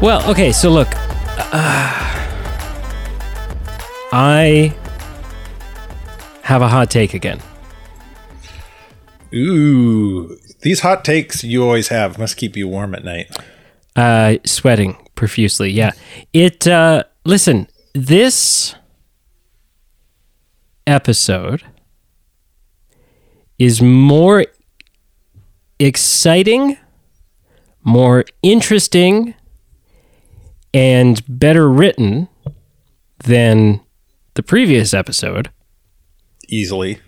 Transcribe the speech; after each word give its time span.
Well, 0.00 0.28
okay, 0.30 0.52
so 0.52 0.70
look, 0.70 0.88
uh, 0.94 2.06
I 4.12 4.74
have 6.42 6.60
a 6.62 6.68
hot 6.68 6.90
take 6.90 7.14
again. 7.14 7.40
Ooh, 9.34 10.38
these 10.60 10.80
hot 10.80 11.04
takes 11.04 11.42
you 11.42 11.64
always 11.64 11.88
have 11.88 12.18
must 12.18 12.36
keep 12.36 12.56
you 12.56 12.68
warm 12.68 12.94
at 12.94 13.04
night. 13.04 13.34
Uh, 13.96 14.36
sweating 14.44 14.96
profusely. 15.14 15.70
Yeah. 15.70 15.92
It, 16.32 16.66
uh, 16.66 17.04
listen, 17.24 17.66
this 17.94 18.74
episode 20.86 21.62
is 23.58 23.80
more 23.80 24.44
exciting, 25.78 26.76
more 27.82 28.24
interesting, 28.42 29.34
and 30.76 31.22
better 31.26 31.70
written 31.70 32.28
than 33.24 33.80
the 34.34 34.42
previous 34.42 34.92
episode. 34.92 35.50
Easily. 36.48 37.00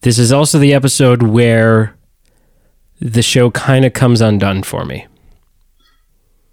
This 0.00 0.18
is 0.18 0.32
also 0.32 0.58
the 0.58 0.72
episode 0.72 1.22
where 1.22 1.94
the 2.98 3.20
show 3.20 3.50
kind 3.50 3.84
of 3.84 3.92
comes 3.92 4.22
undone 4.22 4.62
for 4.62 4.86
me. 4.86 5.06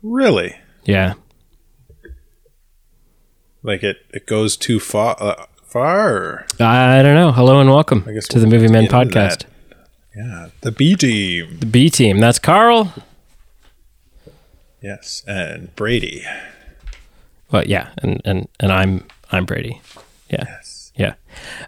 Really? 0.03 0.53
Yeah. 0.83 1.13
Like 3.63 3.83
it, 3.83 3.97
it 4.13 4.27
goes 4.27 4.57
too 4.57 4.81
far. 4.81 5.15
Uh, 5.21 5.45
far. 5.63 6.45
I 6.59 7.01
don't 7.03 7.15
know. 7.15 7.31
Hello 7.31 7.61
and 7.61 7.69
welcome 7.69 8.03
I 8.05 8.11
guess 8.11 8.27
to 8.27 8.39
the 8.39 8.47
we'll 8.47 8.59
Movie 8.59 8.71
Men 8.73 8.87
podcast. 8.87 9.45
that. 9.45 9.45
Yeah, 10.13 10.49
the 10.59 10.73
B 10.73 10.97
team. 10.97 11.57
The 11.59 11.65
B 11.65 11.89
team. 11.89 12.19
That's 12.19 12.37
Carl. 12.39 12.93
Yes, 14.81 15.23
and 15.27 15.75
Brady. 15.75 16.23
Well, 17.51 17.63
yeah, 17.65 17.89
and 17.99 18.21
and 18.25 18.47
and 18.59 18.71
I'm 18.71 19.05
I'm 19.31 19.45
Brady. 19.45 19.81
Yeah. 20.29 20.45
Yeah. 20.95 21.13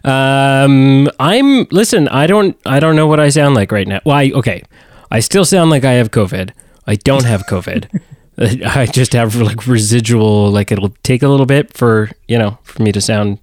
Um 0.04 1.08
I'm 1.20 1.64
listen, 1.70 2.08
I 2.08 2.26
don't 2.26 2.56
I 2.66 2.80
don't 2.80 2.96
know 2.96 3.06
what 3.06 3.20
I 3.20 3.28
sound 3.28 3.54
like 3.54 3.72
right 3.72 3.86
now. 3.86 4.00
Why 4.04 4.30
okay. 4.34 4.62
I 5.10 5.20
still 5.20 5.44
sound 5.44 5.70
like 5.70 5.84
I 5.84 5.92
have 5.92 6.10
COVID. 6.10 6.50
I 6.86 6.96
don't 6.96 7.24
have 7.24 7.46
COVID. 7.46 8.00
I 8.38 8.86
just 8.86 9.12
have 9.12 9.36
like 9.36 9.66
residual 9.66 10.50
like 10.50 10.72
it'll 10.72 10.94
take 11.02 11.22
a 11.22 11.28
little 11.28 11.46
bit 11.46 11.72
for, 11.72 12.10
you 12.26 12.38
know, 12.38 12.58
for 12.64 12.82
me 12.82 12.90
to 12.92 13.00
sound 13.00 13.38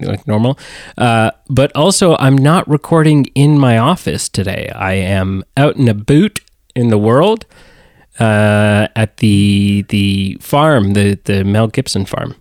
like 0.00 0.26
normal. 0.26 0.58
Uh 0.96 1.32
but 1.48 1.74
also 1.76 2.16
I'm 2.16 2.36
not 2.36 2.66
recording 2.68 3.26
in 3.34 3.58
my 3.58 3.76
office 3.76 4.28
today. 4.28 4.70
I 4.74 4.94
am 4.94 5.44
out 5.56 5.76
in 5.76 5.88
a 5.88 5.94
boot 5.94 6.40
in 6.74 6.88
the 6.88 6.98
world 6.98 7.44
uh 8.18 8.88
at 8.96 9.16
the 9.18 9.84
the 9.88 10.38
farm, 10.40 10.92
the 10.94 11.18
the 11.24 11.44
Mel 11.44 11.68
Gibson 11.68 12.04
farm. 12.06 12.34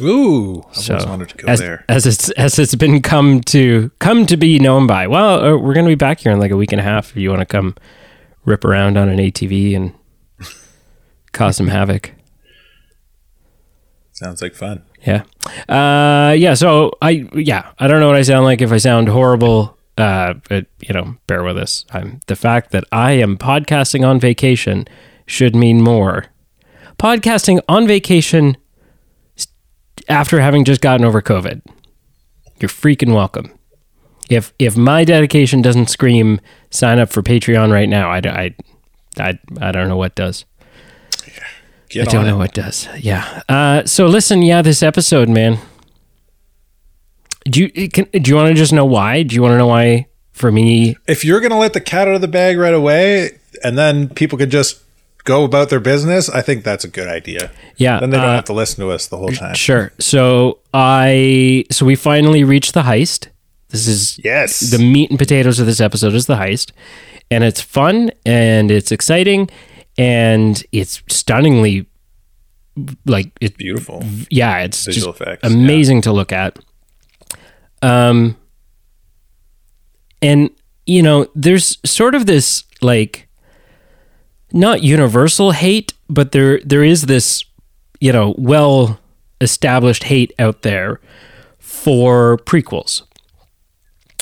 Ooh, 0.00 0.64
I 0.70 0.72
So 0.72 0.94
always 0.94 1.06
wanted 1.06 1.28
to 1.28 1.36
go 1.36 1.48
as, 1.48 1.60
there. 1.60 1.84
as 1.88 2.06
it's 2.06 2.30
as 2.30 2.58
it's 2.58 2.74
been 2.74 3.02
come 3.02 3.40
to 3.42 3.90
come 3.98 4.26
to 4.26 4.36
be 4.36 4.58
known 4.58 4.86
by. 4.86 5.06
Well, 5.06 5.40
uh, 5.44 5.56
we're 5.58 5.74
going 5.74 5.84
to 5.86 5.90
be 5.90 5.94
back 5.96 6.20
here 6.20 6.32
in 6.32 6.40
like 6.40 6.50
a 6.50 6.56
week 6.56 6.72
and 6.72 6.80
a 6.80 6.84
half. 6.84 7.10
If 7.10 7.16
you 7.18 7.28
want 7.30 7.40
to 7.40 7.46
come 7.46 7.74
rip 8.44 8.64
around 8.64 8.96
on 8.96 9.08
an 9.08 9.18
ATV 9.18 9.76
and 9.76 9.92
cause 11.32 11.56
some 11.58 11.68
havoc, 11.68 12.12
Sounds 14.12 14.40
like 14.42 14.54
fun. 14.54 14.82
yeah, 15.06 15.22
uh, 15.68 16.32
yeah. 16.32 16.54
So 16.54 16.92
I 17.02 17.28
yeah 17.34 17.72
I 17.78 17.86
don't 17.86 18.00
know 18.00 18.06
what 18.08 18.16
I 18.16 18.22
sound 18.22 18.44
like. 18.44 18.60
If 18.62 18.72
I 18.72 18.78
sound 18.78 19.08
horrible, 19.08 19.76
uh, 19.98 20.34
but 20.48 20.66
you 20.80 20.94
know, 20.94 21.16
bear 21.26 21.42
with 21.42 21.58
us. 21.58 21.84
I'm 21.92 22.20
the 22.26 22.36
fact 22.36 22.70
that 22.72 22.84
I 22.92 23.12
am 23.12 23.36
podcasting 23.36 24.06
on 24.06 24.18
vacation 24.20 24.86
should 25.26 25.54
mean 25.54 25.80
more. 25.80 26.26
Podcasting 26.98 27.60
on 27.68 27.86
vacation 27.86 28.56
after 30.08 30.40
having 30.40 30.64
just 30.64 30.80
gotten 30.80 31.04
over 31.04 31.20
COVID. 31.22 31.62
You're 32.60 32.68
freaking 32.68 33.14
welcome. 33.14 33.52
If 34.30 34.52
if 34.58 34.76
my 34.76 35.04
dedication 35.04 35.62
doesn't 35.62 35.90
scream 35.90 36.40
sign 36.70 36.98
up 36.98 37.10
for 37.10 37.22
Patreon 37.22 37.72
right 37.72 37.88
now, 37.88 38.10
I, 38.10 38.18
I, 38.24 38.54
I, 39.18 39.38
I 39.60 39.72
don't 39.72 39.88
know 39.88 39.96
what 39.96 40.14
does. 40.14 40.44
Get 41.88 42.08
I 42.08 42.10
don't 42.10 42.20
on 42.20 42.26
know 42.28 42.34
it. 42.36 42.38
what 42.38 42.54
does. 42.54 42.88
Yeah. 42.98 43.42
Uh, 43.48 43.84
so 43.84 44.06
listen, 44.06 44.40
yeah, 44.40 44.62
this 44.62 44.82
episode, 44.82 45.28
man. 45.28 45.58
Do 47.44 47.68
you 47.74 47.88
can, 47.88 48.04
do 48.12 48.30
you 48.30 48.36
want 48.36 48.48
to 48.48 48.54
just 48.54 48.72
know 48.72 48.84
why? 48.84 49.22
Do 49.22 49.34
you 49.34 49.42
want 49.42 49.52
to 49.52 49.58
know 49.58 49.66
why? 49.66 50.06
For 50.32 50.50
me, 50.50 50.96
If 51.06 51.24
you're 51.26 51.40
gonna 51.40 51.58
let 51.58 51.74
the 51.74 51.80
cat 51.80 52.08
out 52.08 52.14
of 52.14 52.20
the 52.22 52.28
bag 52.28 52.56
right 52.56 52.72
away, 52.72 53.38
and 53.62 53.76
then 53.76 54.08
people 54.08 54.38
can 54.38 54.48
just 54.48 54.80
go 55.24 55.44
about 55.44 55.68
their 55.68 55.78
business, 55.78 56.30
I 56.30 56.40
think 56.40 56.64
that's 56.64 56.84
a 56.84 56.88
good 56.88 57.06
idea. 57.06 57.50
yeah. 57.76 58.00
Then 58.00 58.10
they 58.10 58.16
don't 58.16 58.30
uh, 58.30 58.34
have 58.36 58.46
to 58.46 58.54
listen 58.54 58.80
to 58.84 58.90
us 58.90 59.06
the 59.08 59.18
whole 59.18 59.28
time. 59.28 59.54
Sure. 59.54 59.92
So 59.98 60.58
I 60.72 61.64
so 61.70 61.84
we 61.84 61.96
finally 61.96 62.44
reached 62.44 62.72
the 62.72 62.82
heist. 62.82 63.28
This 63.68 63.86
is 63.86 64.18
Yes. 64.24 64.60
the 64.60 64.78
meat 64.78 65.10
and 65.10 65.18
potatoes 65.18 65.60
of 65.60 65.66
this 65.66 65.80
episode 65.80 66.14
is 66.14 66.26
the 66.26 66.36
heist, 66.36 66.72
and 67.30 67.44
it's 67.44 67.60
fun 67.60 68.10
and 68.24 68.70
it's 68.70 68.90
exciting 68.90 69.50
and 69.98 70.64
it's 70.72 71.02
stunningly 71.10 71.86
like 73.04 73.30
it's 73.40 73.56
Beautiful. 73.56 74.02
Yeah, 74.30 74.60
it's 74.60 74.86
Visual 74.86 75.12
just 75.12 75.20
effects, 75.22 75.46
amazing 75.46 76.00
to 76.02 76.12
look 76.12 76.32
at. 76.32 76.58
Um, 77.82 78.36
and 80.22 80.50
you 80.86 81.02
know, 81.02 81.26
there's 81.34 81.78
sort 81.84 82.14
of 82.14 82.26
this 82.26 82.64
like 82.80 83.28
not 84.52 84.82
universal 84.82 85.50
hate, 85.52 85.92
but 86.08 86.32
there 86.32 86.60
there 86.64 86.84
is 86.84 87.02
this 87.02 87.44
you 88.00 88.12
know 88.12 88.34
well 88.38 88.98
established 89.40 90.04
hate 90.04 90.32
out 90.38 90.62
there 90.62 91.00
for 91.58 92.38
prequels. 92.38 93.02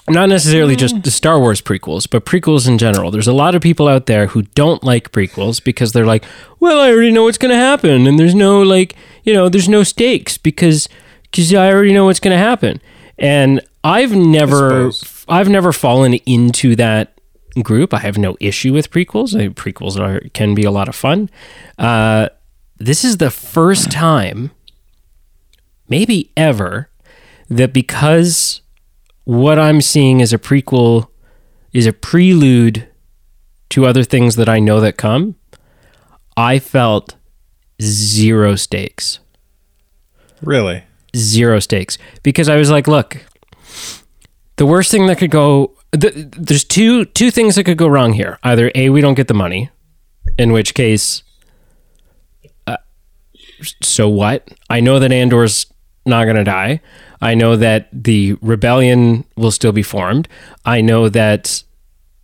Not 0.08 0.28
necessarily 0.28 0.74
just 0.74 1.02
the 1.04 1.10
Star 1.10 1.38
Wars 1.38 1.62
prequels, 1.62 2.08
but 2.10 2.24
prequels 2.24 2.66
in 2.66 2.78
general. 2.78 3.12
There's 3.12 3.28
a 3.28 3.32
lot 3.32 3.54
of 3.54 3.62
people 3.62 3.86
out 3.86 4.06
there 4.06 4.26
who 4.28 4.42
don't 4.42 4.82
like 4.82 5.12
prequels 5.12 5.62
because 5.62 5.92
they're 5.92 6.06
like, 6.06 6.24
"Well, 6.58 6.80
I 6.80 6.90
already 6.90 7.12
know 7.12 7.24
what's 7.24 7.38
going 7.38 7.52
to 7.52 7.56
happen, 7.56 8.06
and 8.06 8.18
there's 8.18 8.34
no 8.34 8.60
like, 8.62 8.96
you 9.22 9.32
know, 9.32 9.48
there's 9.48 9.68
no 9.68 9.84
stakes 9.84 10.36
because 10.36 10.88
because 11.22 11.54
I 11.54 11.70
already 11.70 11.92
know 11.92 12.06
what's 12.06 12.18
going 12.18 12.36
to 12.36 12.42
happen." 12.42 12.80
And 13.20 13.60
I've 13.84 14.14
never. 14.14 14.90
I've 15.28 15.48
never 15.48 15.72
fallen 15.72 16.14
into 16.14 16.74
that 16.76 17.12
group. 17.62 17.94
I 17.94 17.98
have 17.98 18.18
no 18.18 18.36
issue 18.40 18.72
with 18.72 18.90
prequels. 18.90 19.38
I, 19.38 19.48
prequels 19.48 19.98
are 19.98 20.28
can 20.30 20.54
be 20.54 20.64
a 20.64 20.70
lot 20.70 20.88
of 20.88 20.94
fun. 20.94 21.30
Uh, 21.78 22.28
this 22.78 23.04
is 23.04 23.18
the 23.18 23.30
first 23.30 23.90
time, 23.90 24.50
maybe 25.88 26.32
ever, 26.36 26.88
that 27.48 27.72
because 27.72 28.62
what 29.24 29.58
I'm 29.58 29.80
seeing 29.80 30.22
as 30.22 30.32
a 30.32 30.38
prequel 30.38 31.08
is 31.72 31.86
a 31.86 31.92
prelude 31.92 32.88
to 33.68 33.86
other 33.86 34.02
things 34.02 34.36
that 34.36 34.48
I 34.48 34.58
know 34.58 34.80
that 34.80 34.96
come, 34.96 35.36
I 36.36 36.58
felt 36.58 37.16
zero 37.80 38.56
stakes. 38.56 39.20
Really? 40.42 40.84
Zero 41.16 41.58
stakes. 41.58 41.98
Because 42.22 42.48
I 42.48 42.56
was 42.56 42.70
like, 42.70 42.86
look, 42.86 43.24
the 44.56 44.66
worst 44.66 44.90
thing 44.90 45.06
that 45.06 45.18
could 45.18 45.30
go 45.30 45.72
th- 45.98 46.14
there's 46.14 46.64
two 46.64 47.04
two 47.06 47.30
things 47.30 47.54
that 47.54 47.64
could 47.64 47.78
go 47.78 47.88
wrong 47.88 48.12
here. 48.12 48.38
Either 48.42 48.70
A, 48.74 48.90
we 48.90 49.00
don't 49.00 49.14
get 49.14 49.28
the 49.28 49.34
money, 49.34 49.70
in 50.38 50.52
which 50.52 50.74
case 50.74 51.22
uh, 52.66 52.76
so 53.82 54.08
what? 54.08 54.48
I 54.68 54.80
know 54.80 54.98
that 54.98 55.12
Andor's 55.12 55.66
not 56.06 56.24
going 56.24 56.36
to 56.36 56.44
die. 56.44 56.80
I 57.20 57.34
know 57.34 57.56
that 57.56 57.88
the 57.92 58.34
rebellion 58.40 59.24
will 59.36 59.50
still 59.50 59.72
be 59.72 59.82
formed. 59.82 60.28
I 60.64 60.80
know 60.80 61.08
that 61.08 61.62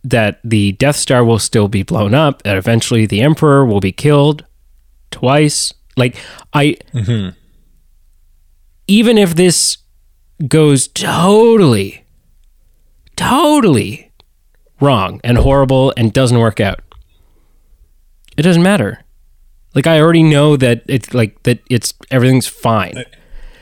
that 0.03 0.39
the 0.43 0.71
Death 0.73 0.95
Star 0.95 1.23
will 1.23 1.39
still 1.39 1.67
be 1.67 1.83
blown 1.83 2.13
up. 2.13 2.43
That 2.43 2.57
eventually 2.57 3.05
the 3.05 3.21
Emperor 3.21 3.65
will 3.65 3.79
be 3.79 3.91
killed 3.91 4.45
twice. 5.11 5.73
Like 5.95 6.15
I, 6.53 6.77
even 8.87 9.17
if 9.17 9.35
this 9.35 9.77
goes 10.47 10.87
totally, 10.87 12.05
totally 13.15 14.11
wrong 14.79 15.19
and 15.23 15.37
horrible 15.37 15.93
and 15.97 16.13
doesn't 16.13 16.39
work 16.39 16.59
out, 16.59 16.79
it 18.37 18.43
doesn't 18.43 18.63
matter. 18.63 19.03
Like 19.75 19.87
I 19.87 19.99
already 19.99 20.23
know 20.23 20.57
that 20.57 20.83
it's 20.87 21.13
like 21.13 21.43
that 21.43 21.59
it's 21.69 21.93
everything's 22.09 22.47
fine. 22.47 23.03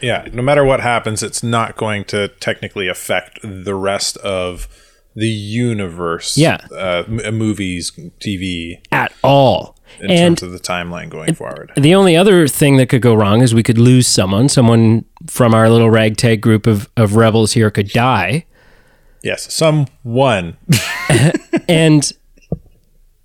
Yeah. 0.02 0.28
No 0.34 0.42
matter 0.42 0.64
what 0.64 0.82
happens, 0.82 1.24
it's 1.24 1.42
not 1.44 1.78
going 1.78 2.06
to 2.06 2.28
technically 2.40 2.88
affect 2.88 3.40
the 3.42 3.76
rest 3.76 4.18
of 4.18 4.68
the 5.16 5.28
universe. 5.28 6.38
Yeah. 6.38 6.58
Uh, 6.72 7.04
m- 7.08 7.36
movies, 7.36 7.92
TV, 8.20 8.76
at 8.92 9.14
all. 9.24 9.75
In 10.00 10.12
and 10.12 10.38
terms 10.38 10.44
of 10.44 10.52
the 10.52 10.60
timeline 10.60 11.10
going 11.10 11.34
forward. 11.36 11.72
the 11.76 11.94
only 11.96 12.16
other 12.18 12.48
thing 12.48 12.78
that 12.78 12.88
could 12.90 13.02
go 13.02 13.14
wrong 13.14 13.42
is 13.42 13.54
we 13.54 13.64
could 13.64 13.78
lose 13.78 14.08
someone. 14.08 14.50
Someone 14.50 15.06
from 15.28 15.54
our 15.54 15.70
little 15.70 15.90
ragtag 15.90 16.42
group 16.42 16.68
of, 16.68 16.90
of 16.98 17.16
rebels 17.16 17.54
here 17.54 17.70
could 17.72 17.90
die. 17.90 18.46
Yes. 19.24 19.52
Someone. 19.54 20.58
And 21.68 22.12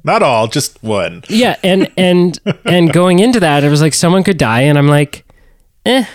Not 0.02 0.22
all, 0.22 0.46
just 0.48 0.82
one. 0.82 1.22
Yeah, 1.28 1.56
and 1.62 1.90
and 1.96 2.38
and 2.64 2.90
going 2.92 3.18
into 3.18 3.40
that, 3.40 3.64
it 3.64 3.68
was 3.68 3.82
like 3.82 3.92
someone 3.92 4.22
could 4.22 4.38
die, 4.38 4.62
and 4.62 4.78
I'm 4.78 4.88
like, 4.88 5.26
eh. 5.84 6.06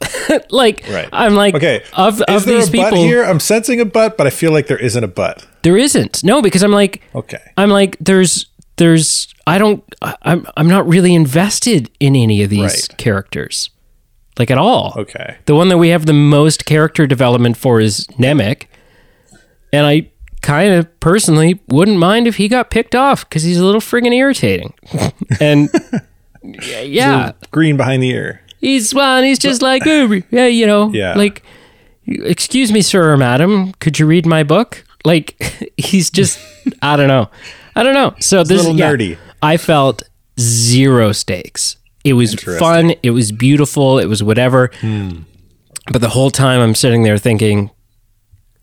like 0.50 0.82
Right. 0.90 1.08
I'm 1.12 1.34
like 1.34 1.54
Okay. 1.54 1.82
of 1.94 2.14
Is 2.28 2.42
of 2.42 2.44
these 2.46 2.68
people 2.68 2.96
here? 2.98 3.22
I'm 3.22 3.40
sensing 3.40 3.80
a 3.80 3.84
butt, 3.84 4.16
but 4.18 4.26
I 4.26 4.30
feel 4.30 4.50
like 4.52 4.66
there 4.66 4.76
isn't 4.78 5.02
a 5.04 5.08
butt. 5.08 5.46
there 5.62 5.76
isn't 5.78 6.22
no 6.24 6.42
because 6.42 6.62
I'm 6.62 6.72
like 6.72 7.02
Okay. 7.14 7.40
I'm 7.56 7.70
like 7.70 7.96
there's 8.00 8.46
there's 8.76 9.34
I 9.46 9.58
don't 9.58 9.82
I'm 10.22 10.46
I'm 10.56 10.68
not 10.68 10.86
really 10.88 11.14
invested 11.14 11.90
in 12.00 12.14
any 12.16 12.42
of 12.42 12.50
these 12.50 12.60
Right. 12.88 12.98
characters 12.98 13.70
like 14.38 14.50
at 14.50 14.58
all. 14.58 14.92
Okay. 14.96 15.36
The 15.46 15.54
one 15.54 15.68
that 15.70 15.78
we 15.78 15.88
have 15.88 16.04
the 16.06 16.12
most 16.12 16.66
character 16.66 17.06
development 17.06 17.56
for 17.56 17.80
is 17.80 18.06
Nemik, 18.18 18.64
and 19.72 19.86
I 19.86 20.10
kind 20.42 20.74
of 20.74 21.00
personally 21.00 21.58
wouldn't 21.68 21.98
mind 21.98 22.26
if 22.28 22.36
he 22.36 22.46
got 22.48 22.70
picked 22.70 22.94
off 22.94 23.26
because 23.28 23.42
he's 23.44 23.58
a 23.58 23.64
little 23.64 23.80
friggin' 23.80 24.12
irritating. 24.14 24.74
and 25.40 25.70
yeah, 26.42 27.32
Green 27.50 27.76
behind 27.76 28.02
the 28.02 28.10
ear. 28.10 28.42
he's 28.60 28.94
well, 28.94 29.16
and 29.16 29.26
he's 29.26 29.38
just 29.38 29.62
like, 29.62 29.82
"Oh, 29.86 30.20
yeah, 30.30 30.46
you 30.46 30.66
know, 30.66 30.90
Yeah. 30.92 31.14
like, 31.14 31.42
excuse 32.06 32.70
me, 32.72 32.82
sir 32.82 33.12
or 33.12 33.16
madam, 33.16 33.72
could 33.80 33.98
you 33.98 34.06
read 34.06 34.26
my 34.26 34.42
book? 34.42 34.84
Like, 35.04 35.70
he's 35.76 36.10
just, 36.10 36.38
I 36.82 36.96
don't 36.96 37.08
know, 37.08 37.28
I 37.76 37.82
don't 37.82 37.94
know. 37.94 38.14
So 38.18 38.42
this 38.42 38.64
little 38.64 38.74
yeah, 38.74 38.90
nerdy. 38.90 39.18
I 39.42 39.58
felt 39.58 40.02
zero 40.40 41.12
stakes. 41.12 41.76
It 42.04 42.14
was 42.14 42.34
fun. 42.34 42.94
It 43.02 43.10
was 43.10 43.32
beautiful. 43.32 43.98
It 43.98 44.06
was 44.06 44.22
whatever. 44.22 44.70
Hmm. 44.80 45.22
But 45.92 46.00
the 46.00 46.08
whole 46.08 46.30
time 46.30 46.60
I'm 46.60 46.74
sitting 46.74 47.02
there 47.02 47.18
thinking, 47.18 47.70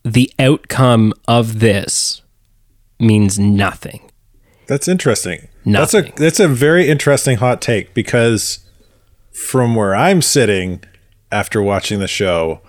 the 0.03 0.31
outcome 0.39 1.13
of 1.27 1.59
this 1.59 2.21
means 2.99 3.37
nothing. 3.37 4.09
That's 4.67 4.87
interesting. 4.87 5.47
Nothing. 5.65 6.03
That's 6.03 6.19
a 6.19 6.21
that's 6.21 6.39
a 6.39 6.47
very 6.47 6.89
interesting 6.89 7.37
hot 7.37 7.61
take 7.61 7.93
because 7.93 8.59
from 9.31 9.75
where 9.75 9.95
I'm 9.95 10.21
sitting 10.21 10.83
after 11.31 11.61
watching 11.61 11.99
the 11.99 12.07
show, 12.07 12.61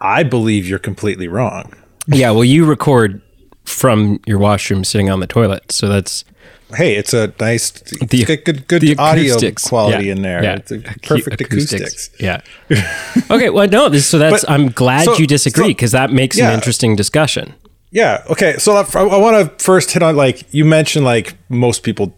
I 0.00 0.22
believe 0.22 0.68
you're 0.68 0.78
completely 0.78 1.28
wrong. 1.28 1.74
Yeah, 2.06 2.30
well, 2.32 2.44
you 2.44 2.64
record 2.64 3.22
from 3.64 4.20
your 4.26 4.38
washroom 4.38 4.84
sitting 4.84 5.10
on 5.10 5.20
the 5.20 5.26
toilet, 5.26 5.70
so 5.72 5.88
that's 5.88 6.24
Hey, 6.74 6.94
it's 6.96 7.12
a 7.12 7.30
nice, 7.38 7.70
The- 7.70 8.24
good, 8.24 8.44
good, 8.46 8.66
good 8.66 8.80
the 8.80 8.96
audio 8.96 9.32
acoustics. 9.32 9.68
quality 9.68 10.06
Yeah, 10.06 10.12
in 10.12 10.22
there. 10.22 10.42
yeah. 10.42 10.54
It's 10.66 10.72
perfect 11.06 11.38
acoustics. 11.42 12.08
Yeah. 12.18 12.40
okay. 13.30 13.50
Well, 13.50 13.68
no. 13.68 13.90
This, 13.90 14.06
so 14.06 14.18
that's. 14.18 14.42
But- 14.46 14.50
I'm 14.50 14.70
glad 14.70 15.04
so- 15.04 15.16
you 15.18 15.26
disagree 15.26 15.64
so- 15.64 15.68
because 15.68 15.92
that 15.92 16.10
makes 16.12 16.38
yeah. 16.38 16.48
an 16.48 16.54
interesting 16.54 16.96
discussion. 16.96 17.52
Yeah. 17.90 18.24
Okay. 18.30 18.54
So 18.56 18.72
I, 18.74 18.84
I 19.02 19.18
want 19.18 19.58
to 19.58 19.62
first 19.64 19.90
hit 19.90 20.02
on 20.02 20.16
like 20.16 20.46
you 20.54 20.64
mentioned, 20.64 21.04
like 21.04 21.34
most 21.50 21.82
people 21.82 22.16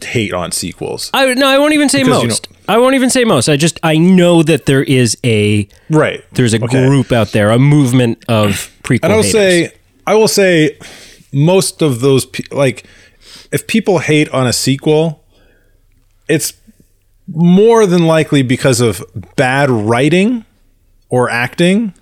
hate 0.00 0.32
on 0.32 0.52
sequels, 0.52 1.10
I 1.12 1.34
no. 1.34 1.46
I 1.48 1.58
won't 1.58 1.74
even 1.74 1.88
say 1.88 2.04
Because, 2.04 2.22
you 2.22 2.28
most. 2.28 2.48
I 2.68 2.78
won't 2.78 2.94
even 2.94 3.10
say 3.10 3.24
most. 3.24 3.48
I 3.48 3.56
just 3.56 3.80
I 3.82 3.96
know 3.98 4.44
that 4.44 4.66
there 4.66 4.84
is 4.84 5.18
a 5.24 5.66
right? 5.90 6.24
there's 6.34 6.54
a 6.54 6.62
Okay. 6.62 6.86
group 6.86 7.10
out 7.10 7.32
there, 7.32 7.50
a 7.50 7.58
movement 7.58 8.24
of 8.28 8.70
prequel. 8.84 9.00
And 9.02 9.12
I 9.12 9.16
will 9.16 9.22
haters. 9.24 9.32
say, 9.32 9.72
I 10.06 10.14
will 10.14 10.28
say, 10.28 10.78
most 11.32 11.82
of 11.82 12.00
those 12.00 12.26
like, 12.50 12.84
if 13.50 13.66
people 13.66 13.98
hate 13.98 14.28
on 14.30 14.46
a 14.46 14.52
sequel, 14.52 15.24
it's 16.28 16.54
more 17.28 17.86
than 17.86 18.06
likely 18.06 18.42
because 18.42 18.80
of 18.80 19.04
bad 19.36 19.70
writing 19.70 20.44
or 21.08 21.30
acting 21.30 21.94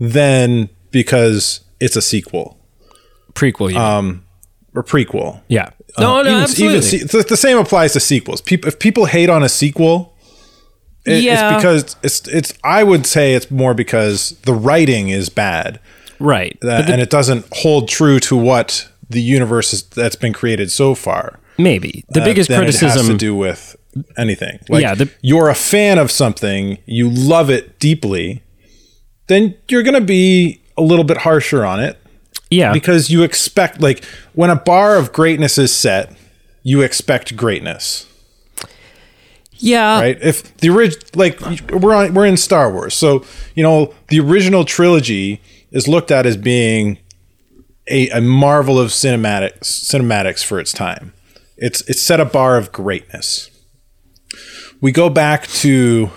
than 0.00 0.68
because 0.90 1.60
it's 1.80 1.96
a 1.96 2.02
sequel 2.02 2.58
prequel. 3.34 3.68
You 3.70 3.74
mean. 3.74 3.82
Um, 3.82 4.24
or 4.74 4.82
prequel. 4.82 5.40
yeah. 5.48 5.70
Uh, 5.96 6.02
no, 6.02 6.22
no, 6.22 6.30
even, 6.30 6.42
absolutely. 6.42 6.76
even 6.78 7.08
se- 7.08 7.18
the, 7.18 7.24
the 7.24 7.36
same 7.36 7.58
applies 7.58 7.92
to 7.92 8.00
sequels. 8.00 8.40
People, 8.40 8.66
if 8.68 8.78
people 8.80 9.04
hate 9.06 9.28
on 9.30 9.44
a 9.44 9.48
sequel, 9.48 10.16
it, 11.06 11.22
Yeah. 11.22 11.54
it's 11.54 11.62
because 11.62 11.96
it's 12.02 12.28
it's. 12.28 12.52
I 12.64 12.82
would 12.82 13.06
say 13.06 13.34
it's 13.34 13.48
more 13.50 13.74
because 13.74 14.30
the 14.42 14.52
writing 14.54 15.10
is 15.10 15.28
bad. 15.28 15.78
Right. 16.18 16.56
that, 16.62 16.86
the- 16.86 16.92
and 16.92 17.02
it 17.02 17.10
doesn't 17.10 17.46
hold 17.52 17.88
true 17.88 18.18
to 18.20 18.36
what 18.36 18.88
the 19.08 19.20
universe 19.20 19.72
is, 19.72 19.82
that's 19.84 20.16
been 20.16 20.32
created 20.32 20.70
so 20.70 20.94
far. 20.94 21.38
maybe 21.58 22.04
the 22.08 22.20
uh, 22.22 22.24
biggest 22.24 22.48
than 22.48 22.62
It 22.62 22.66
has 22.66 22.78
criticism. 22.78 23.12
to 23.12 23.18
do 23.18 23.34
with 23.36 23.76
anything. 24.16 24.58
Like 24.68 24.82
Yeah, 24.82 24.94
the- 24.94 25.10
you're 25.22 25.48
a 25.48 25.54
fan 25.54 25.98
of 25.98 26.10
something, 26.10 26.78
you 26.86 27.08
love 27.10 27.50
it 27.50 27.78
deeply, 27.78 28.42
then 29.28 29.54
you're 29.68 29.82
going 29.82 29.94
to 29.94 30.00
be 30.00 30.60
a 30.76 30.82
little 30.82 31.04
bit 31.04 31.18
harsher 31.18 31.64
on 31.64 31.80
it 31.80 31.98
yeah. 32.50 32.72
because 32.72 33.10
you 33.10 33.22
expect 33.22 33.80
like 33.80 34.04
when 34.32 34.50
a 34.50 34.56
bar 34.56 34.96
of 34.96 35.12
greatness 35.12 35.56
is 35.58 35.72
set, 35.72 36.12
you 36.62 36.82
expect 36.82 37.36
greatness, 37.36 38.06
yeah. 39.52 40.00
right? 40.00 40.18
If 40.20 40.56
the 40.58 40.70
original 40.70 41.06
like 41.14 41.40
we're 41.70 41.94
on 41.94 42.14
we're 42.14 42.26
in 42.26 42.36
Star 42.36 42.72
Wars. 42.72 42.94
So, 42.94 43.24
you 43.54 43.62
know, 43.62 43.94
the 44.08 44.20
original 44.20 44.64
trilogy 44.64 45.40
is 45.74 45.86
looked 45.86 46.10
at 46.10 46.24
as 46.24 46.38
being 46.38 46.98
a, 47.88 48.08
a 48.10 48.20
marvel 48.22 48.80
of 48.80 48.88
cinematics 48.90 49.64
cinematics 49.64 50.42
for 50.42 50.58
its 50.58 50.72
time. 50.72 51.12
It's 51.58 51.82
it's 51.82 52.00
set 52.00 52.18
a 52.20 52.24
bar 52.24 52.56
of 52.56 52.72
greatness. 52.72 53.50
We 54.80 54.92
go 54.92 55.10
back 55.10 55.46
to 55.48 56.08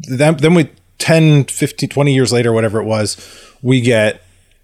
then 0.00 0.36
then 0.36 0.54
we 0.54 0.70
10, 0.98 1.44
15, 1.44 1.88
20 1.88 2.12
years 2.14 2.32
later, 2.32 2.52
whatever 2.52 2.80
it 2.80 2.84
was, 2.84 3.16
we 3.62 3.80
get 3.80 4.22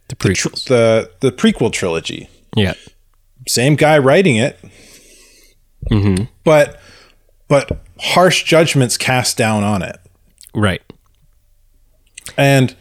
The 0.08 0.16
prequels. 0.16 0.64
the 0.66 1.10
the 1.20 1.32
prequel 1.32 1.72
trilogy. 1.72 2.28
yeah. 2.54 2.74
Same 3.46 3.76
guy 3.76 3.98
writing 3.98 4.36
it, 4.36 4.58
mm-hmm. 5.90 6.24
but 6.44 6.80
but 7.46 7.84
harsh 8.00 8.42
judgments 8.42 8.96
cast 8.96 9.36
down 9.36 9.62
on 9.62 9.82
it. 9.82 9.98
Right. 10.54 10.80
And 12.38 12.74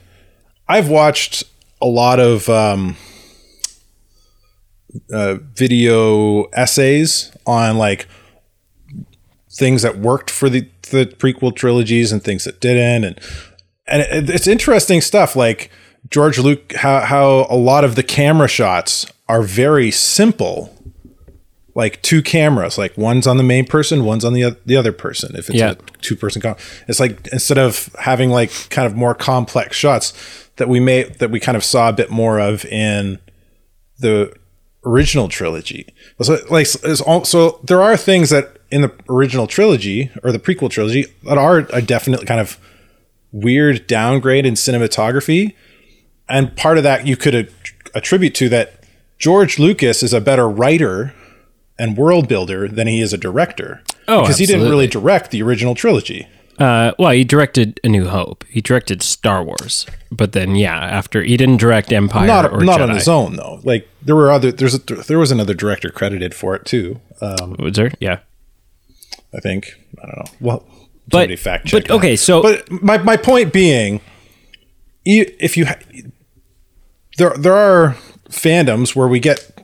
I've 0.67 0.89
watched 0.89 1.43
a 1.81 1.85
lot 1.87 2.19
of 2.19 2.47
um, 2.49 2.95
uh, 5.11 5.35
video 5.53 6.43
essays 6.53 7.31
on 7.45 7.77
like 7.77 8.07
things 9.51 9.81
that 9.81 9.97
worked 9.97 10.29
for 10.29 10.49
the 10.49 10.67
the 10.91 11.05
prequel 11.05 11.55
trilogies 11.55 12.11
and 12.11 12.23
things 12.23 12.43
that 12.45 12.59
didn't, 12.61 13.03
and 13.05 13.19
and 13.87 14.01
it, 14.01 14.29
it's 14.29 14.47
interesting 14.47 15.01
stuff. 15.01 15.35
Like 15.35 15.69
George 16.09 16.39
Luke, 16.39 16.73
how 16.73 17.01
how 17.01 17.47
a 17.49 17.57
lot 17.57 17.83
of 17.83 17.95
the 17.95 18.03
camera 18.03 18.47
shots 18.47 19.05
are 19.27 19.41
very 19.41 19.91
simple. 19.91 20.69
Like 21.75 22.03
two 22.03 22.21
cameras, 22.21 22.77
like 22.77 22.95
one's 22.99 23.25
on 23.25 23.37
the 23.37 23.43
main 23.43 23.65
person, 23.65 24.05
one's 24.05 24.23
on 24.23 24.33
the 24.33 24.55
the 24.63 24.77
other 24.77 24.91
person. 24.91 25.35
If 25.35 25.49
it's 25.49 25.57
Yeah. 25.57 25.71
a 25.71 25.75
two 26.01 26.15
person, 26.15 26.39
com- 26.39 26.55
it's 26.87 26.99
like 26.99 27.27
instead 27.31 27.57
of 27.57 27.89
having 27.99 28.29
like 28.29 28.51
kind 28.69 28.85
of 28.85 28.95
more 28.95 29.15
complex 29.15 29.75
shots 29.75 30.13
that 30.57 30.69
we 30.69 30.79
may 30.79 31.03
that 31.03 31.31
we 31.31 31.39
kind 31.39 31.55
of 31.57 31.63
saw 31.63 31.89
a 31.89 31.93
bit 31.93 32.09
more 32.09 32.39
of 32.39 32.65
in 32.65 33.19
the 33.99 34.33
original 34.85 35.27
trilogy. 35.27 35.87
So 36.21 36.37
like 36.49 36.67
all, 37.05 37.25
so 37.25 37.59
there 37.63 37.81
are 37.81 37.97
things 37.97 38.29
that 38.29 38.57
in 38.69 38.81
the 38.81 38.93
original 39.09 39.47
trilogy 39.47 40.11
or 40.23 40.31
the 40.31 40.39
prequel 40.39 40.69
trilogy 40.69 41.05
that 41.23 41.37
are 41.37 41.59
a 41.71 41.81
definite 41.81 42.25
kind 42.25 42.39
of 42.39 42.57
weird 43.31 43.87
downgrade 43.87 44.45
in 44.45 44.53
cinematography, 44.53 45.53
and 46.29 46.55
part 46.55 46.77
of 46.77 46.83
that 46.83 47.07
you 47.07 47.17
could 47.17 47.51
attribute 47.95 48.35
to 48.35 48.49
that 48.49 48.83
George 49.17 49.57
Lucas 49.57 50.03
is 50.03 50.13
a 50.13 50.21
better 50.21 50.49
writer 50.49 51.13
and 51.79 51.97
world 51.97 52.27
builder 52.27 52.67
than 52.67 52.87
he 52.87 53.01
is 53.01 53.13
a 53.13 53.17
director. 53.17 53.81
Oh, 54.07 54.21
because 54.21 54.37
he 54.37 54.45
didn't 54.45 54.69
really 54.69 54.87
direct 54.87 55.31
the 55.31 55.41
original 55.41 55.75
trilogy. 55.75 56.27
Uh, 56.59 56.93
well, 56.99 57.11
he 57.11 57.23
directed 57.23 57.79
A 57.83 57.89
New 57.89 58.07
Hope. 58.07 58.43
He 58.47 58.61
directed 58.61 59.01
Star 59.01 59.43
Wars, 59.43 59.85
but 60.11 60.33
then 60.33 60.55
yeah, 60.55 60.75
after 60.77 61.23
he 61.23 61.35
didn't 61.35 61.57
direct 61.57 61.91
Empire 61.91 62.27
Not 62.27 62.51
or 62.51 62.63
not 62.63 62.79
Jedi. 62.79 62.83
on 62.89 62.95
his 62.95 63.07
own 63.07 63.35
though. 63.35 63.59
Like 63.63 63.87
there 64.01 64.15
were 64.15 64.31
other 64.31 64.51
there's 64.51 64.75
a, 64.75 64.79
there 64.79 65.17
was 65.19 65.31
another 65.31 65.53
director 65.55 65.89
credited 65.89 66.33
for 66.35 66.55
it 66.55 66.65
too. 66.65 66.99
Um, 67.21 67.55
Was 67.59 67.75
there? 67.75 67.91
Yeah. 67.99 68.19
I 69.35 69.39
think 69.39 69.73
I 70.01 70.05
don't 70.05 70.15
know. 70.17 70.31
Well, 70.39 70.65
But- 71.09 71.39
fact 71.39 71.65
check. 71.67 71.87
but, 71.87 71.91
okay, 71.95 72.15
so- 72.15 72.41
but 72.43 72.69
my 72.71 72.97
my 72.99 73.17
point 73.17 73.51
being, 73.51 73.99
if 75.05 75.57
you 75.57 75.65
ha- 75.65 75.79
there 77.17 77.31
there 77.37 77.55
are 77.55 77.95
fandoms 78.29 78.95
where 78.95 79.07
we 79.07 79.19
get 79.19 79.59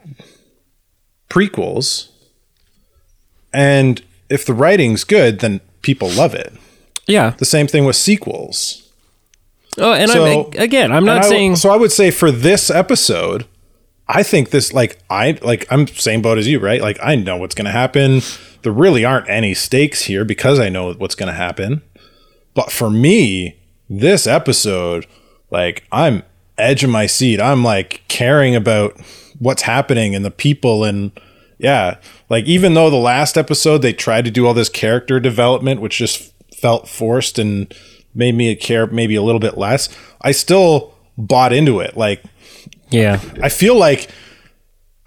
prequels, 1.30 2.10
and 3.54 4.02
if 4.30 4.46
the 4.46 4.54
writing's 4.54 5.04
good, 5.04 5.40
then 5.40 5.62
people 5.82 6.10
love 6.10 6.34
it. 6.34 6.52
Yeah. 7.10 7.32
The 7.38 7.46
same 7.46 7.68
thing 7.68 7.86
with 7.86 7.96
sequels. 7.96 8.84
Oh, 9.78 9.94
and 9.94 10.10
So- 10.12 10.52
I'm 10.54 10.62
again, 10.62 10.92
I'm 10.92 11.06
not 11.06 11.26
I- 11.26 11.30
saying 11.30 11.56
so. 11.58 11.70
I 11.70 11.76
would 11.76 11.92
say 11.92 12.12
for 12.12 12.32
this 12.32 12.70
episode, 12.70 13.46
I 14.08 14.24
think 14.24 14.50
this 14.52 14.74
like 14.74 15.00
I 15.10 15.38
like 15.42 15.66
I'm 15.70 15.88
same 15.88 16.22
boat 16.22 16.38
as 16.38 16.48
you, 16.48 16.60
right? 16.60 16.82
Like 16.82 16.98
I 17.02 17.16
know 17.16 17.38
what's 17.38 17.56
going 17.56 17.66
to 17.66 17.72
happen. 17.72 18.22
There 18.64 18.72
really 18.72 19.06
aren't 19.06 19.30
any 19.30 19.54
stakes 19.54 20.04
here 20.04 20.26
because 20.26 20.60
I 20.60 20.70
know 20.70 20.94
what's 20.94 21.16
going 21.16 21.28
to 21.28 21.34
happen. 21.38 21.82
But 22.54 22.72
for 22.72 22.90
me, 22.90 23.58
this 23.90 24.28
episode, 24.28 25.06
like 25.52 25.84
I'm 25.92 26.24
edge 26.58 26.84
of 26.84 26.90
my 26.90 27.06
seat. 27.06 27.40
I'm 27.40 27.64
like 27.64 28.02
caring 28.10 28.56
about 28.56 29.00
what's 29.38 29.62
happening 29.62 30.14
and 30.16 30.26
the 30.26 30.32
people 30.32 30.84
and 30.84 31.12
Yeah. 31.58 31.98
Like 32.30 32.46
even 32.46 32.74
though 32.74 32.90
the 32.90 32.98
last 32.98 33.38
episode 33.38 33.78
they 33.78 33.94
tried 33.94 34.26
to 34.26 34.32
do 34.32 34.46
all 34.46 34.54
this 34.54 34.70
character 34.70 35.20
development, 35.20 35.80
which 35.82 35.98
just 36.00 36.29
felt 36.60 36.88
forced 36.88 37.40
and 37.40 37.74
made 38.16 38.36
me 38.36 38.56
care 38.56 38.88
maybe 38.88 39.16
a 39.16 39.22
little 39.22 39.40
bit 39.40 39.58
less, 39.58 39.90
I 40.22 40.32
still 40.32 40.94
bought 41.18 41.54
into 41.54 41.80
it. 41.80 41.96
Like 41.98 42.24
Yeah. 42.90 43.20
I 43.42 43.50
feel 43.50 43.78
like 43.78 44.10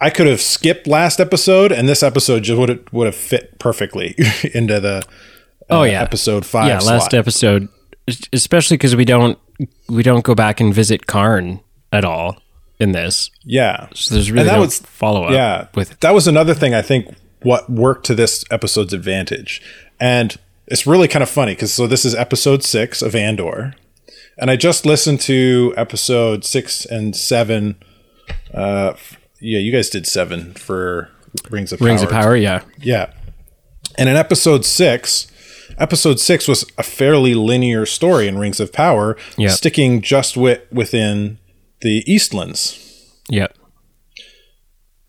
I 0.00 0.10
could 0.10 0.26
have 0.26 0.40
skipped 0.40 0.86
last 0.86 1.20
episode 1.20 1.70
and 1.72 1.88
this 1.88 2.02
episode 2.02 2.42
just 2.42 2.58
would 2.58 2.68
have 2.68 2.80
would 2.92 3.06
have 3.06 3.14
fit 3.16 3.58
perfectly 3.58 4.14
into 4.54 4.80
the 4.80 4.96
uh, 4.98 5.02
Oh, 5.70 5.82
yeah. 5.84 6.02
episode 6.02 6.44
5 6.44 6.66
yeah, 6.68 6.78
last 6.80 7.14
episode, 7.14 7.68
especially 8.32 8.76
because 8.76 8.96
we 8.96 9.04
don't 9.04 9.38
we 9.88 10.02
don't 10.02 10.24
go 10.24 10.34
back 10.34 10.60
and 10.60 10.74
visit 10.74 11.06
Karn 11.06 11.60
at 11.92 12.04
all 12.04 12.36
in 12.80 12.92
this. 12.92 13.30
yeah. 13.44 13.86
So 13.94 14.14
there's 14.14 14.30
really 14.30 14.40
And 14.42 14.48
that 14.50 14.54
no 14.56 14.62
was- 14.62 14.80
follow 14.80 15.24
up. 15.24 15.30
Yeah. 15.32 15.68
with 15.74 15.98
that 16.00 16.12
was 16.14 16.26
another 16.26 16.52
thing 16.54 16.74
I 16.74 16.82
think 16.82 17.14
what 17.42 17.70
worked 17.70 18.06
to 18.06 18.14
this 18.14 18.44
episode's 18.50 18.92
advantage. 18.92 19.62
And 20.00 20.36
it's 20.72 20.86
really 20.86 21.06
kind 21.08 21.22
of 21.22 21.28
funny 21.28 21.52
because 21.54 21.72
so 21.72 21.86
this 21.86 22.04
is 22.04 22.14
episode 22.14 22.62
six 22.64 23.02
of 23.02 23.14
Andor. 23.14 23.74
And 24.38 24.50
I 24.50 24.56
just 24.56 24.86
listened 24.86 25.20
to 25.22 25.74
episode 25.76 26.44
six 26.44 26.84
and 26.86 27.14
seven. 27.14 27.76
Uh, 28.54 28.94
yeah, 29.40 29.58
you 29.58 29.70
guys 29.70 29.90
did 29.90 30.06
seven 30.06 30.54
for 30.54 31.10
Rings 31.50 31.72
of 31.72 31.80
Rings 31.80 32.00
Power. 32.00 32.08
of 32.10 32.12
Power. 32.22 32.36
Yeah, 32.36 32.62
Yeah. 32.80 33.12
And 33.98 34.08
in 34.08 34.16
episode 34.16 34.64
six, 34.64 35.26
episode 35.76 36.18
six 36.18 36.48
was 36.48 36.64
a 36.78 36.82
fairly 36.82 37.34
linear 37.34 37.84
story 37.84 38.26
in 38.26 38.38
Rings 38.38 38.58
of 38.58 38.72
Power, 38.72 39.16
Yeah. 39.36 39.50
sticking 39.50 40.00
just 40.00 40.34
wi- 40.34 40.60
within 40.72 41.38
the 41.82 42.02
Eastlands 42.08 42.78
yeah. 43.28 43.48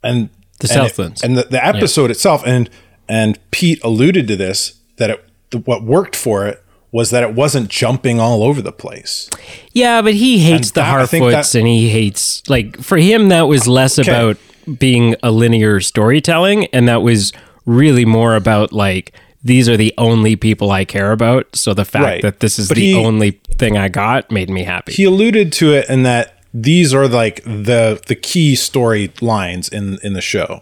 and 0.03 0.29
The 0.59 0.67
and 0.73 0.85
it- 0.85 0.89
Southlands. 0.89 1.23
and 1.23 1.37
the, 1.37 1.43
the 1.43 1.65
episode 1.65 2.11
itself 2.11 2.43
and 2.45 2.69
and 3.07 3.39
Pete 3.51 3.79
alluded 3.83 4.27
to 4.27 4.35
this 4.35 4.79
that 4.97 5.09
it 5.09 5.23
the, 5.53 5.59
what 5.59 5.83
worked 5.83 6.15
for 6.15 6.45
it 6.47 6.59
was 6.91 7.09
that 7.09 7.23
it 7.23 7.33
wasn't 7.33 7.69
jumping 7.69 8.19
all 8.19 8.43
over 8.43 8.61
the 8.61 8.71
place. 8.71 9.27
Yeah, 9.71 10.01
but 10.03 10.13
he 10.13 10.39
hates 10.39 10.67
And 10.69 10.75
the 10.75 10.81
that- 10.81 11.09
Harfoots, 11.09 11.31
that- 11.53 11.55
and 11.59 11.67
he 11.67 11.89
hates 11.89 12.43
like 12.49 12.77
for 12.81 12.97
him 12.97 13.29
that 13.29 13.43
was 13.47 13.67
less 13.67 13.97
about 13.97 14.37
being 14.77 15.15
a 15.23 15.31
linear 15.31 15.79
storytelling, 15.79 16.65
and 16.67 16.87
that 16.87 17.01
was 17.01 17.33
really 17.65 18.05
more 18.05 18.35
about 18.35 18.71
like 18.73 19.13
these 19.45 19.67
are 19.67 19.75
the 19.75 19.93
only 19.97 20.35
people 20.37 20.71
I 20.71 20.85
care 20.85 21.11
about. 21.11 21.53
So 21.55 21.73
the 21.73 21.83
fact 21.83 22.03
Right. 22.05 22.21
that 22.21 22.39
this 22.41 22.57
is 22.59 22.67
But 22.69 22.75
the 22.77 22.91
he- 22.91 22.95
only 22.95 23.39
thing 23.57 23.75
I 23.77 23.89
got 23.89 24.31
made 24.31 24.49
me 24.49 24.63
happy. 24.63 24.93
He 24.93 25.03
alluded 25.03 25.51
to 25.53 25.73
it 25.73 25.89
in 25.89 26.03
that 26.03 26.37
these 26.53 26.93
are 26.93 27.07
like 27.07 27.43
the 27.43 27.99
the 28.07 28.15
key 28.15 28.53
storylines 28.53 29.71
in 29.73 29.97
in 30.03 30.13
the 30.13 30.21
show, 30.21 30.61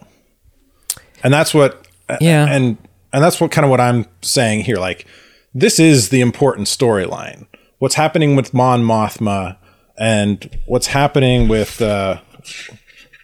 and 1.22 1.32
that's 1.32 1.52
what 1.54 1.86
Yeah. 2.20 2.46
and 2.48 2.76
and 3.12 3.22
that's 3.22 3.40
what 3.40 3.50
kind 3.50 3.64
of 3.64 3.70
what 3.70 3.80
I'm 3.80 4.06
saying 4.22 4.64
here. 4.64 4.76
Like 4.76 5.06
this 5.54 5.78
is 5.78 6.08
the 6.08 6.20
important 6.20 6.66
storyline. 6.68 7.46
What's 7.78 7.96
happening 7.96 8.36
with 8.36 8.54
Mon 8.54 8.82
Mothma 8.82 9.56
and 9.98 10.58
what's 10.66 10.88
happening 10.88 11.48
with 11.48 11.80
uh, 11.82 12.20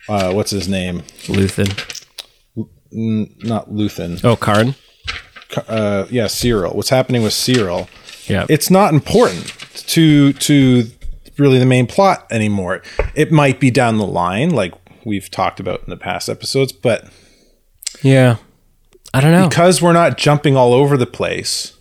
uh, 0.08 0.32
what's 0.32 0.50
his 0.50 0.68
name? 0.68 1.02
Luthen. 1.26 2.04
Not 2.90 3.70
Luthen. 3.70 4.24
Oh, 4.24 4.36
Karn. 4.36 4.74
uh, 5.68 6.06
yeah, 6.10 6.24
Syril. 6.26 6.74
What's 6.74 6.90
happening 6.90 7.22
with 7.22 7.32
Syril? 7.32 7.88
Yeah. 8.28 8.46
It's 8.48 8.70
not 8.70 8.92
important 8.92 9.46
to 9.88 10.32
to 10.34 10.84
really 11.38 11.58
the 11.58 11.66
main 11.66 11.86
plot 11.86 12.26
anymore. 12.30 12.82
It 13.14 13.30
might 13.32 13.60
be 13.60 13.70
down 13.70 13.98
the 13.98 14.06
line, 14.06 14.50
like 14.50 14.74
we've 15.04 15.30
talked 15.30 15.60
about 15.60 15.82
in 15.84 15.90
the 15.90 15.96
past 15.96 16.28
episodes, 16.28 16.72
but 16.72 17.08
yeah. 18.02 18.36
I 19.14 19.20
don't 19.20 19.32
know. 19.32 19.48
because 19.48 19.80
we're 19.80 19.92
not 19.92 20.18
jumping 20.18 20.56
all 20.56 20.72
over 20.72 20.96
the 20.96 21.06
place, 21.06 21.76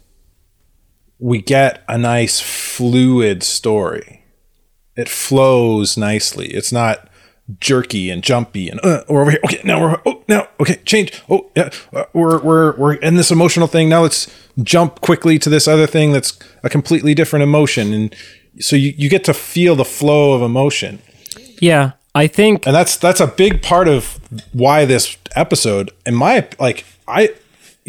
we 1.20 1.42
get 1.42 1.84
a 1.88 1.98
nice 1.98 2.40
fluid 2.40 3.44
story. 3.44 4.24
It 4.96 5.10
flows 5.10 5.98
nicely. 5.98 6.48
It's 6.48 6.72
not 6.72 7.10
jerky 7.60 8.10
and 8.10 8.22
jumpy 8.24 8.68
and 8.68 8.80
uh, 8.84 9.04
we're 9.08 9.22
over 9.22 9.32
here. 9.32 9.40
Okay, 9.46 9.62
now 9.64 9.80
we're 9.80 10.02
oh 10.06 10.24
now 10.28 10.48
okay 10.60 10.76
change. 10.86 11.24
Oh 11.30 11.50
yeah, 11.56 11.70
uh, 11.94 12.04
we're 12.14 12.40
we're 12.42 12.76
we're 12.76 12.96
in 12.96 13.16
this 13.16 13.32
emotional 13.32 13.68
thing. 13.68 13.88
Now 13.90 14.02
let's 14.02 14.28
jump 14.64 15.02
quickly 15.02 15.40
to 15.40 15.50
this 15.50 15.68
other 15.68 15.88
thing 15.88 16.12
that's 16.12 16.38
a 16.64 16.70
completely 16.70 17.14
different 17.14 17.44
emotion, 17.44 17.94
and 17.94 18.16
so 18.60 18.76
you, 18.76 18.94
you 18.98 19.10
get 19.10 19.24
to 19.26 19.34
feel 19.34 19.76
the 19.76 19.86
flow 19.86 20.34
of 20.34 20.42
emotion 20.42 21.00
Yeah, 21.62 21.92
I 22.16 22.28
think 22.28 22.66
and 22.66 22.76
that's 22.76 22.98
that's 22.98 23.20
a 23.20 23.28
big 23.28 23.62
part 23.62 23.88
of 23.88 24.20
why 24.52 24.84
this 24.86 25.16
episode 25.36 25.92
in 26.06 26.16
my 26.16 26.48
like 26.60 26.84
i 27.08 27.30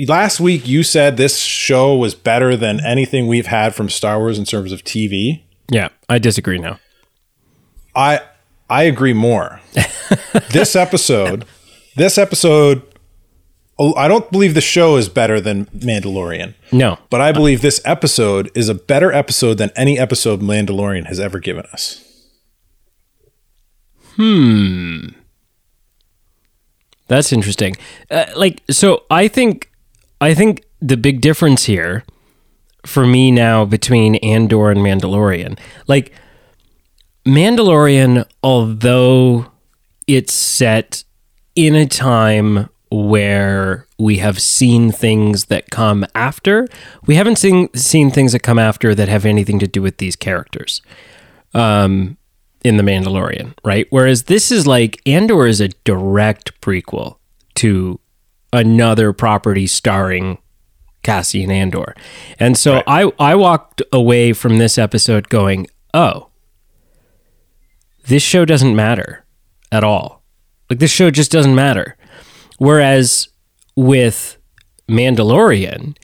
last 0.06 0.40
week 0.40 0.66
you 0.66 0.82
said 0.82 1.16
this 1.16 1.38
show 1.38 1.96
was 1.96 2.14
better 2.14 2.56
than 2.56 2.84
anything 2.84 3.26
we've 3.26 3.46
had 3.46 3.74
from 3.74 3.88
star 3.88 4.18
wars 4.18 4.38
in 4.38 4.44
terms 4.44 4.72
of 4.72 4.82
tv 4.84 5.42
yeah, 5.70 5.88
I 6.08 6.18
disagree 6.18 6.58
now. 6.58 6.78
i 7.94 8.20
i 8.70 8.84
agree 8.84 9.12
more. 9.12 9.60
This 10.50 10.74
episode 10.74 11.44
this 11.96 12.16
episode 12.16 12.82
oh, 13.78 13.94
i 13.94 14.08
don't 14.08 14.30
believe 14.30 14.54
the 14.54 14.60
show 14.60 14.96
is 14.96 15.08
better 15.08 15.40
than 15.40 15.66
mandalorian. 15.66 16.54
No. 16.72 16.98
but 17.10 17.20
i 17.20 17.32
believe 17.32 17.60
this 17.60 17.80
episode 17.84 18.50
is 18.54 18.68
a 18.68 18.74
better 18.74 19.12
episode 19.12 19.54
than 19.58 19.70
any 19.76 19.98
episode 19.98 20.40
mandalorian 20.40 21.06
has 21.06 21.20
ever 21.20 21.38
given 21.38 21.66
us 21.72 22.04
hmm. 24.16 25.08
That's 27.08 27.32
interesting. 27.32 27.74
Uh, 28.10 28.26
like, 28.36 28.62
so 28.70 29.04
I 29.10 29.28
think, 29.28 29.70
I 30.20 30.34
think 30.34 30.64
the 30.80 30.96
big 30.96 31.20
difference 31.20 31.64
here 31.64 32.04
for 32.86 33.06
me 33.06 33.30
now 33.30 33.64
between 33.64 34.16
Andor 34.16 34.70
and 34.70 34.80
Mandalorian, 34.80 35.58
like 35.86 36.12
Mandalorian, 37.26 38.26
although 38.42 39.50
it's 40.06 40.32
set 40.32 41.04
in 41.54 41.74
a 41.74 41.86
time 41.86 42.68
where 42.90 43.86
we 43.98 44.18
have 44.18 44.40
seen 44.40 44.90
things 44.90 45.46
that 45.46 45.70
come 45.70 46.06
after, 46.14 46.66
we 47.06 47.16
haven't 47.16 47.36
seen 47.36 47.68
seen 47.74 48.10
things 48.10 48.32
that 48.32 48.40
come 48.40 48.58
after 48.58 48.94
that 48.94 49.08
have 49.08 49.26
anything 49.26 49.58
to 49.58 49.66
do 49.66 49.82
with 49.82 49.98
these 49.98 50.16
characters 50.16 50.80
um, 51.54 52.16
in 52.64 52.76
the 52.76 52.82
Mandalorian, 52.82 53.54
right? 53.64 53.86
Whereas 53.90 54.24
this 54.24 54.50
is 54.50 54.66
like 54.66 55.00
Andor 55.06 55.46
is 55.46 55.60
a 55.60 55.68
direct 55.84 56.60
prequel 56.60 57.16
to 57.56 58.00
another 58.52 59.12
property 59.12 59.66
starring 59.66 60.38
Cassian 61.02 61.50
Andor, 61.50 61.94
and 62.38 62.56
so 62.56 62.82
I 62.86 63.10
I 63.18 63.34
walked 63.34 63.82
away 63.92 64.32
from 64.32 64.58
this 64.58 64.76
episode 64.78 65.28
going, 65.28 65.66
oh, 65.94 66.28
this 68.06 68.22
show 68.22 68.44
doesn't 68.44 68.74
matter 68.74 69.24
at 69.70 69.84
all. 69.84 70.22
Like 70.68 70.78
this 70.78 70.90
show 70.90 71.10
just 71.10 71.30
doesn't 71.30 71.54
matter. 71.54 71.96
Whereas 72.58 73.28
with 73.76 74.36
Mandalorian 74.88 75.96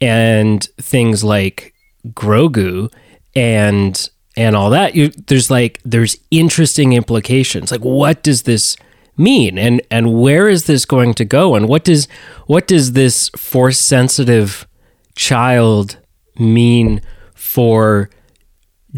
and 0.00 0.62
things 0.78 1.24
like 1.24 1.72
Grogu 2.08 2.92
and 3.34 4.08
and 4.36 4.54
all 4.54 4.70
that, 4.70 4.94
you, 4.94 5.08
there's 5.08 5.50
like 5.50 5.80
there's 5.84 6.16
interesting 6.30 6.92
implications. 6.92 7.70
Like 7.70 7.80
what 7.84 8.22
does 8.22 8.42
this 8.42 8.76
mean 9.18 9.56
and 9.58 9.80
and 9.90 10.12
where 10.20 10.46
is 10.46 10.64
this 10.66 10.84
going 10.84 11.14
to 11.14 11.24
go 11.24 11.54
and 11.54 11.68
what 11.68 11.84
does 11.84 12.06
what 12.46 12.66
does 12.66 12.92
this 12.92 13.30
force 13.30 13.78
sensitive 13.78 14.66
child 15.14 15.96
mean 16.38 17.00
for 17.34 18.10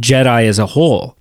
Jedi 0.01 0.47
as 0.49 0.59
a 0.59 0.67
whole? 0.67 1.15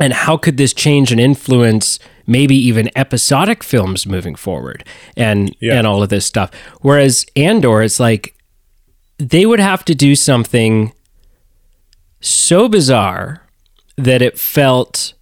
and 0.00 0.14
how 0.14 0.38
could 0.38 0.56
this 0.56 0.72
change 0.72 1.12
and 1.12 1.20
influence 1.20 1.98
maybe 2.26 2.56
even 2.56 2.88
episodic 2.96 3.62
films 3.62 4.06
moving 4.06 4.34
forward 4.34 4.82
and 5.18 5.54
Yeah. 5.60 5.74
and 5.76 5.86
all 5.86 6.02
of 6.02 6.08
this 6.08 6.24
stuff 6.24 6.50
whereas 6.80 7.26
andor 7.36 7.82
it's 7.82 8.00
like 8.00 8.34
they 9.18 9.44
would 9.44 9.60
have 9.60 9.84
to 9.84 9.94
do 9.94 10.16
something 10.16 10.92
so 12.20 12.68
bizarre 12.70 13.41
that 13.96 14.22
it 14.22 14.38
felt 14.38 15.14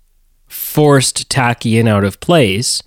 forced 0.47 1.29
tacky 1.31 1.79
and 1.79 1.89
out 1.89 2.05
of 2.05 2.21
place 2.21 2.83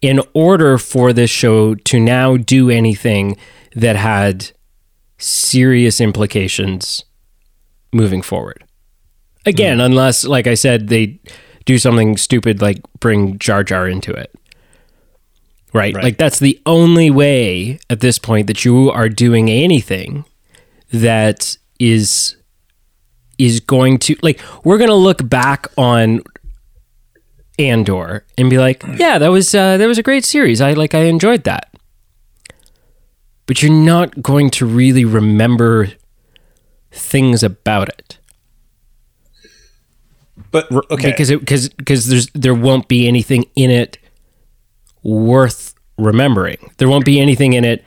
in 0.00 0.20
order 0.34 0.78
for 0.78 1.12
this 1.12 1.30
show 1.30 1.74
to 1.74 1.98
now 1.98 2.36
do 2.36 2.70
anything 2.70 3.36
that 3.74 3.96
had 3.96 4.50
serious 5.18 6.00
implications 6.00 7.04
moving 7.92 8.22
forward 8.22 8.64
Again, 9.48 9.78
mm. 9.78 9.84
unless, 9.86 10.24
like 10.24 10.46
I 10.46 10.54
said, 10.54 10.88
they 10.88 11.18
do 11.64 11.78
something 11.78 12.16
stupid 12.18 12.60
like 12.60 12.80
bring 13.00 13.38
Jar 13.38 13.64
Jar 13.64 13.88
into 13.88 14.12
it. 14.12 14.34
Right? 15.72 15.94
Right. 15.94 16.04
Like, 16.04 16.18
that's 16.18 16.38
the 16.38 16.60
only 16.66 17.10
way 17.10 17.78
at 17.88 18.00
this 18.00 18.18
point 18.18 18.46
that 18.46 18.64
you 18.64 18.90
are 18.90 19.08
doing 19.08 19.50
anything 19.50 20.24
that 20.92 21.56
is 21.78 22.36
is 23.38 23.60
going 23.60 23.98
to 23.98 24.16
like 24.22 24.40
we're 24.64 24.78
going 24.78 24.90
to 24.90 24.94
look 24.94 25.28
back 25.28 25.66
on 25.76 26.22
Andor 27.58 28.24
and 28.36 28.50
be 28.50 28.58
like, 28.58 28.82
yeah, 28.98 29.18
that 29.18 29.28
was 29.28 29.54
uh, 29.54 29.76
that 29.76 29.86
was 29.86 29.98
a 29.98 30.02
great 30.02 30.24
series. 30.24 30.60
I 30.60 30.72
like 30.74 30.94
I 30.94 31.00
enjoyed 31.04 31.44
that. 31.44 31.70
but 33.46 33.62
you're 33.62 33.72
not 33.72 34.22
going 34.22 34.50
to 34.50 34.66
really 34.66 35.04
remember 35.04 35.88
things 36.92 37.42
about 37.42 37.88
it. 37.88 38.18
But 40.50 40.70
okay, 40.90 41.10
because 41.10 41.30
it 41.30 41.40
because 41.40 41.68
because 41.70 42.06
there's 42.06 42.28
there 42.28 42.54
won't 42.54 42.88
be 42.88 43.08
anything 43.08 43.44
in 43.56 43.70
it 43.70 43.98
worth 45.02 45.74
remembering. 45.98 46.70
There 46.78 46.88
won't 46.88 47.04
be 47.04 47.18
anything 47.20 47.52
in 47.54 47.64
it 47.64 47.84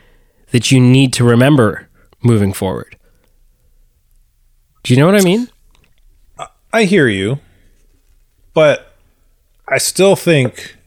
that 0.52 0.72
you 0.72 0.80
need 0.80 1.14
to 1.14 1.24
remember 1.24 1.88
moving 2.24 2.54
forward. 2.54 2.98
Do 4.84 4.94
you 4.94 5.00
know 5.00 5.06
what 5.06 5.20
I 5.20 5.24
mean? 5.24 5.48
I 6.74 6.86
hear 6.86 7.08
you, 7.08 7.40
but 8.54 8.94
I 9.68 9.78
still 9.78 10.16
think 10.16 10.78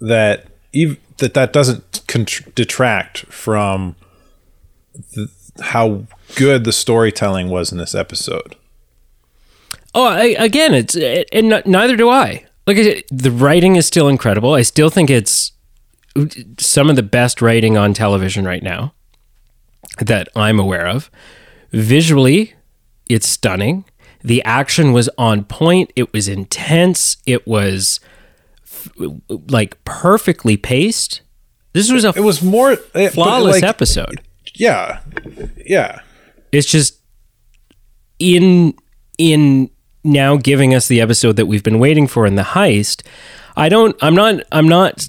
that 0.00 0.46
even 0.72 0.96
that 1.18 1.34
that 1.34 1.52
doesn't 1.52 1.90
contr- 2.06 2.54
detract 2.54 3.26
from 3.26 3.96
the, 5.14 5.28
how 5.60 6.06
good 6.36 6.64
the 6.64 6.72
storytelling 6.72 7.48
was 7.48 7.72
in 7.72 7.78
this 7.78 7.94
episode. 7.94 8.56
Oh, 9.94 10.06
I, 10.06 10.36
again, 10.38 10.74
it's 10.74 10.94
and 10.96 11.52
n- 11.52 11.62
neither 11.66 11.96
do 11.96 12.08
I. 12.08 12.44
Like 12.66 12.76
I 12.78 12.82
said, 12.82 13.04
the 13.10 13.30
writing 13.30 13.76
is 13.76 13.86
still 13.86 14.08
incredible. 14.08 14.54
I 14.54 14.62
still 14.62 14.90
think 14.90 15.10
it's 15.10 15.52
some 16.58 16.90
of 16.90 16.96
the 16.96 17.02
best 17.02 17.40
writing 17.40 17.76
on 17.76 17.94
television 17.94 18.44
right 18.44 18.62
now 18.62 18.92
that 19.98 20.28
I'm 20.36 20.58
aware 20.58 20.86
of. 20.86 21.10
Visually, 21.72 22.54
it's 23.08 23.28
stunning. 23.28 23.84
The 24.22 24.42
action 24.44 24.92
was 24.92 25.08
on 25.16 25.44
point. 25.44 25.92
It 25.96 26.12
was 26.12 26.28
intense. 26.28 27.16
It 27.26 27.46
was 27.46 28.00
f- 28.64 28.88
like 29.48 29.82
perfectly 29.84 30.56
paced. 30.56 31.20
This 31.72 31.90
was 31.92 32.04
a 32.04 32.08
It 32.16 32.20
was 32.22 32.42
more 32.42 32.72
it- 32.94 33.10
flawless 33.12 33.56
like, 33.56 33.64
episode. 33.64 34.20
Yeah, 34.54 35.00
yeah. 35.64 36.00
It's 36.50 36.66
just 36.66 36.98
in 38.18 38.74
in 39.18 39.70
now 40.04 40.36
giving 40.36 40.74
us 40.74 40.88
the 40.88 41.00
episode 41.00 41.36
that 41.36 41.46
we've 41.46 41.62
been 41.62 41.78
waiting 41.78 42.06
for 42.06 42.26
in 42.26 42.34
the 42.36 42.42
heist. 42.42 43.02
I 43.56 43.68
don't. 43.68 43.96
I'm 44.02 44.14
not. 44.14 44.40
I'm 44.52 44.68
not 44.68 45.08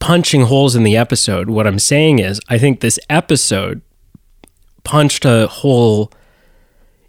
punching 0.00 0.42
holes 0.42 0.74
in 0.74 0.82
the 0.84 0.96
episode. 0.96 1.50
What 1.50 1.66
I'm 1.66 1.78
saying 1.78 2.18
is, 2.20 2.40
I 2.48 2.58
think 2.58 2.80
this 2.80 2.98
episode 3.10 3.82
punched 4.84 5.24
a 5.24 5.46
hole 5.48 6.10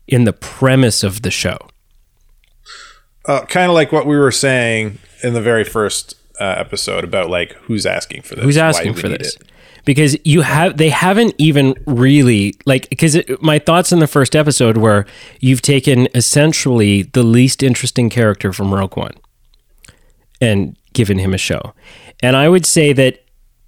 in 0.10 0.24
the 0.24 0.34
premise 0.34 1.04
of 1.04 1.22
the 1.22 1.32
show. 1.32 1.58
Uh, 3.26 3.46
kind 3.46 3.70
of 3.70 3.76
like 3.76 3.92
what 3.92 4.06
we 4.08 4.18
were 4.18 4.32
saying 4.32 4.98
in 5.24 5.34
the 5.34 5.42
very 5.42 5.64
first 5.64 6.16
uh, 6.40 6.56
episode 6.58 7.04
about 7.04 7.30
like 7.30 7.54
who's 7.64 7.86
asking 7.86 8.24
for 8.24 8.36
this. 8.36 8.44
Who's 8.44 8.58
asking 8.58 8.96
for 8.96 9.08
this? 9.08 9.36
it? 9.36 9.44
Because 9.86 10.18
you 10.26 10.42
have 10.42 10.78
they 10.78 10.90
haven't 10.90 11.36
even 11.38 11.76
really 11.86 12.56
like 12.66 12.90
because 12.90 13.18
my 13.42 13.60
thoughts 13.60 13.92
in 13.92 14.00
the 14.00 14.08
first 14.08 14.36
episode 14.36 14.78
were 14.78 15.06
you've 15.40 15.62
taken 15.62 16.08
essentially 16.16 17.04
the 17.04 17.24
least 17.24 17.62
interesting 17.64 18.10
character 18.10 18.52
from 18.52 18.74
Rogue 18.74 18.98
One 18.98 19.14
and 20.42 20.76
given 20.94 21.20
him 21.20 21.34
a 21.34 21.38
show. 21.38 21.74
And 22.22 22.36
I 22.36 22.50
would 22.50 22.66
say 22.66 22.94
that 22.94 23.24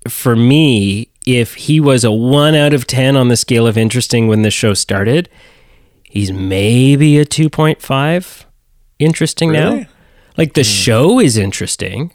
for 0.07 0.36
me, 0.36 1.10
if 1.25 1.53
he 1.53 1.79
was 1.79 2.03
a 2.03 2.12
one 2.12 2.55
out 2.55 2.74
of 2.74 2.88
10 2.88 3.15
on 3.15 3.27
the 3.27 3.38
scale 3.38 3.67
of 3.67 3.77
interesting 3.77 4.27
when 4.27 4.41
the 4.41 4.51
show 4.51 4.74
started, 4.74 5.29
he's 6.12 6.30
maybe 6.32 7.18
a 7.18 7.25
2.5 7.25 8.44
interesting 9.00 9.53
now. 9.53 9.85
Like 10.38 10.53
the 10.53 10.62
hmm. 10.62 10.66
show 10.66 11.20
is 11.20 11.38
interesting, 11.38 12.12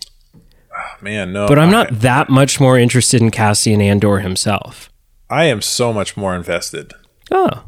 ah, 0.74 0.96
Man, 1.00 1.32
no. 1.32 1.48
but 1.48 1.58
I'm 1.58 1.70
I- 1.70 1.72
not 1.72 2.00
that 2.00 2.28
much 2.28 2.60
more 2.60 2.78
interested 2.78 3.22
in 3.22 3.30
Cassian 3.30 3.80
Andor 3.80 4.18
himself. 4.18 4.90
I 5.28 5.46
am 5.46 5.62
so 5.62 5.92
much 5.92 6.16
more 6.16 6.36
invested. 6.36 6.92
Oh, 7.30 7.64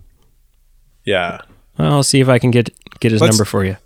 Yeah. 1.05 1.41
well, 1.79 1.95
I'll 1.95 2.03
see 2.03 2.21
if 2.21 2.29
I 2.29 2.39
can 2.39 2.51
get 2.51 2.71
get 3.01 3.13
his 3.13 3.21
Let's- 3.21 3.37
number 3.37 3.45
for 3.45 3.65
you. 3.65 3.77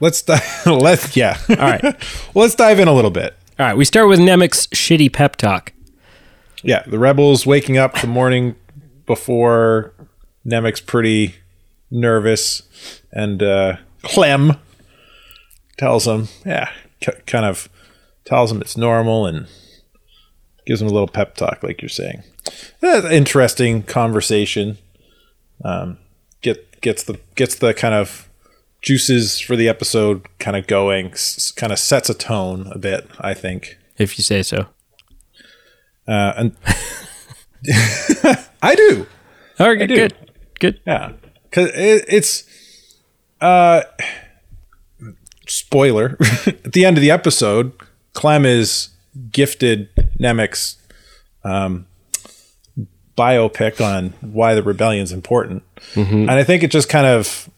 Let's 0.00 0.22
dive. 0.22 0.42
Let's 0.66 1.16
yeah. 1.16 1.38
All 1.48 1.56
right. 1.56 1.82
well, 1.82 1.94
let's 2.34 2.54
dive 2.54 2.80
in 2.80 2.88
a 2.88 2.92
little 2.92 3.12
bit. 3.12 3.34
All 3.58 3.66
right, 3.66 3.76
we 3.76 3.84
start 3.84 4.08
with 4.08 4.18
Nemik's 4.18 4.66
shitty 4.68 5.12
pep 5.12 5.36
talk. 5.36 5.72
Yeah, 6.62 6.82
the 6.86 6.98
rebels 6.98 7.46
waking 7.46 7.78
up 7.78 8.00
the 8.00 8.08
morning 8.08 8.56
before 9.06 9.94
Nemik's 10.44 10.80
pretty 10.80 11.36
nervous, 11.94 12.62
and 13.12 13.42
uh, 13.42 13.76
Clem 14.02 14.56
tells 15.78 16.06
him, 16.06 16.28
yeah, 16.44 16.70
k- 17.00 17.20
kind 17.26 17.46
of 17.46 17.68
tells 18.24 18.50
him 18.52 18.60
it's 18.60 18.76
normal 18.76 19.26
and 19.26 19.46
gives 20.66 20.82
him 20.82 20.88
a 20.88 20.92
little 20.92 21.08
pep 21.08 21.36
talk, 21.36 21.62
like 21.62 21.80
you're 21.80 21.88
saying. 21.88 22.22
That's 22.80 23.06
interesting 23.06 23.82
conversation. 23.84 24.78
Um, 25.64 25.98
get 26.42 26.80
gets 26.80 27.04
the 27.04 27.18
gets 27.36 27.54
the 27.54 27.72
kind 27.72 27.94
of 27.94 28.28
juices 28.82 29.40
for 29.40 29.56
the 29.56 29.68
episode 29.68 30.26
kind 30.38 30.56
of 30.56 30.66
going. 30.66 31.12
S- 31.12 31.52
kind 31.52 31.72
of 31.72 31.78
sets 31.78 32.10
a 32.10 32.14
tone 32.14 32.66
a 32.72 32.78
bit, 32.78 33.08
I 33.18 33.32
think. 33.34 33.78
If 33.96 34.18
you 34.18 34.24
say 34.24 34.42
so. 34.42 34.66
Uh, 36.06 36.32
and 36.36 36.56
I 38.62 38.74
do. 38.74 39.06
All 39.58 39.68
right, 39.68 39.88
do. 39.88 39.94
good, 39.94 40.14
good. 40.60 40.80
Yeah, 40.86 41.12
because 41.54 41.70
it, 41.74 42.04
it's 42.08 42.44
uh, 43.40 43.82
spoiler. 45.46 46.16
At 46.46 46.72
the 46.72 46.84
end 46.84 46.96
of 46.96 47.00
the 47.00 47.12
episode, 47.12 47.72
Clem 48.12 48.44
is 48.44 48.88
gifted 49.30 49.88
Nemik's 50.18 50.76
um, 51.44 51.86
biopic 53.16 53.80
on 53.80 54.14
why 54.20 54.54
the 54.54 54.62
rebellion's 54.62 55.12
important, 55.12 55.62
and 56.22 56.30
I 56.30 56.42
think 56.42 56.64
it 56.64 56.72
just 56.72 56.88
kind 56.88 57.06
of 57.06 57.48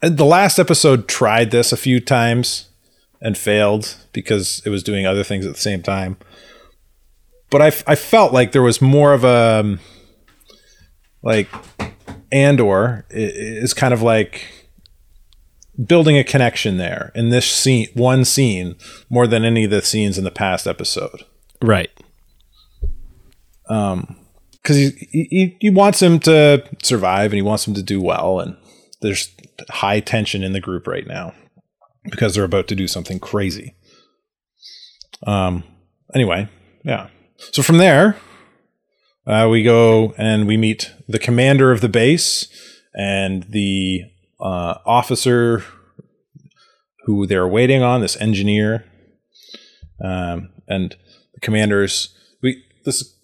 the 0.00 0.24
last 0.24 0.60
episode 0.60 1.08
tried 1.08 1.50
this 1.50 1.72
a 1.72 1.76
few 1.76 1.98
times 1.98 2.68
and 3.20 3.36
failed 3.36 3.96
because 4.12 4.62
it 4.64 4.70
was 4.70 4.84
doing 4.84 5.04
other 5.04 5.24
things 5.24 5.44
at 5.44 5.52
the 5.52 5.60
same 5.60 5.82
time. 5.82 6.16
But 7.50 7.62
I, 7.62 7.66
I 7.90 7.94
felt 7.96 8.32
like 8.32 8.52
there 8.52 8.62
was 8.62 8.80
more 8.80 9.12
of 9.12 9.24
a 9.24 9.60
um, 9.60 9.80
like 11.22 11.48
Andor 12.32 13.06
is 13.10 13.74
kind 13.74 13.94
of 13.94 14.02
like 14.02 14.42
building 15.86 16.18
a 16.18 16.24
connection 16.24 16.76
there 16.76 17.12
in 17.14 17.30
this 17.30 17.50
scene, 17.50 17.86
one 17.94 18.24
scene, 18.24 18.76
more 19.08 19.26
than 19.26 19.44
any 19.44 19.64
of 19.64 19.70
the 19.70 19.82
scenes 19.82 20.18
in 20.18 20.24
the 20.24 20.30
past 20.30 20.66
episode. 20.66 21.24
Right. 21.62 21.90
Um, 23.68 24.16
Because 24.62 24.76
he, 24.76 25.28
he 25.30 25.56
he 25.60 25.70
wants 25.70 26.02
him 26.02 26.18
to 26.20 26.62
survive 26.82 27.32
and 27.32 27.36
he 27.36 27.42
wants 27.42 27.66
him 27.66 27.74
to 27.74 27.82
do 27.82 28.00
well, 28.00 28.40
and 28.40 28.56
there's 29.00 29.30
high 29.70 30.00
tension 30.00 30.42
in 30.42 30.52
the 30.52 30.60
group 30.60 30.86
right 30.86 31.06
now 31.06 31.32
because 32.10 32.34
they're 32.34 32.44
about 32.44 32.68
to 32.68 32.74
do 32.74 32.88
something 32.88 33.18
crazy. 33.18 33.74
Um. 35.26 35.64
Anyway, 36.14 36.48
yeah. 36.84 37.08
So 37.52 37.62
from 37.62 37.78
there, 37.78 38.16
uh, 39.28 39.46
we 39.48 39.62
go 39.62 40.14
and 40.16 40.46
we 40.46 40.56
meet 40.56 40.92
the 41.06 41.18
commander 41.18 41.70
of 41.70 41.82
the 41.82 41.88
base 41.88 42.48
and 42.94 43.44
the 43.44 44.04
uh, 44.40 44.78
officer 44.86 45.62
who 47.04 47.26
they're 47.26 47.46
waiting 47.46 47.82
on. 47.82 48.00
This 48.00 48.16
engineer, 48.20 48.84
um, 50.02 50.50
and 50.66 50.96
the 51.34 51.40
commanders. 51.40 52.14
We 52.42 52.64
this 52.84 53.14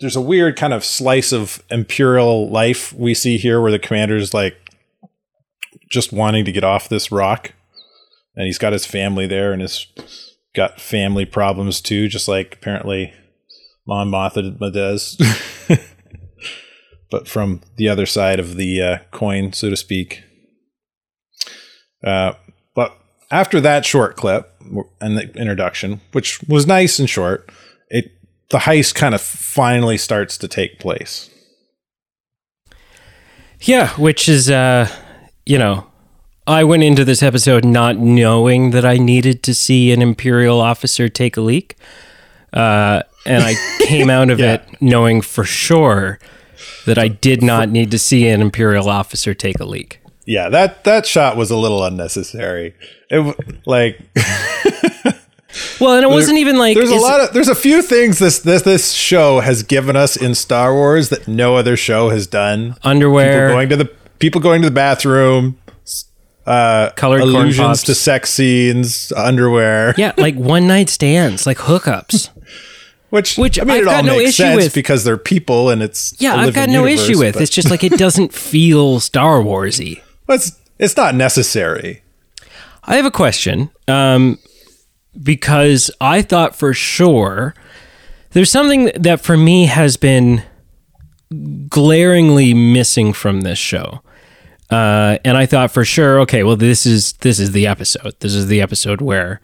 there's 0.00 0.16
a 0.16 0.20
weird 0.20 0.56
kind 0.56 0.72
of 0.72 0.84
slice 0.84 1.32
of 1.32 1.62
imperial 1.70 2.50
life 2.50 2.92
we 2.92 3.14
see 3.14 3.36
here, 3.36 3.60
where 3.60 3.70
the 3.70 3.78
commander's 3.78 4.34
like 4.34 4.56
just 5.88 6.12
wanting 6.12 6.44
to 6.44 6.52
get 6.52 6.64
off 6.64 6.88
this 6.88 7.12
rock, 7.12 7.52
and 8.34 8.46
he's 8.46 8.58
got 8.58 8.72
his 8.72 8.86
family 8.86 9.26
there, 9.26 9.52
and 9.52 9.62
he's 9.62 9.86
got 10.54 10.80
family 10.80 11.24
problems 11.24 11.80
too, 11.80 12.08
just 12.08 12.26
like 12.26 12.54
apparently 12.54 13.12
Mon 13.86 14.10
Mothma 14.10 14.72
does. 14.72 15.16
but 17.10 17.28
from 17.28 17.60
the 17.76 17.88
other 17.88 18.06
side 18.06 18.40
of 18.40 18.56
the 18.56 18.80
uh, 18.80 18.98
coin, 19.10 19.52
so 19.52 19.70
to 19.70 19.76
speak. 19.76 20.22
Uh, 22.04 22.32
but 22.74 22.96
after 23.30 23.60
that 23.60 23.84
short 23.84 24.16
clip 24.16 24.50
and 25.00 25.16
the 25.16 25.30
introduction, 25.34 26.00
which 26.12 26.42
was 26.44 26.66
nice 26.66 26.98
and 26.98 27.08
short, 27.08 27.50
it 27.88 28.12
the 28.50 28.58
heist 28.58 28.94
kind 28.94 29.14
of 29.14 29.20
finally 29.20 29.96
starts 29.96 30.36
to 30.38 30.46
take 30.46 30.78
place. 30.78 31.30
Yeah, 33.62 33.90
which 33.90 34.28
is, 34.28 34.50
uh, 34.50 34.88
you 35.46 35.56
know, 35.56 35.86
I 36.46 36.64
went 36.64 36.82
into 36.82 37.04
this 37.04 37.22
episode 37.22 37.64
not 37.64 37.96
knowing 37.96 38.70
that 38.70 38.84
I 38.84 38.96
needed 38.98 39.42
to 39.44 39.54
see 39.54 39.92
an 39.92 40.02
Imperial 40.02 40.60
officer 40.60 41.08
take 41.08 41.36
a 41.36 41.40
leak. 41.40 41.76
Uh, 42.52 43.02
and 43.26 43.42
I 43.44 43.54
came 43.80 44.10
out 44.10 44.30
of 44.30 44.38
Yeah. 44.40 44.54
it 44.54 44.62
knowing 44.80 45.20
for 45.22 45.44
sure 45.44 46.18
that 46.86 46.98
I 46.98 47.08
did 47.08 47.42
not 47.42 47.68
need 47.68 47.90
to 47.92 47.98
see 47.98 48.28
an 48.28 48.40
Imperial 48.40 48.88
officer 48.88 49.34
take 49.34 49.58
a 49.60 49.64
leak. 49.64 50.00
Yeah, 50.26 50.48
that 50.50 50.84
that 50.84 51.06
shot 51.06 51.36
was 51.36 51.50
a 51.50 51.56
little 51.56 51.82
unnecessary. 51.84 52.74
It 53.10 53.36
like 53.66 53.98
Well, 55.80 55.96
and 55.96 56.04
it 56.04 56.08
wasn't 56.08 56.38
even 56.38 56.56
like 56.56 56.76
There's 56.76 56.90
a 56.90 56.96
lot 56.96 57.20
of 57.20 57.34
there's 57.34 57.48
a 57.48 57.54
few 57.54 57.82
things 57.82 58.18
this 58.18 58.38
this 58.38 58.62
this 58.62 58.92
show 58.92 59.40
has 59.40 59.62
given 59.62 59.96
us 59.96 60.16
in 60.16 60.34
Star 60.34 60.72
Wars 60.72 61.08
that 61.10 61.28
no 61.28 61.56
other 61.56 61.76
show 61.76 62.08
has 62.10 62.26
done. 62.26 62.76
underwear. 62.82 63.48
People 63.48 63.54
going 63.54 63.68
to 63.68 63.76
the 63.76 63.84
people 64.18 64.40
going 64.40 64.62
to 64.62 64.68
the 64.68 64.74
bathroom, 64.74 65.58
uh, 66.46 66.90
Colored 66.96 67.20
corn 67.22 67.34
allusions 67.34 67.66
pops. 67.66 67.82
to 67.82 67.94
sex 67.94 68.30
scenes, 68.32 69.12
underwear. 69.14 69.94
yeah, 69.98 70.12
like 70.16 70.36
one 70.36 70.66
night 70.66 70.88
stands, 70.88 71.46
like 71.46 71.58
hookups. 71.58 72.30
Which, 73.12 73.36
Which 73.36 73.60
I 73.60 73.64
mean, 73.64 73.76
I've 73.76 73.82
it 73.82 73.88
all 73.88 73.94
got 73.96 74.04
no 74.06 74.16
makes 74.16 74.30
issue 74.30 74.42
sense 74.42 74.64
with. 74.64 74.72
because 74.74 75.04
they're 75.04 75.18
people 75.18 75.68
and 75.68 75.82
it's 75.82 76.14
Yeah, 76.18 76.34
I've 76.34 76.54
got 76.54 76.70
no 76.70 76.86
issue 76.86 77.18
with. 77.18 77.38
It's 77.38 77.50
just 77.50 77.70
like 77.70 77.84
it 77.84 77.98
doesn't 77.98 78.32
feel 78.52 79.00
Star 79.00 79.42
Warsy. 79.42 80.00
it's 80.30 80.52
it's 80.78 80.96
not 80.96 81.14
necessary. 81.14 82.02
I 82.84 82.96
have 82.96 83.04
a 83.04 83.10
question 83.10 83.68
um, 83.86 84.38
because 85.22 85.90
I 86.00 86.22
thought 86.22 86.56
for 86.56 86.72
sure 86.72 87.54
there's 88.30 88.50
something 88.50 88.90
that 88.98 89.20
for 89.20 89.36
me 89.36 89.66
has 89.66 89.98
been 89.98 90.42
glaringly 91.68 92.54
missing 92.54 93.12
from 93.12 93.42
this 93.42 93.58
show. 93.58 94.00
Uh, 94.70 95.18
and 95.22 95.36
I 95.36 95.44
thought 95.44 95.70
for 95.70 95.84
sure, 95.84 96.18
okay, 96.20 96.42
well, 96.44 96.56
this 96.56 96.86
is 96.86 97.12
this 97.20 97.38
is 97.38 97.52
the 97.52 97.66
episode. 97.66 98.14
This 98.20 98.34
is 98.34 98.46
the 98.46 98.62
episode 98.62 99.02
where 99.02 99.42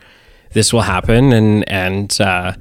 this 0.55 0.73
will 0.73 0.81
happen, 0.81 1.35
and 1.35 1.69
and 1.69 2.19
uh, 2.19 2.55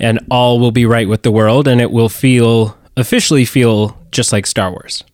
and 0.00 0.18
all 0.30 0.58
will 0.60 0.70
be 0.72 0.86
right 0.86 1.08
with 1.08 1.22
the 1.22 1.30
world, 1.30 1.66
and 1.68 1.80
it 1.80 1.90
will 1.90 2.08
feel 2.08 2.76
officially 2.96 3.44
feel 3.44 3.96
just 4.10 4.32
like 4.32 4.46
Star 4.46 4.70
Wars. 4.70 5.04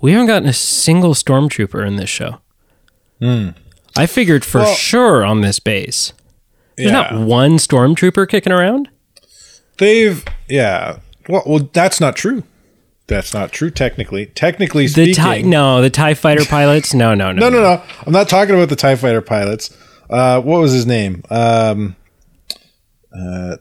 We 0.00 0.12
haven't 0.12 0.26
gotten 0.26 0.48
a 0.48 0.52
single 0.52 1.14
stormtrooper 1.14 1.86
in 1.86 1.96
this 1.96 2.10
show. 2.10 2.40
I 3.96 4.06
figured 4.06 4.44
for 4.44 4.58
Well- 4.62 4.74
sure 4.74 5.24
on 5.24 5.40
this 5.40 5.58
base. 5.58 6.12
There's 6.76 6.90
Yeah. 6.90 7.00
not 7.10 7.14
one 7.14 7.56
stormtrooper 7.56 8.28
kicking 8.28 8.52
around. 8.52 8.88
They've 9.78 10.22
yeah. 10.48 10.96
Well, 11.28 11.42
well, 11.46 11.70
that's 11.72 12.00
not 12.00 12.16
true. 12.16 12.42
That's 13.06 13.32
not 13.32 13.52
true. 13.52 13.70
Technically, 13.70 14.26
technically 14.26 14.86
The 14.86 14.92
speaking, 15.12 15.14
tie, 15.14 15.40
no, 15.42 15.80
the 15.80 15.90
Tie 15.90 16.14
Fighter 16.14 16.44
pilots. 16.44 16.92
No, 16.94 17.14
no, 17.14 17.32
no, 17.32 17.48
no, 17.48 17.50
no, 17.50 17.62
no. 17.62 17.82
I'm 18.06 18.12
not 18.12 18.28
talking 18.28 18.54
about 18.54 18.68
the 18.68 18.76
Tie 18.76 18.96
Fighter 18.96 19.20
pilots. 19.22 19.70
Uh, 20.10 20.40
what 20.40 20.60
was 20.60 20.72
his 20.72 20.86
name? 20.86 21.22
Um, 21.30 21.96
uh, 23.16 23.56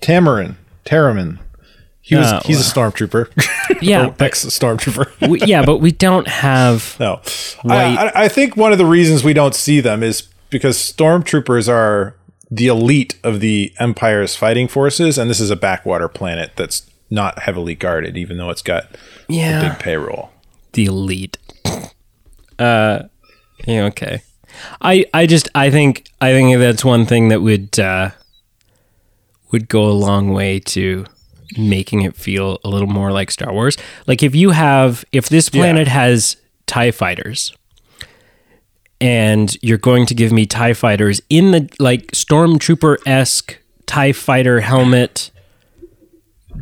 Tamarin. 0.00 0.56
Taramyn. 0.84 1.38
He 2.00 2.16
was. 2.16 2.30
Oh, 2.32 2.40
he's 2.44 2.60
a 2.60 2.72
stormtrooper. 2.74 3.30
Yeah, 3.80 4.14
ex 4.20 4.44
stormtrooper. 4.44 5.28
we, 5.28 5.40
yeah, 5.40 5.64
but 5.64 5.78
we 5.78 5.90
don't 5.90 6.28
have. 6.28 6.96
No, 7.00 7.20
White. 7.62 7.96
I, 7.98 8.06
I, 8.08 8.24
I 8.24 8.28
think 8.28 8.56
one 8.56 8.72
of 8.72 8.78
the 8.78 8.84
reasons 8.86 9.24
we 9.24 9.32
don't 9.32 9.54
see 9.54 9.80
them 9.80 10.02
is 10.02 10.22
because 10.50 10.76
stormtroopers 10.78 11.68
are 11.68 12.14
the 12.50 12.66
elite 12.66 13.18
of 13.24 13.40
the 13.40 13.72
Empire's 13.80 14.36
fighting 14.36 14.68
forces, 14.68 15.16
and 15.18 15.28
this 15.30 15.40
is 15.40 15.50
a 15.50 15.56
backwater 15.56 16.08
planet 16.08 16.52
that's 16.56 16.88
not 17.10 17.40
heavily 17.40 17.74
guarded, 17.74 18.16
even 18.16 18.36
though 18.36 18.50
it's 18.50 18.62
got 18.62 18.84
Yeah, 19.28 19.60
a 19.66 19.70
big 19.70 19.78
payroll. 19.78 20.30
the 20.72 20.84
elite. 20.86 21.38
Uh, 22.58 23.04
yeah, 23.66 23.84
okay. 23.86 24.22
I, 24.80 25.04
I 25.12 25.26
just, 25.26 25.48
I 25.54 25.70
think, 25.70 26.08
I 26.20 26.32
think 26.32 26.58
that's 26.58 26.84
one 26.84 27.06
thing 27.06 27.28
that 27.28 27.40
would, 27.42 27.78
uh, 27.78 28.10
would 29.54 29.68
go 29.68 29.84
a 29.84 29.94
long 29.94 30.32
way 30.32 30.58
to 30.58 31.06
making 31.56 32.02
it 32.02 32.16
feel 32.16 32.58
a 32.64 32.68
little 32.68 32.88
more 32.88 33.12
like 33.12 33.30
Star 33.30 33.52
Wars. 33.52 33.76
Like 34.08 34.20
if 34.24 34.34
you 34.34 34.50
have, 34.50 35.04
if 35.12 35.28
this 35.28 35.48
planet 35.48 35.86
has 35.86 36.36
Tie 36.66 36.90
fighters, 36.90 37.54
and 39.00 39.56
you're 39.62 39.78
going 39.78 40.06
to 40.06 40.14
give 40.14 40.32
me 40.32 40.44
Tie 40.44 40.72
fighters 40.72 41.22
in 41.30 41.52
the 41.52 41.70
like 41.78 42.08
stormtrooper 42.08 42.96
esque 43.06 43.60
Tie 43.86 44.12
fighter 44.12 44.60
helmet 44.60 45.30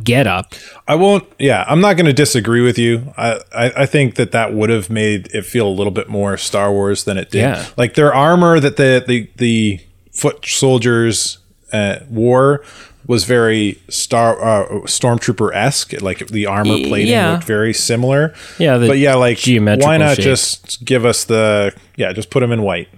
get 0.05 0.27
up. 0.27 0.55
I 0.87 0.97
won't. 0.97 1.27
Yeah, 1.39 1.65
I'm 1.67 1.81
not 1.81 1.95
going 1.97 2.07
to 2.07 2.13
disagree 2.13 2.61
with 2.61 2.79
you. 2.79 3.15
I, 3.17 3.41
I 3.55 3.73
I 3.77 3.87
think 3.87 4.17
that 4.17 4.33
that 4.33 4.53
would 4.53 4.69
have 4.69 4.91
made 4.91 5.29
it 5.33 5.47
feel 5.47 5.67
a 5.67 5.71
little 5.71 5.93
bit 5.93 6.11
more 6.11 6.37
Star 6.37 6.71
Wars 6.71 7.05
than 7.05 7.17
it 7.17 7.31
did. 7.31 7.41
Yeah. 7.41 7.67
Like 7.79 7.95
their 7.95 8.13
armor 8.13 8.61
that 8.61 8.77
the 8.77 9.03
the 9.07 9.31
the 9.37 9.81
foot 10.13 10.45
soldiers 10.45 11.39
uh, 11.73 12.01
wore 12.09 12.65
was 13.07 13.25
very 13.25 13.81
star 13.89 14.41
uh, 14.41 14.69
stormtrooper 14.83 15.55
esque. 15.55 16.01
Like 16.01 16.27
the 16.29 16.47
armor 16.47 16.79
plating 16.79 17.09
yeah. 17.09 17.33
looked 17.33 17.45
very 17.45 17.73
similar. 17.73 18.35
Yeah, 18.59 18.79
the 18.79 18.89
but 18.89 18.99
yeah, 18.99 19.15
like 19.15 19.39
geometrical 19.39 19.89
why 19.89 19.97
not 19.97 20.17
shape. 20.17 20.25
just 20.25 20.85
give 20.85 21.05
us 21.05 21.25
the 21.25 21.75
yeah, 21.97 22.13
just 22.13 22.31
put 22.31 22.41
them 22.41 22.53
in 22.53 22.63
white. 22.63 22.89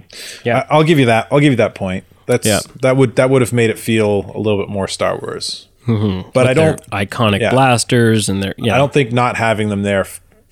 Yeah. 0.45 0.67
I, 0.71 0.77
I'll 0.77 0.85
give 0.85 0.99
you 0.99 1.07
that. 1.07 1.29
I'll 1.31 1.41
give 1.41 1.53
you 1.53 1.57
that 1.57 1.75
point. 1.75 2.05
That's 2.27 2.47
Yeah. 2.47 2.61
that 2.83 2.97
would 2.97 3.17
that 3.17 3.31
would 3.31 3.43
have 3.43 3.53
made 3.53 3.71
it 3.71 3.79
feel 3.79 4.31
a 4.35 4.39
little 4.39 4.59
bit 4.59 4.69
more 4.69 4.89
Star 4.89 5.19
Wars. 5.19 5.69
But 5.87 6.47
I 6.47 6.55
don't. 6.55 6.81
iconic 6.91 7.41
yeah. 7.41 7.51
blasters 7.51 8.29
and 8.31 8.43
their 8.43 8.55
yeah. 8.57 8.75
I 8.75 8.79
don't 8.79 8.93
think 8.93 9.13
not 9.13 9.37
having 9.37 9.69
them 9.69 9.83
there 9.83 10.07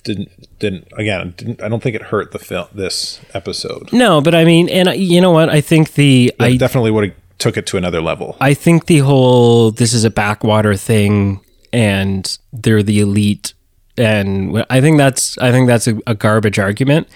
didn't 0.05 0.31
didn't 0.59 0.89
again 0.97 1.35
didn't 1.37 1.63
I 1.63 1.69
don't 1.69 1.83
think 1.83 1.97
it 1.97 2.03
hurt 2.03 2.33
the 2.33 2.39
film 2.39 2.67
this 2.75 3.21
episode. 3.33 3.93
No, 3.93 4.21
but 4.21 4.35
I 4.35 4.45
mean, 4.45 4.69
and 4.69 4.89
I- 4.89 4.95
you 4.95 5.21
know 5.21 5.31
what? 5.31 5.49
I 5.49 5.61
think 5.61 5.95
the 5.95 6.33
I 6.39 6.47
I 6.47 6.57
definitely 6.57 6.91
would 6.91 7.05
have 7.05 7.22
took 7.43 7.57
it 7.57 7.67
to 7.67 7.77
another 7.77 8.01
level. 8.01 8.37
I 8.41 8.55
think 8.55 8.87
the 8.87 8.99
whole 8.99 9.73
this 9.73 9.93
is 9.93 10.05
a 10.05 10.11
backwater 10.11 10.77
thing, 10.77 11.41
and 11.73 12.39
they're 12.53 12.85
the 12.85 13.01
elite, 13.01 13.55
and 13.99 14.65
I 14.71 14.81
think 14.81 14.97
that's 14.97 15.37
I 15.39 15.51
think 15.51 15.67
that's 15.67 15.89
a, 15.89 15.99
a 16.07 16.15
garbage 16.15 16.61
argument 16.61 17.09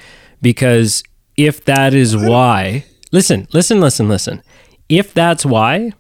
because 0.43 1.05
if 1.37 1.65
that 1.67 1.95
is 1.95 2.17
why, 2.17 2.85
listen, 3.12 3.47
listen, 3.53 3.81
listen, 3.81 4.09
listen. 4.09 4.43
If 4.89 5.15
that's 5.15 5.47
why, 5.47 5.93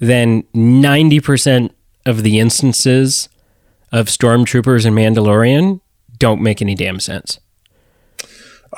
then 0.00 0.42
ninety 0.52 1.20
percent 1.20 1.72
of 2.04 2.24
the 2.24 2.40
instances 2.40 3.28
of 3.92 4.06
stormtroopers 4.06 4.84
and 4.84 4.96
Mandalorian 4.96 5.80
don't 6.18 6.42
make 6.42 6.60
any 6.60 6.74
damn 6.74 6.98
sense. 6.98 7.38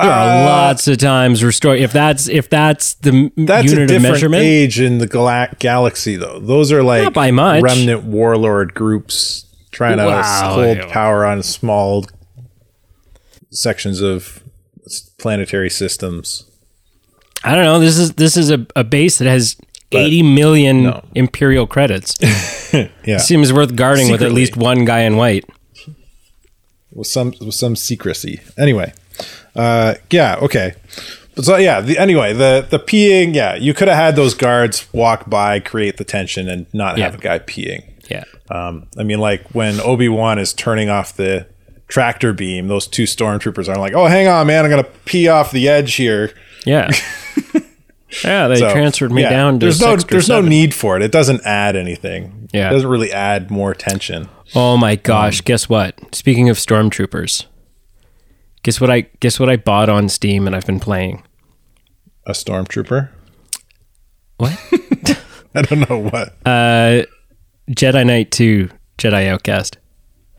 There 0.03 0.11
are 0.11 0.43
uh, 0.43 0.45
lots 0.47 0.89
of 0.89 0.99
times 0.99 1.43
restore 1.45 1.75
if 1.77 1.93
that's 1.93 2.29
if 2.29 2.49
that's 2.51 2.95
the 2.95 3.31
That's 3.37 3.67
a 3.73 3.75
unit 3.75 3.91
of 3.91 4.03
measurement. 4.03 4.43
age 4.43 4.81
in 4.81 4.99
the 4.99 5.07
gala- 5.07 5.55
galaxy, 5.59 6.17
though. 6.17 6.39
Those 6.41 6.73
are 6.73 6.83
like 6.83 7.13
by 7.13 7.31
much. 7.31 7.63
remnant 7.63 8.05
warlord 8.05 8.75
groups 8.75 9.47
trying 9.73 9.99
to 9.99 10.05
Wow, 10.07 10.53
hold 10.55 10.79
power 10.91 11.25
on 11.25 11.43
small 11.43 12.07
sections 13.51 14.01
of 14.01 14.43
planetary 15.19 15.71
systems. 15.71 16.45
I 17.45 17.55
don't 17.55 17.65
know. 17.65 17.79
This 17.81 17.99
is 17.99 18.13
this 18.15 18.37
is 18.37 18.51
a, 18.51 18.67
a 18.77 18.85
base 18.85 19.19
that 19.19 19.27
has 19.29 19.57
eighty 19.93 20.23
million 20.23 20.85
no. 20.85 21.05
imperial 21.15 21.67
credits. 21.67 22.17
Yeah, 23.05 23.19
Seems 23.19 23.53
worth 23.53 23.75
guarding 23.75 24.13
with 24.13 24.23
at 24.23 24.31
least 24.31 24.57
one 24.57 24.85
guy 24.85 25.01
in 25.01 25.17
white. 25.17 25.45
with 26.93 27.09
some 27.09 27.35
with 27.41 27.55
some 27.57 27.75
secrecy. 27.75 28.41
Anyway, 28.57 28.93
uh, 29.57 29.95
yeah, 30.11 30.37
okay. 30.43 30.75
But 31.37 31.45
so 31.45 31.57
yeah, 31.57 31.81
the, 31.81 31.97
anyway, 31.99 32.33
the 32.33 32.67
the 32.69 32.79
peeing, 32.79 33.35
yeah, 33.35 33.55
you 33.55 33.73
could 33.75 33.89
have 33.89 33.97
had 33.97 34.17
those 34.17 34.35
guards 34.35 34.87
walk 34.93 35.29
by, 35.31 35.61
create 35.61 35.97
the 35.97 36.05
tension, 36.05 36.49
and 36.49 36.67
not 36.73 36.99
have 36.99 37.13
Yeah. 37.13 37.19
a 37.19 37.21
guy 37.21 37.39
peeing. 37.39 37.85
Yeah. 38.11 38.25
Um, 38.51 38.89
I 38.99 39.05
mean, 39.05 39.21
like 39.21 39.45
when 39.55 39.81
Obi 39.81 40.09
Wan 40.09 40.39
is 40.39 40.53
turning 40.53 40.89
off 40.91 41.15
the 41.17 41.47
tractor 41.87 42.33
beam, 42.33 42.67
those 42.69 42.87
two 42.89 43.05
stormtroopers 43.05 43.69
are 43.69 43.79
like, 43.79 43.95
"Oh, 43.95 44.07
hang 44.07 44.27
on, 44.29 44.47
man, 44.49 44.65
I'm 44.65 44.71
gonna 44.71 44.85
pee 45.05 45.29
off 45.29 45.53
the 45.53 45.69
edge 45.69 45.95
here." 45.95 46.33
Yeah. 46.67 46.91
yeah, 48.25 48.49
they 48.49 48.57
So, 48.57 48.73
transferred 48.73 49.13
me 49.13 49.23
yeah, 49.23 49.31
down 49.31 49.61
to 49.61 49.67
there's 49.67 49.81
no 49.81 49.97
there's 49.97 50.29
no 50.29 50.41
need 50.41 50.75
for 50.75 50.97
it. 50.97 51.03
It 51.03 51.13
doesn't 51.13 51.43
add 51.45 51.77
anything. 51.77 52.49
Yeah. 52.53 52.69
it 52.69 52.73
doesn't 52.73 52.89
really 52.89 53.13
add 53.13 53.51
more 53.51 53.73
tension. 53.75 54.29
Oh 54.55 54.77
my 54.77 54.93
Um, 54.95 54.99
gosh, 55.05 55.41
guess 55.43 55.69
what? 55.69 55.95
Speaking 56.13 56.49
of 56.49 56.57
stormtroopers. 56.57 57.47
Guess 58.63 58.81
what 58.81 58.91
I 58.91 59.03
guess 59.21 59.41
what 59.41 59.49
I 59.49 59.57
bought 59.57 59.89
on 59.89 60.09
Steam 60.09 60.47
and 60.47 60.55
I've 60.55 60.67
been 60.67 60.81
playing. 60.81 61.23
A 62.27 62.33
stormtrooper. 62.33 63.09
What? 64.37 64.53
I 65.55 65.63
don't 65.63 65.89
know 65.89 65.99
what. 65.99 66.35
uh 66.47 67.05
Jedi 67.71 68.07
Knight 68.07 68.31
2 68.31 68.69
Jedi 68.99 69.29
Outcast. 69.29 69.79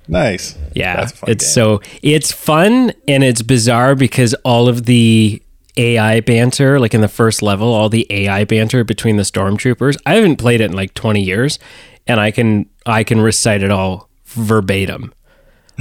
nice. 0.08 0.58
Yeah, 0.76 0.98
That's 0.98 1.14
a 1.14 1.16
fun 1.18 1.30
it's 1.32 1.46
game. 1.46 1.52
so 1.54 1.82
it's 2.04 2.32
fun 2.32 2.92
and 3.08 3.24
it's 3.24 3.42
bizarre 3.42 3.96
because 3.96 4.34
all 4.46 4.68
of 4.68 4.86
the 4.86 5.42
AI 5.78 6.20
banter, 6.20 6.80
like 6.80 6.94
in 6.94 7.00
the 7.02 7.08
first 7.08 7.42
level, 7.42 7.74
all 7.74 7.88
the 7.90 8.06
AI 8.10 8.44
banter 8.44 8.84
between 8.84 9.16
the 9.18 9.24
stormtroopers. 9.24 9.96
I 10.06 10.16
haven't 10.16 10.36
played 10.38 10.60
it 10.62 10.66
in 10.66 10.74
like 10.74 10.94
twenty 10.94 11.22
years, 11.24 11.60
and 12.06 12.20
I 12.20 12.30
can 12.32 12.70
I 12.86 13.04
can 13.06 13.22
recite 13.22 13.64
it 13.64 13.72
all 13.72 14.10
verbatim. 14.26 15.14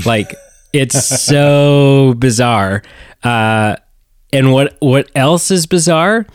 Like 0.07 0.33
it's 0.73 1.07
so 1.07 2.15
bizarre. 2.19 2.83
Uh, 3.23 3.77
and 4.33 4.53
what 4.53 4.77
what 4.81 5.11
else 5.15 5.51
is 5.51 5.67
bizarre 5.67 6.27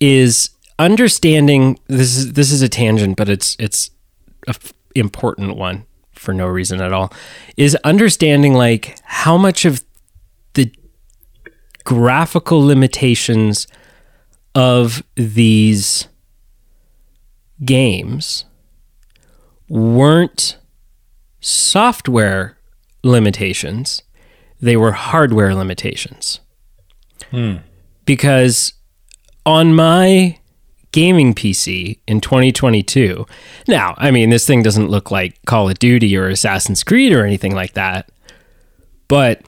is 0.00 0.50
understanding. 0.78 1.78
This 1.86 2.16
is 2.16 2.32
this 2.34 2.52
is 2.52 2.62
a 2.62 2.68
tangent, 2.68 3.16
but 3.16 3.28
it's 3.28 3.56
it's 3.58 3.90
a 4.46 4.50
f- 4.50 4.72
important 4.94 5.56
one 5.56 5.84
for 6.18 6.34
no 6.34 6.46
reason 6.46 6.80
at 6.80 6.92
all 6.92 7.12
is 7.56 7.76
understanding 7.84 8.52
like 8.52 8.98
how 9.04 9.36
much 9.36 9.64
of 9.64 9.84
the 10.54 10.70
graphical 11.84 12.60
limitations 12.60 13.66
of 14.54 15.02
these 15.14 16.08
games 17.64 18.44
weren't 19.68 20.58
software 21.40 22.57
limitations, 23.02 24.02
they 24.60 24.76
were 24.76 24.92
hardware 24.92 25.54
limitations. 25.54 26.40
Hmm. 27.30 27.56
Because 28.04 28.72
on 29.44 29.74
my 29.74 30.38
gaming 30.92 31.34
PC 31.34 31.98
in 32.06 32.20
2022, 32.20 33.26
now, 33.66 33.94
I 33.98 34.10
mean, 34.10 34.30
this 34.30 34.46
thing 34.46 34.62
doesn't 34.62 34.88
look 34.88 35.10
like 35.10 35.38
Call 35.46 35.68
of 35.68 35.78
Duty 35.78 36.16
or 36.16 36.28
Assassin's 36.28 36.82
Creed 36.82 37.12
or 37.12 37.24
anything 37.24 37.54
like 37.54 37.74
that, 37.74 38.10
but 39.08 39.42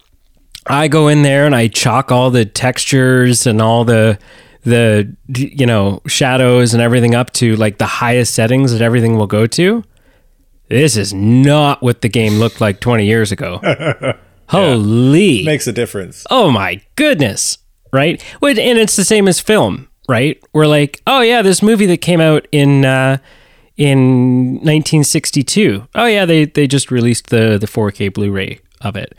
I 0.66 0.88
go 0.88 1.08
in 1.08 1.22
there 1.22 1.46
and 1.46 1.54
I 1.54 1.68
chalk 1.68 2.12
all 2.12 2.30
the 2.30 2.44
textures 2.44 3.46
and 3.46 3.60
all 3.60 3.84
the 3.84 4.18
the 4.62 5.10
you 5.34 5.64
know 5.64 6.02
shadows 6.06 6.74
and 6.74 6.82
everything 6.82 7.14
up 7.14 7.32
to 7.32 7.56
like 7.56 7.78
the 7.78 7.86
highest 7.86 8.34
settings 8.34 8.72
that 8.72 8.82
everything 8.82 9.16
will 9.16 9.26
go 9.26 9.46
to. 9.46 9.82
This 10.70 10.96
is 10.96 11.12
not 11.12 11.83
what 11.83 12.00
the 12.00 12.09
game 12.09 12.35
looked 12.35 12.61
like 12.61 12.78
20 12.80 13.04
years 13.04 13.33
ago. 13.33 13.61
Holy. 14.48 15.44
Makes 15.44 15.66
a 15.66 15.72
difference. 15.72 16.24
oh 16.30 16.50
my 16.50 16.80
goodness. 16.96 17.59
Right? 17.92 18.22
And 18.40 18.78
it's 18.78 18.94
the 18.94 19.04
same 19.04 19.26
as 19.26 19.40
film, 19.40 19.88
right? 20.09 20.40
We're 20.52 20.68
like, 20.68 21.02
oh 21.09 21.22
yeah, 21.22 21.42
this 21.42 21.61
movie 21.61 21.87
that 21.87 21.98
came 21.98 22.20
out 22.20 22.46
in 22.52 22.85
uh, 22.85 23.18
in 23.76 24.54
1962. 24.62 25.88
Oh 25.96 26.06
yeah, 26.06 26.24
they 26.24 26.44
they 26.44 26.68
just 26.68 26.92
released 26.92 27.30
the 27.30 27.59
the 27.59 27.66
4K 27.66 28.12
Blu-ray 28.14 28.61
of 28.80 28.94
it. 28.94 29.18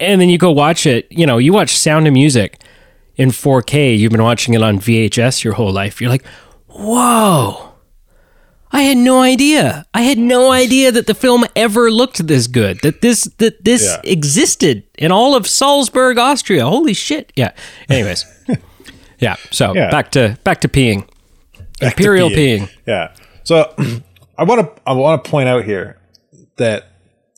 And 0.00 0.20
then 0.20 0.28
you 0.28 0.38
go 0.38 0.50
watch 0.50 0.84
it, 0.84 1.06
you 1.10 1.26
know, 1.26 1.38
you 1.38 1.52
watch 1.52 1.76
Sound 1.76 2.08
of 2.08 2.12
Music 2.12 2.60
in 3.16 3.28
4K, 3.28 3.96
you've 3.96 4.10
been 4.10 4.22
watching 4.22 4.54
it 4.54 4.62
on 4.62 4.78
VHS 4.80 5.44
your 5.44 5.52
whole 5.52 5.72
life. 5.72 6.00
You're 6.00 6.10
like, 6.10 6.24
"Whoa." 6.66 7.69
I 8.72 8.82
had 8.82 8.96
no 8.96 9.20
idea. 9.20 9.84
I 9.92 10.02
had 10.02 10.18
no 10.18 10.52
idea 10.52 10.92
that 10.92 11.06
the 11.06 11.14
film 11.14 11.44
ever 11.56 11.90
looked 11.90 12.26
this 12.26 12.46
good. 12.46 12.80
That 12.82 13.00
this 13.02 13.24
that 13.38 13.64
this 13.64 13.82
Yeah. 13.84 14.00
existed 14.12 14.84
in 14.98 15.10
all 15.10 15.34
of 15.34 15.46
Salzburg, 15.46 16.18
Austria. 16.18 16.66
Holy 16.66 16.94
shit. 16.94 17.32
Yeah. 17.36 17.50
Anyways. 17.88 18.24
yeah. 19.18 19.36
So 19.50 19.74
Yeah. 19.74 19.90
back 19.90 20.10
to 20.12 20.38
back 20.44 20.60
to 20.60 20.68
peeing. 20.68 21.00
Back 21.80 21.96
to 21.96 22.02
Imperial 22.02 22.30
peeing. 22.30 22.68
Yeah. 22.86 23.12
So 23.44 23.72
I 24.38 24.44
want 24.44 24.60
to 24.60 24.82
I 24.86 24.92
want 24.92 25.24
to 25.24 25.30
point 25.30 25.48
out 25.48 25.64
here 25.64 25.98
that, 26.56 26.84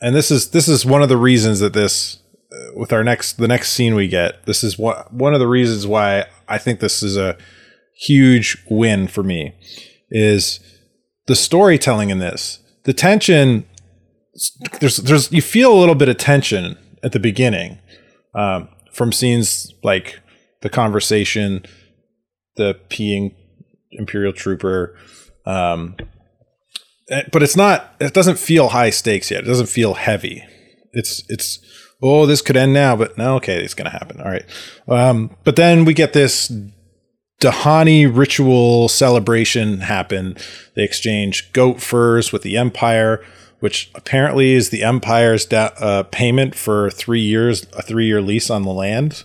and 0.00 0.14
this 0.14 0.30
is 0.30 0.50
this 0.50 0.68
is 0.68 0.84
one 0.84 1.02
of 1.02 1.08
the 1.08 1.16
reasons 1.16 1.60
that 1.60 1.72
this 1.72 2.18
uh, 2.52 2.72
with 2.76 2.92
our 2.92 3.02
next 3.02 3.38
the 3.38 3.48
next 3.48 3.72
scene 3.72 3.94
we 3.94 4.06
get. 4.08 4.44
This 4.44 4.62
is 4.62 4.78
one 4.78 4.96
one 5.10 5.32
of 5.32 5.40
the 5.40 5.48
reasons 5.48 5.86
why 5.86 6.26
I 6.46 6.58
think 6.58 6.80
this 6.80 7.02
is 7.02 7.16
a 7.16 7.36
huge 7.94 8.58
win 8.68 9.06
for 9.06 9.22
me 9.22 9.54
is 10.10 10.60
the 11.26 11.36
storytelling 11.36 12.10
in 12.10 12.18
this. 12.18 12.58
The 12.84 12.92
tension 12.92 13.66
there's 14.80 14.96
there's 14.98 15.30
you 15.30 15.42
feel 15.42 15.72
a 15.72 15.78
little 15.78 15.94
bit 15.94 16.08
of 16.08 16.16
tension 16.16 16.78
at 17.02 17.12
the 17.12 17.20
beginning 17.20 17.78
um, 18.34 18.68
from 18.92 19.12
scenes 19.12 19.72
like 19.82 20.20
the 20.62 20.70
conversation, 20.70 21.64
the 22.56 22.78
peeing 22.88 23.34
imperial 23.92 24.32
trooper, 24.32 24.96
um, 25.44 25.96
but 27.30 27.42
it's 27.42 27.56
not. 27.56 27.94
It 28.00 28.14
doesn't 28.14 28.38
feel 28.38 28.68
high 28.68 28.90
stakes 28.90 29.30
yet. 29.30 29.44
It 29.44 29.46
doesn't 29.46 29.68
feel 29.68 29.94
heavy. 29.94 30.44
It's 30.92 31.22
it's 31.28 31.58
oh 32.02 32.24
this 32.24 32.40
could 32.40 32.56
end 32.56 32.72
now, 32.72 32.96
but 32.96 33.18
no, 33.18 33.36
okay, 33.36 33.62
it's 33.62 33.74
gonna 33.74 33.90
happen. 33.90 34.20
All 34.20 34.30
right, 34.30 34.46
um, 34.88 35.36
but 35.44 35.56
then 35.56 35.84
we 35.84 35.92
get 35.92 36.14
this 36.14 36.50
Dhani 37.50 38.06
ritual 38.06 38.88
celebration 38.88 39.80
happen. 39.80 40.36
They 40.74 40.84
exchange 40.84 41.52
goat 41.52 41.80
furs 41.80 42.32
with 42.32 42.42
the 42.42 42.56
Empire, 42.56 43.24
which 43.60 43.90
apparently 43.94 44.54
is 44.54 44.70
the 44.70 44.82
Empire's 44.82 45.44
da- 45.44 45.70
uh, 45.78 46.02
payment 46.04 46.54
for 46.54 46.90
three 46.90 47.20
years, 47.20 47.66
a 47.72 47.82
three-year 47.82 48.20
lease 48.20 48.50
on 48.50 48.62
the 48.62 48.72
land. 48.72 49.24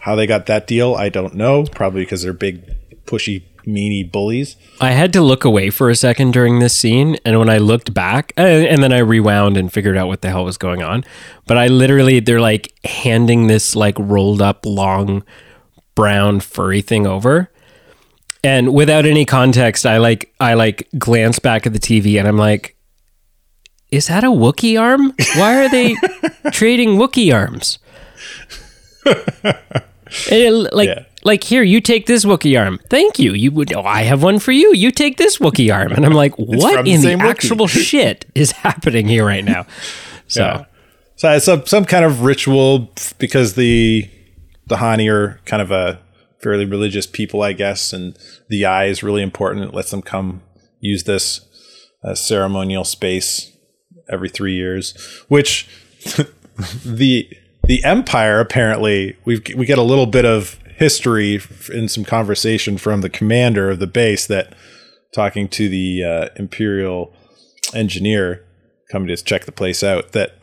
How 0.00 0.14
they 0.14 0.26
got 0.26 0.46
that 0.46 0.66
deal, 0.66 0.94
I 0.94 1.08
don't 1.08 1.34
know. 1.34 1.64
Probably 1.64 2.02
because 2.02 2.22
they're 2.22 2.32
big, 2.32 2.76
pushy, 3.06 3.42
meanie 3.66 4.10
bullies. 4.10 4.56
I 4.80 4.90
had 4.90 5.12
to 5.14 5.22
look 5.22 5.44
away 5.44 5.70
for 5.70 5.88
a 5.88 5.96
second 5.96 6.32
during 6.32 6.58
this 6.58 6.76
scene, 6.76 7.16
and 7.24 7.38
when 7.38 7.48
I 7.48 7.58
looked 7.58 7.94
back, 7.94 8.32
uh, 8.36 8.42
and 8.42 8.82
then 8.82 8.92
I 8.92 8.98
rewound 8.98 9.56
and 9.56 9.72
figured 9.72 9.96
out 9.96 10.08
what 10.08 10.22
the 10.22 10.28
hell 10.28 10.44
was 10.44 10.58
going 10.58 10.82
on. 10.82 11.04
But 11.46 11.58
I 11.58 11.68
literally, 11.68 12.20
they're 12.20 12.40
like 12.40 12.72
handing 12.84 13.46
this 13.46 13.74
like 13.74 13.98
rolled 13.98 14.42
up 14.42 14.66
long 14.66 15.24
brown 15.94 16.40
furry 16.40 16.80
thing 16.80 17.06
over, 17.06 17.50
and 18.42 18.72
without 18.74 19.06
any 19.06 19.24
context, 19.24 19.86
I 19.86 19.98
like 19.98 20.32
I 20.40 20.54
like 20.54 20.88
glance 20.98 21.38
back 21.38 21.66
at 21.66 21.72
the 21.72 21.78
TV, 21.78 22.18
and 22.18 22.26
I'm 22.28 22.36
like, 22.38 22.76
is 23.90 24.08
that 24.08 24.24
a 24.24 24.28
Wookiee 24.28 24.80
arm? 24.80 25.12
Why 25.36 25.64
are 25.64 25.68
they 25.68 25.94
trading 26.52 26.96
Wookiee 26.98 27.32
arms? 27.34 27.78
It- 30.30 30.72
like 30.72 30.88
Yeah. 30.88 31.04
like 31.24 31.42
here 31.42 31.62
you 31.62 31.80
take 31.80 32.06
this 32.06 32.24
Wookiee 32.24 32.60
arm. 32.60 32.78
Thank 32.88 33.18
you. 33.18 33.32
You 33.32 33.50
would 33.52 33.72
oh, 33.72 33.82
I 33.82 34.02
have 34.02 34.22
one 34.22 34.38
for 34.38 34.52
you. 34.52 34.72
You 34.72 34.90
take 34.92 35.16
this 35.16 35.38
Wookiee 35.38 35.74
arm. 35.74 35.92
And 35.92 36.04
I'm 36.06 36.12
like, 36.12 36.34
what 36.38 36.84
the 36.84 36.90
in 36.90 37.00
the 37.00 37.14
actual 37.14 37.66
shit 37.88 38.24
is 38.34 38.52
happening 38.52 39.08
here 39.08 39.24
right 39.26 39.44
now? 39.44 39.66
So 40.28 40.42
Yeah. 40.44 40.64
So 41.16 41.32
it's 41.32 41.44
some 41.46 41.66
some 41.66 41.84
kind 41.84 42.04
of 42.04 42.22
ritual 42.22 42.92
because 43.18 43.54
the 43.54 44.08
the 44.66 44.76
Hani 44.76 45.10
are 45.10 45.40
kind 45.44 45.62
of 45.62 45.70
a 45.70 46.00
fairly 46.42 46.66
religious 46.66 47.06
people, 47.06 47.42
I 47.42 47.52
guess, 47.52 47.92
and 47.92 48.16
the 48.48 48.64
eye 48.64 48.86
is 48.86 49.02
really 49.02 49.22
important. 49.22 49.64
It 49.64 49.74
lets 49.74 49.90
them 49.90 50.02
come 50.02 50.42
use 50.80 51.04
this 51.04 51.40
uh, 52.02 52.14
ceremonial 52.14 52.84
space 52.84 53.50
every 54.10 54.28
three 54.28 54.54
years, 54.54 54.94
which 55.28 55.68
the 56.84 57.28
the 57.64 57.82
Empire 57.82 58.40
apparently 58.40 59.16
we 59.24 59.42
we 59.56 59.66
get 59.66 59.78
a 59.78 59.82
little 59.82 60.06
bit 60.06 60.24
of 60.24 60.58
history 60.76 61.40
in 61.72 61.88
some 61.88 62.04
conversation 62.04 62.76
from 62.76 63.00
the 63.00 63.08
commander 63.08 63.70
of 63.70 63.78
the 63.78 63.86
base 63.86 64.26
that 64.26 64.54
talking 65.14 65.48
to 65.48 65.68
the 65.68 66.04
uh, 66.04 66.28
Imperial 66.36 67.14
engineer 67.72 68.44
coming 68.90 69.08
to 69.08 69.16
check 69.16 69.44
the 69.44 69.52
place 69.52 69.82
out 69.82 70.12
that 70.12 70.36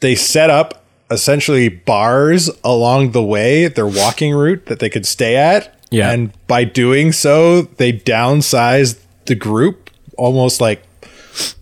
they 0.00 0.14
set 0.14 0.48
up 0.48 0.79
essentially 1.10 1.68
bars 1.68 2.50
along 2.64 3.12
the 3.12 3.22
way, 3.22 3.66
their 3.68 3.86
walking 3.86 4.34
route 4.34 4.66
that 4.66 4.78
they 4.78 4.88
could 4.88 5.06
stay 5.06 5.36
at. 5.36 5.76
Yeah. 5.90 6.10
And 6.10 6.32
by 6.46 6.64
doing 6.64 7.12
so, 7.12 7.62
they 7.62 7.92
downsized 7.92 9.00
the 9.26 9.34
group 9.34 9.90
almost 10.16 10.60
like 10.60 10.82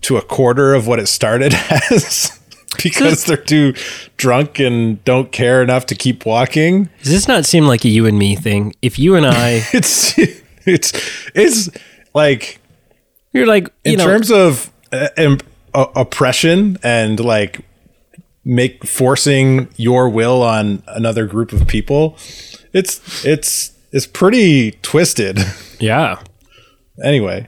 to 0.02 0.16
a 0.16 0.22
quarter 0.22 0.74
of 0.74 0.86
what 0.86 0.98
it 0.98 1.06
started 1.06 1.54
as 1.90 2.38
because 2.82 3.24
they're 3.24 3.36
too 3.36 3.74
drunk 4.16 4.58
and 4.58 5.02
don't 5.04 5.32
care 5.32 5.62
enough 5.62 5.86
to 5.86 5.94
keep 5.94 6.26
walking. 6.26 6.88
does 7.02 7.12
this 7.12 7.28
not 7.28 7.46
seem 7.46 7.66
like 7.66 7.84
a 7.84 7.88
you 7.88 8.06
and 8.06 8.18
me 8.18 8.36
thing? 8.36 8.74
If 8.82 8.98
you 8.98 9.14
and 9.14 9.26
I 9.26 9.62
It's 9.72 10.18
it's 10.66 10.92
it's 11.34 11.70
like 12.14 12.60
you're 13.32 13.46
like 13.46 13.72
you 13.84 13.96
know 13.96 14.04
in 14.04 14.08
know 14.08 14.12
terms 14.12 14.30
of 14.30 14.72
uh, 14.92 15.08
im- 15.16 15.40
uh, 15.74 15.86
oppression 15.94 16.78
and 16.82 17.18
like 17.20 17.60
make 18.48 18.84
forcing 18.86 19.68
your 19.76 20.08
will 20.08 20.42
on 20.42 20.82
another 20.88 21.26
group 21.26 21.52
of 21.52 21.68
people 21.68 22.16
it's 22.72 23.24
it's 23.24 23.72
it's 23.92 24.06
pretty 24.06 24.72
twisted. 24.82 25.38
Yeah. 25.80 26.20
anyway 27.04 27.46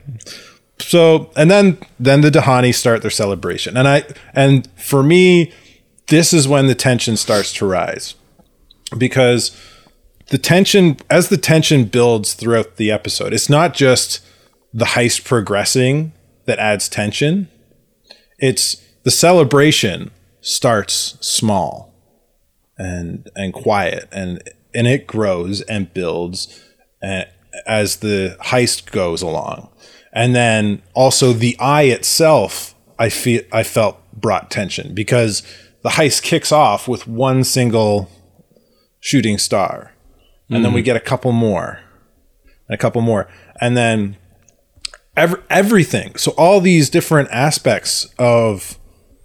so 0.79 1.31
and 1.35 1.51
then 1.51 1.79
then 1.99 2.21
the 2.21 2.31
Dhani 2.31 2.73
start 2.73 3.03
their 3.03 3.11
celebration. 3.11 3.77
And 3.77 3.89
i 3.89 4.05
and 4.35 4.69
for 4.77 5.03
me 5.03 5.53
this 6.07 6.33
is 6.33 6.47
when 6.47 6.67
the 6.69 6.77
tension 6.77 7.17
starts 7.17 7.53
to 7.55 7.67
rise. 7.67 8.15
Because 8.97 9.51
the 10.29 10.39
tension 10.39 10.97
as 11.09 11.29
the 11.29 11.37
tension 11.37 11.87
builds 11.87 12.35
throughout 12.35 12.77
the 12.77 12.93
episode 12.93 13.33
it's 13.33 13.49
not 13.51 13.75
just 13.75 14.21
the 14.73 14.85
heist 14.85 15.25
progressing 15.25 16.13
that 16.45 16.61
adds 16.61 16.89
tension. 16.89 17.49
It's 18.39 18.77
the 19.03 19.11
celebration 19.11 20.13
starts 20.41 21.17
small 21.21 21.95
and 22.79 23.29
and 23.37 23.53
quiet 23.53 24.09
and 24.11 24.43
and 24.75 24.87
it 24.87 25.07
grows 25.07 25.61
and 25.63 25.93
builds 25.93 26.63
as 27.67 27.97
the 27.97 28.37
heist 28.41 28.91
goes 28.91 29.23
along. 29.23 29.69
And 30.13 30.35
then 30.35 30.83
also 30.95 31.33
the 31.33 31.59
eye 31.59 31.85
itself 31.85 32.75
i 32.99 33.09
feel 33.09 33.43
i 33.53 33.63
felt 33.63 33.99
brought 34.13 34.51
tension 34.51 34.95
because 34.95 35.43
the 35.83 35.91
heist 35.91 36.23
kicks 36.23 36.53
off 36.53 36.87
with 36.89 37.07
one 37.07 37.45
single 37.45 38.11
shooting 39.01 39.39
star. 39.39 39.93
And 40.53 40.65
then 40.65 40.73
we 40.73 40.81
mm-hmm. 40.81 40.87
get 40.87 40.97
a 40.97 41.01
couple 41.01 41.31
more 41.31 41.79
and 42.69 42.75
a 42.75 42.77
couple 42.77 43.03
more. 43.03 43.29
And 43.61 43.77
then 43.77 44.17
ev- 45.17 45.41
everything. 45.49 46.17
So 46.17 46.33
all 46.33 46.61
these 46.61 46.91
different 46.91 47.31
aspects 47.31 48.13
of 48.19 48.77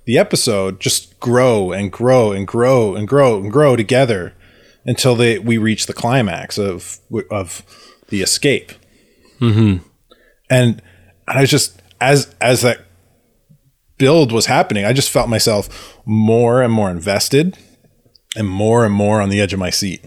the 0.06 0.18
episode 0.18 0.80
just 0.80 1.20
grow 1.20 1.72
and 1.72 1.92
grow 1.92 2.32
and 2.32 2.48
grow 2.48 2.96
and 2.96 3.08
grow 3.08 3.38
and 3.40 3.52
grow 3.52 3.76
together 3.76 4.34
until 4.86 5.16
they 5.16 5.40
we 5.40 5.58
reach 5.58 5.86
the 5.88 5.94
climax 5.94 6.58
of 6.58 7.00
of 7.32 7.64
the 8.10 8.22
escape. 8.22 8.72
Mm-hmm. 9.40 9.86
And 10.50 10.82
I 11.28 11.42
was 11.42 11.50
just 11.50 11.82
as 12.00 12.34
as 12.40 12.62
that 12.62 12.82
build 13.98 14.32
was 14.32 14.46
happening, 14.46 14.86
I 14.86 14.94
just 14.94 15.10
felt 15.10 15.30
myself 15.30 15.98
more 16.06 16.62
and 16.62 16.72
more 16.72 16.90
invested 16.92 17.58
and 18.36 18.48
more 18.48 18.86
and 18.86 18.94
more 18.94 19.22
on 19.22 19.30
the 19.30 19.40
edge 19.42 19.54
of 19.54 19.60
my 19.60 19.70
seat. 19.70 20.04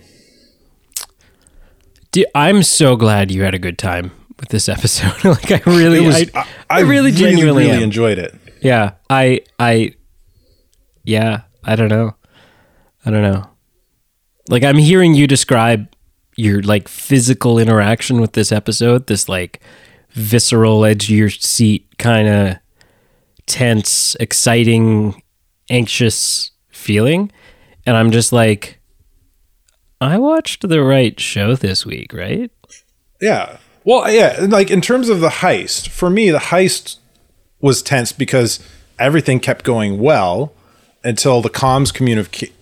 Dude, 2.12 2.26
I'm 2.34 2.62
so 2.62 2.96
glad 2.96 3.30
you 3.30 3.42
had 3.42 3.54
a 3.54 3.58
good 3.58 3.78
time 3.78 4.12
with 4.38 4.48
this 4.50 4.68
episode. 4.68 5.24
like 5.24 5.50
I 5.50 5.60
really, 5.70 6.00
was- 6.00 6.30
I, 6.34 6.40
I- 6.40 6.46
I, 6.70 6.80
really, 6.80 7.12
genuinely 7.12 7.66
really 7.66 7.82
enjoyed 7.82 8.18
it. 8.18 8.34
Yeah, 8.60 8.92
I, 9.08 9.40
I, 9.58 9.94
yeah, 11.04 11.42
I 11.64 11.76
don't 11.76 11.88
know, 11.88 12.14
I 13.04 13.10
don't 13.10 13.22
know. 13.22 13.48
Like 14.48 14.64
I'm 14.64 14.78
hearing 14.78 15.14
you 15.14 15.26
describe 15.26 15.94
your 16.36 16.62
like 16.62 16.88
physical 16.88 17.58
interaction 17.58 18.20
with 18.20 18.32
this 18.32 18.52
episode, 18.52 19.06
this 19.06 19.28
like 19.28 19.60
visceral 20.10 20.84
edge 20.84 21.04
of 21.04 21.10
your 21.10 21.30
seat 21.30 21.98
kind 21.98 22.28
of 22.28 22.56
tense, 23.46 24.14
exciting, 24.20 25.22
anxious 25.70 26.50
feeling, 26.70 27.30
and 27.86 27.96
I'm 27.96 28.10
just 28.10 28.32
like, 28.32 28.80
I 30.00 30.18
watched 30.18 30.68
the 30.68 30.82
right 30.82 31.18
show 31.18 31.56
this 31.56 31.84
week, 31.84 32.12
right? 32.12 32.50
Yeah. 33.20 33.58
Well, 33.84 34.10
yeah, 34.12 34.46
like 34.48 34.70
in 34.70 34.80
terms 34.80 35.08
of 35.08 35.20
the 35.20 35.28
heist, 35.28 35.88
for 35.88 36.10
me, 36.10 36.30
the 36.30 36.38
heist 36.38 36.96
was 37.60 37.82
tense 37.82 38.12
because 38.12 38.60
everything 38.98 39.40
kept 39.40 39.64
going 39.64 39.98
well 39.98 40.52
until 41.04 41.40
the 41.42 41.50
comms 41.50 41.92
communication, 41.92 42.54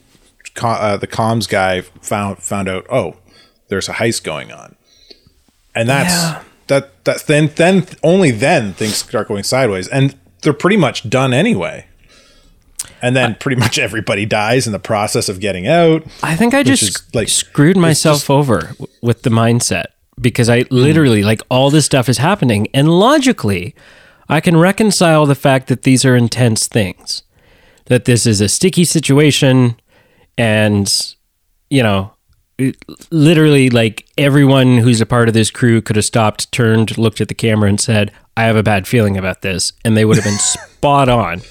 uh, 0.62 0.96
the 0.96 1.06
comms 1.06 1.48
guy 1.48 1.80
found 2.02 2.38
found 2.38 2.68
out, 2.68 2.86
oh, 2.90 3.16
there's 3.68 3.88
a 3.88 3.94
heist 3.94 4.22
going 4.22 4.52
on, 4.52 4.76
and 5.74 5.88
that's 5.88 6.12
Yeah. 6.14 6.42
that 6.68 7.04
that 7.04 7.26
then 7.26 7.50
then 7.56 7.86
only 8.02 8.30
then 8.30 8.72
things 8.74 8.96
start 8.96 9.28
going 9.28 9.42
sideways, 9.44 9.88
and 9.88 10.14
they're 10.42 10.52
pretty 10.52 10.76
much 10.76 11.08
done 11.10 11.32
anyway. 11.34 11.86
And 13.02 13.14
then 13.14 13.34
pretty 13.34 13.60
much 13.60 13.78
everybody 13.78 14.24
dies 14.24 14.66
in 14.66 14.72
the 14.72 14.78
process 14.78 15.28
of 15.28 15.38
getting 15.40 15.66
out. 15.66 16.02
I 16.22 16.34
think 16.34 16.54
I 16.54 16.62
just 16.62 17.14
like, 17.14 17.28
screwed 17.28 17.76
myself 17.76 18.18
just- 18.18 18.30
over 18.30 18.60
w- 18.78 18.86
with 19.02 19.22
the 19.22 19.30
mindset 19.30 19.86
because 20.20 20.48
I 20.48 20.64
literally 20.70 21.22
like 21.22 21.42
all 21.50 21.70
this 21.70 21.84
stuff 21.84 22.08
is 22.08 22.18
happening 22.18 22.68
and 22.72 22.88
logically 22.88 23.74
I 24.28 24.40
can 24.40 24.56
reconcile 24.56 25.26
the 25.26 25.34
fact 25.34 25.68
that 25.68 25.82
these 25.82 26.04
are 26.04 26.16
intense 26.16 26.66
things. 26.66 27.22
That 27.86 28.04
this 28.04 28.26
is 28.26 28.40
a 28.40 28.48
sticky 28.48 28.84
situation 28.84 29.76
and 30.36 31.14
you 31.70 31.82
know 31.82 32.12
literally 33.10 33.70
like 33.70 34.06
everyone 34.18 34.78
who's 34.78 35.00
a 35.00 35.06
part 35.06 35.28
of 35.28 35.34
this 35.34 35.50
crew 35.50 35.80
could 35.80 35.96
have 35.96 36.04
stopped, 36.04 36.50
turned, 36.52 36.96
looked 36.98 37.20
at 37.20 37.28
the 37.28 37.34
camera 37.34 37.68
and 37.68 37.80
said, 37.80 38.12
"I 38.36 38.44
have 38.44 38.56
a 38.56 38.62
bad 38.62 38.88
feeling 38.88 39.16
about 39.16 39.42
this." 39.42 39.72
And 39.84 39.96
they 39.96 40.04
would 40.04 40.16
have 40.16 40.24
been 40.24 40.38
spot 40.38 41.08
on 41.08 41.42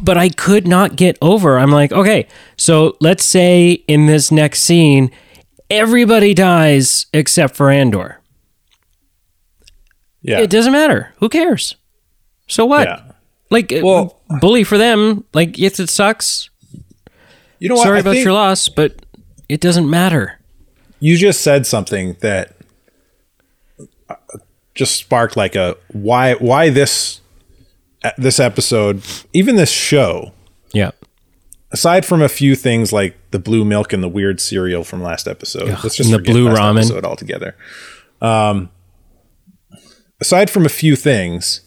but 0.00 0.16
I 0.16 0.28
could 0.28 0.66
not 0.66 0.96
get 0.96 1.16
over. 1.22 1.58
I'm 1.58 1.70
like, 1.70 1.92
okay, 1.92 2.26
so 2.56 2.96
let's 3.00 3.24
say 3.24 3.72
in 3.86 4.06
this 4.06 4.30
next 4.30 4.60
scene, 4.60 5.10
everybody 5.70 6.34
dies 6.34 7.06
except 7.12 7.56
for 7.56 7.70
Andor. 7.70 8.20
Yeah. 10.26 10.40
It 10.40 10.50
doesn't 10.50 10.72
matter. 10.72 11.12
Who 11.18 11.28
cares? 11.28 11.76
So 12.48 12.66
what? 12.66 12.88
Yeah. 12.88 13.02
Like, 13.50 13.70
Well- 13.72 14.20
well, 14.28 14.38
bully 14.40 14.64
for 14.64 14.76
them. 14.76 15.24
Like, 15.32 15.56
yes, 15.56 15.78
it 15.78 15.88
sucks. 15.88 16.50
You 17.60 17.68
know 17.68 17.76
what? 17.76 17.84
Sorry 17.84 17.98
I 17.98 18.00
about 18.00 18.16
your 18.16 18.32
loss, 18.32 18.68
but 18.68 19.06
it 19.48 19.60
doesn't 19.60 19.88
matter. 19.88 20.40
you 21.00 21.16
just 21.16 21.40
said 21.42 21.64
something 21.66 22.16
that 22.20 22.56
uh, 24.10 24.14
just 24.74 24.96
sparked 24.96 25.36
like 25.36 25.54
a 25.54 25.76
why 25.92 26.34
why 26.34 26.70
this 26.70 27.20
uh, 28.04 28.10
this 28.18 28.38
episode 28.40 29.02
even 29.32 29.56
this 29.56 29.70
show 29.70 30.32
Yeah. 30.72 30.90
aside 31.70 32.04
from 32.04 32.22
a 32.22 32.28
few 32.28 32.54
things 32.56 32.92
like 32.92 33.16
the 33.30 33.38
blue 33.38 33.64
milk 33.64 33.92
and 33.92 34.02
the 34.02 34.08
weird 34.08 34.40
cereal 34.40 34.84
from 34.84 35.02
last 35.02 35.26
episode 35.28 35.68
let's 35.82 35.96
just 35.96 36.10
the 36.10 36.18
blue 36.18 36.48
ramen. 36.48 36.78
episode 36.78 37.04
altogether 37.04 37.56
um 38.20 38.70
aside 40.20 40.50
from 40.50 40.64
a 40.64 40.70
few 40.70 40.96
things 40.96 41.62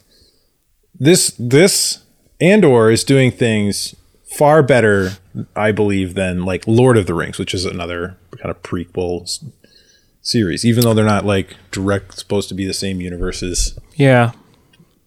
this 0.94 1.36
this 1.40 2.04
andor 2.42 2.90
is 2.90 3.04
doing 3.04 3.32
things 3.32 3.96
far 4.38 4.62
better 4.62 5.12
i 5.56 5.72
believe 5.72 6.16
than 6.16 6.46
like 6.46 6.68
lord 6.68 6.98
of 6.98 7.06
the 7.06 7.14
rings 7.14 7.38
which 7.38 7.54
is 7.54 7.66
another 7.66 8.18
kind 8.38 8.52
of 8.52 8.62
prequel 8.62 9.28
series 10.22 10.66
even 10.66 10.84
though 10.84 10.94
they're 10.94 11.06
not 11.06 11.26
like 11.26 11.56
direct 11.72 12.18
supposed 12.18 12.50
to 12.50 12.56
be 12.56 12.66
the 12.66 12.74
same 12.74 13.02
universes. 13.02 13.78
Yeah. 13.96 14.32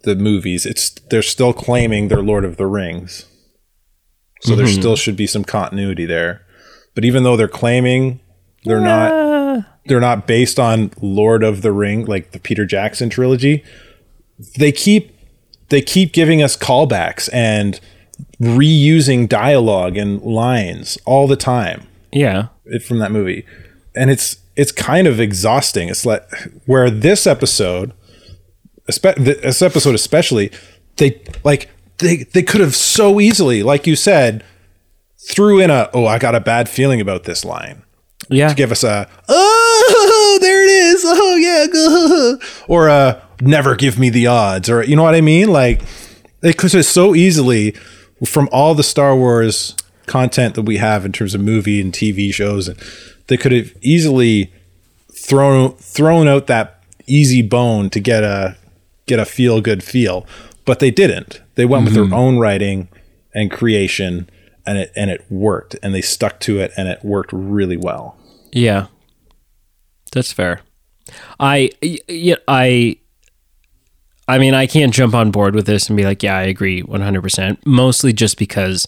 the 0.03 0.17
movies 0.17 0.67
it's 0.67 0.91
they're 1.11 1.23
still 1.23 1.53
claiming 1.53 2.09
they're 2.09 2.23
lord 2.23 2.45
of 2.45 2.57
the 2.57 2.67
rings. 2.67 3.27
So 4.41 4.57
there 4.57 4.67
mm-hmm. 4.67 4.81
still 4.81 4.97
should 4.97 5.17
be 5.17 5.29
some 5.29 5.45
continuity 5.45 6.05
there. 6.05 6.43
But 6.97 7.05
even 7.05 7.23
though 7.23 7.37
they're 7.37 7.47
claiming 7.47 8.21
they're 8.65 8.81
not 8.81 9.13
they're 9.87 10.01
not 10.01 10.27
based 10.27 10.59
on 10.59 10.91
lord 11.01 11.43
of 11.43 11.63
the 11.63 11.73
ring 11.73 12.05
like 12.05 12.33
the 12.33 12.39
peter 12.41 12.65
jackson 12.65 13.11
trilogy. 13.11 13.65
They 14.57 14.73
keep 14.73 15.17
they 15.69 15.81
keep 15.81 16.13
giving 16.13 16.43
us 16.43 16.57
callbacks 16.57 17.29
and 17.33 17.81
reusing 18.41 19.29
dialogue 19.29 19.97
and 19.97 20.21
lines 20.23 20.99
all 21.07 21.27
the 21.27 21.37
time. 21.37 21.87
Yeah. 22.13 22.49
from 22.87 22.99
that 22.99 23.11
movie. 23.13 23.47
And 23.95 24.11
it's 24.11 24.37
it's 24.57 24.73
kind 24.73 25.07
of 25.07 25.19
exhausting. 25.21 25.89
It's 25.89 26.05
like 26.05 26.29
where 26.67 26.91
this 26.91 27.27
episode 27.27 27.93
this 28.87 29.63
episode 29.63 29.95
especially 29.95 30.51
they 30.97 31.23
like 31.45 31.71
they 31.99 32.25
they 32.25 32.43
could 32.43 32.61
have 32.61 32.75
so 32.75 33.21
easily 33.21 33.63
like 33.63 33.87
you 33.87 33.95
said 33.95 34.45
threw 35.31 35.61
in 35.61 35.71
a 35.71 35.89
oh 35.95 36.05
i 36.05 36.19
got 36.19 36.35
a 36.35 36.41
bad 36.41 36.69
feeling 36.69 37.01
about 37.01 37.23
this 37.25 37.45
line 37.45 37.83
Yeah. 38.33 38.49
To 38.49 38.55
give 38.55 38.73
us 38.73 38.85
a 38.85 39.09
oh 39.29 40.39
there 40.41 40.65
it 40.65 40.71
is. 40.71 41.03
Oh 41.05 41.37
yeah 41.37 42.67
or 42.69 42.89
a 42.89 43.23
never 43.41 43.75
give 43.75 43.99
me 43.99 44.11
the 44.11 44.27
odds 44.27 44.71
or 44.71 44.83
you 44.83 44.97
know 44.97 45.03
what 45.03 45.15
i 45.15 45.21
mean? 45.21 45.49
Like 45.49 45.83
they 46.41 46.53
could 46.53 46.73
have 46.73 46.85
so 46.85 47.15
easily 47.15 47.73
from 48.25 48.49
all 48.53 48.75
the 48.75 48.83
star 48.83 49.17
wars 49.17 49.77
content 50.07 50.55
that 50.55 50.63
we 50.63 50.77
have 50.79 51.05
in 51.05 51.13
terms 51.13 51.35
of 51.35 51.41
movie 51.41 51.81
and 51.81 51.93
tv 51.93 52.35
shows 52.35 52.69
and 52.69 52.79
they 53.29 53.37
could 53.37 53.53
have 53.53 53.73
easily 53.81 54.53
thrown 55.13 55.73
thrown 55.77 56.29
out 56.29 56.47
that 56.49 56.83
easy 57.07 57.43
bone 57.43 57.91
to 57.91 58.01
get 58.01 58.23
a 58.23 58.57
get 59.07 59.19
a 59.19 59.25
feel 59.25 59.61
good 59.61 59.83
feel. 59.83 60.27
But 60.65 60.79
they 60.79 60.91
didn't. 60.91 61.41
They 61.55 61.65
went 61.65 61.85
with 61.85 61.95
their 61.95 62.05
mm-hmm. 62.05 62.15
own 62.15 62.39
writing 62.39 62.89
and 63.35 63.51
creation 63.51 64.29
and 64.67 64.79
it 64.79 64.93
and 64.95 65.11
it 65.11 65.25
worked 65.29 65.77
and 65.83 65.95
they 65.95 66.01
stuck 66.01 66.39
to 66.41 66.61
it 66.61 66.73
and 66.77 66.89
it 66.89 67.05
worked 67.05 67.33
really 67.33 67.77
well 67.77 68.17
Yeah, 68.53 68.87
that's 70.13 70.33
fair. 70.33 70.61
I 71.41 71.71
yeah 71.81 72.37
I. 72.47 72.99
I 74.29 74.39
mean, 74.39 74.55
I 74.55 74.69
can't 74.69 74.95
jump 74.95 75.15
on 75.15 75.33
board 75.33 75.55
with 75.57 75.67
this 75.67 75.89
and 75.89 75.97
be 75.97 76.05
like, 76.05 76.23
yeah, 76.23 76.39
I 76.39 76.45
agree 76.45 76.81
100%. 76.81 77.59
Mostly 77.67 78.13
just 78.13 78.39
because 78.39 78.87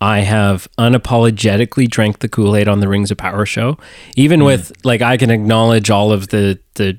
I 0.00 0.20
have 0.20 0.68
unapologetically 0.78 1.88
drank 1.88 2.18
the 2.18 2.28
Kool-Aid 2.28 2.66
on 2.68 2.80
the 2.80 2.88
Rings 2.88 3.10
of 3.10 3.18
Power 3.18 3.46
show. 3.46 3.78
Even 4.16 4.40
mm. 4.40 4.46
with 4.46 4.72
like 4.84 5.02
I 5.02 5.16
can 5.16 5.30
acknowledge 5.30 5.90
all 5.90 6.12
of 6.12 6.28
the 6.28 6.58
the 6.74 6.98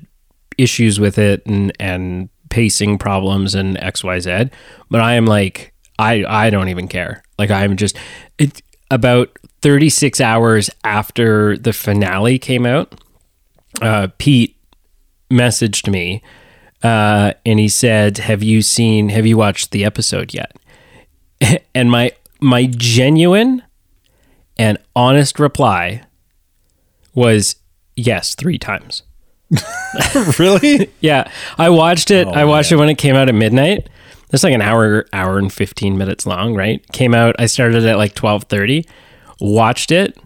issues 0.58 0.98
with 0.98 1.18
it 1.18 1.44
and 1.46 1.72
and 1.78 2.28
pacing 2.48 2.98
problems 2.98 3.54
and 3.54 3.76
XYZ, 3.76 4.50
but 4.90 5.00
I 5.00 5.14
am 5.14 5.26
like 5.26 5.72
I 5.98 6.24
I 6.26 6.50
don't 6.50 6.68
even 6.68 6.88
care. 6.88 7.22
Like 7.38 7.50
I'm 7.50 7.76
just 7.76 7.96
it 8.38 8.62
about 8.90 9.30
36 9.62 10.20
hours 10.20 10.70
after 10.84 11.56
the 11.56 11.72
finale 11.72 12.38
came 12.38 12.66
out, 12.66 12.94
uh, 13.80 14.08
Pete 14.18 14.56
messaged 15.30 15.90
me 15.90 16.22
uh, 16.82 17.32
and 17.44 17.58
he 17.58 17.68
said, 17.68 18.18
"Have 18.18 18.42
you 18.42 18.62
seen? 18.62 19.08
Have 19.08 19.26
you 19.26 19.36
watched 19.36 19.70
the 19.70 19.84
episode 19.84 20.34
yet?" 20.34 20.56
and 21.74 21.90
my 21.90 22.12
my 22.40 22.66
genuine 22.66 23.62
and 24.58 24.78
honest 24.94 25.38
reply 25.38 26.02
was 27.14 27.56
yes, 27.96 28.34
three 28.34 28.58
times. 28.58 29.02
really 30.38 30.90
Yeah, 31.00 31.30
I 31.56 31.70
watched 31.70 32.10
it. 32.10 32.26
Oh, 32.26 32.32
I 32.32 32.44
watched 32.44 32.72
it 32.72 32.76
when 32.76 32.88
it 32.88 32.98
came 32.98 33.16
out 33.16 33.28
at 33.28 33.34
midnight. 33.34 33.88
It's 34.32 34.42
like 34.42 34.54
an 34.54 34.62
hour, 34.62 35.06
hour 35.12 35.38
and 35.38 35.52
fifteen 35.52 35.96
minutes 35.98 36.26
long. 36.26 36.54
Right? 36.54 36.86
Came 36.92 37.14
out. 37.14 37.36
I 37.38 37.46
started 37.46 37.84
at 37.84 37.96
like 37.96 38.14
twelve 38.14 38.44
thirty. 38.44 38.86
Watched 39.40 39.90
it. 39.92 40.18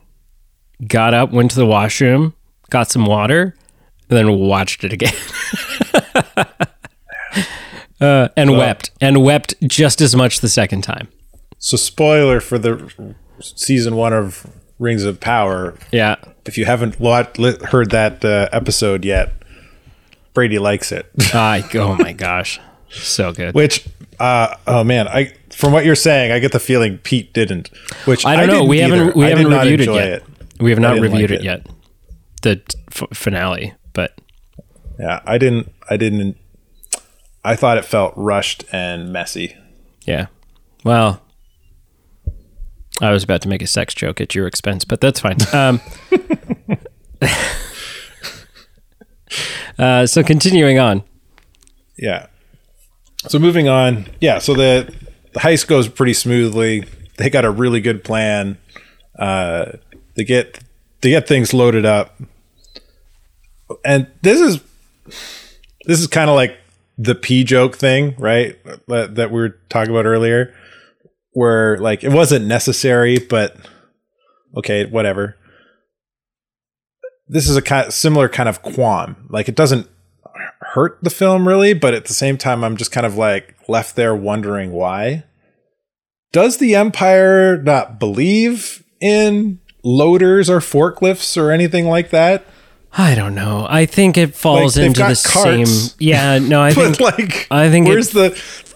Got 0.86 1.12
up, 1.12 1.30
went 1.30 1.50
to 1.50 1.56
the 1.58 1.66
washroom, 1.66 2.34
got 2.70 2.90
some 2.90 3.04
water, 3.04 3.54
and 4.08 4.16
then 4.16 4.38
watched 4.38 4.82
it 4.82 4.94
again. 4.94 5.12
uh, 8.00 8.28
and 8.34 8.52
wept, 8.52 8.90
and 8.98 9.22
wept 9.22 9.54
just 9.66 10.00
as 10.00 10.16
much 10.16 10.40
the 10.40 10.48
second 10.48 10.82
time. 10.82 11.08
so 11.58 11.76
spoiler 11.76 12.40
for 12.40 12.58
the 12.58 13.14
season 13.40 13.94
one 13.96 14.14
of 14.14 14.46
Rings 14.78 15.04
of 15.04 15.20
Power. 15.20 15.76
Yeah. 15.92 16.16
If 16.46 16.56
you 16.56 16.64
haven't 16.64 16.94
heard 16.94 17.90
that 17.90 18.24
uh, 18.24 18.48
episode 18.52 19.04
yet, 19.04 19.32
Brady 20.32 20.58
likes 20.58 20.90
it. 20.92 21.10
I 21.34 21.62
oh 21.74 21.96
my 21.96 22.12
gosh. 22.12 22.58
So 22.90 23.32
good. 23.32 23.54
Which, 23.54 23.86
uh, 24.18 24.56
oh 24.66 24.84
man, 24.84 25.06
I 25.08 25.32
from 25.50 25.72
what 25.72 25.84
you're 25.84 25.94
saying, 25.94 26.32
I 26.32 26.38
get 26.38 26.52
the 26.52 26.60
feeling 26.60 26.98
Pete 26.98 27.32
didn't. 27.32 27.68
Which 28.04 28.24
I 28.26 28.36
don't 28.36 28.46
know. 28.48 28.52
didn't 28.54 28.68
We 28.68 28.82
either. 28.82 28.96
haven't 28.96 29.16
we 29.16 29.24
I 29.26 29.28
haven't 29.30 29.46
reviewed 29.48 29.80
it 29.80 29.90
yet. 29.92 30.22
We 30.60 30.70
have 30.70 30.78
not 30.80 30.94
reviewed 31.00 31.30
like 31.30 31.40
it 31.40 31.40
it. 31.40 31.42
yet. 31.44 31.66
The 32.42 32.60
f- 32.92 33.16
finale, 33.16 33.74
but 33.92 34.14
Yeah, 34.98 35.20
I 35.24 35.38
didn't. 35.38 35.72
I 35.88 35.96
didn't. 35.96 36.36
I 37.44 37.56
thought 37.56 37.78
it 37.78 37.84
felt 37.84 38.12
rushed 38.16 38.64
and 38.72 39.12
messy. 39.12 39.56
yeah. 40.04 40.26
Well, 40.84 41.22
I 43.00 43.10
was 43.12 43.22
about 43.22 43.40
to 43.42 43.48
make 43.48 43.62
a 43.62 43.66
sex 43.66 43.94
joke 43.94 44.20
at 44.20 44.34
your 44.34 44.46
expense, 44.46 44.84
but 44.84 45.00
that's 45.00 45.20
fine. 45.20 45.36
Um, 45.54 45.80
uh, 49.78 50.06
so 50.06 50.22
continuing 50.22 50.78
on. 50.78 51.02
Yeah. 51.96 52.26
So 53.28 53.38
moving 53.38 53.68
on. 53.68 54.06
Yeah. 54.20 54.38
So 54.38 54.54
the 54.54 54.92
the 55.32 55.40
heist 55.40 55.66
goes 55.66 55.88
pretty 55.88 56.14
smoothly. 56.14 56.84
They 57.16 57.30
got 57.30 57.44
a 57.44 57.50
really 57.50 57.80
good 57.80 58.02
plan. 58.02 58.58
Uh, 59.18 59.72
they 60.16 60.24
get 60.24 60.58
they 61.00 61.10
get 61.10 61.28
things 61.28 61.52
loaded 61.52 61.84
up, 61.84 62.18
and 63.84 64.06
this 64.22 64.40
is 64.40 64.60
this 65.84 66.00
is 66.00 66.06
kind 66.06 66.30
of 66.30 66.36
like 66.36 66.56
the 66.96 67.14
p 67.14 67.44
joke 67.44 67.76
thing, 67.76 68.14
right? 68.18 68.56
That, 68.88 69.14
that 69.16 69.30
we 69.30 69.40
were 69.40 69.58
talking 69.68 69.90
about 69.90 70.06
earlier, 70.06 70.54
where 71.32 71.78
like 71.78 72.02
it 72.04 72.12
wasn't 72.12 72.46
necessary, 72.46 73.18
but 73.18 73.56
okay, 74.56 74.86
whatever. 74.86 75.36
This 77.28 77.48
is 77.48 77.56
a 77.56 77.62
kind 77.62 77.92
similar 77.92 78.28
kind 78.28 78.48
of 78.48 78.62
qualm. 78.62 79.28
Like 79.28 79.48
it 79.48 79.54
doesn't 79.54 79.88
hurt 80.74 80.98
the 81.02 81.10
film 81.10 81.46
really, 81.48 81.72
but 81.74 81.94
at 81.94 82.04
the 82.06 82.14
same 82.14 82.36
time, 82.36 82.62
I'm 82.64 82.76
just 82.76 82.92
kind 82.92 83.06
of 83.06 83.16
like 83.16 83.54
left 83.68 83.96
there 83.96 84.14
wondering 84.14 84.72
why. 84.72 85.24
Does 86.32 86.58
the 86.58 86.74
Empire 86.76 87.60
not 87.60 87.98
believe 87.98 88.84
in 89.00 89.58
loaders 89.82 90.48
or 90.48 90.60
forklifts 90.60 91.36
or 91.40 91.50
anything 91.50 91.86
like 91.88 92.10
that? 92.10 92.44
I 92.92 93.14
don't 93.14 93.34
know. 93.34 93.66
I 93.68 93.86
think 93.86 94.16
it 94.18 94.34
falls 94.34 94.76
Like, 94.76 94.86
into 94.86 95.00
the 95.00 95.28
carts, 95.32 95.70
same. 95.70 95.96
Yeah, 95.98 96.38
no, 96.38 96.60
I 96.60 96.72
think 96.74 97.00
like, 97.00 97.46
I 97.50 97.68
think 97.70 97.86
where's 97.88 98.10
the? 98.10 98.30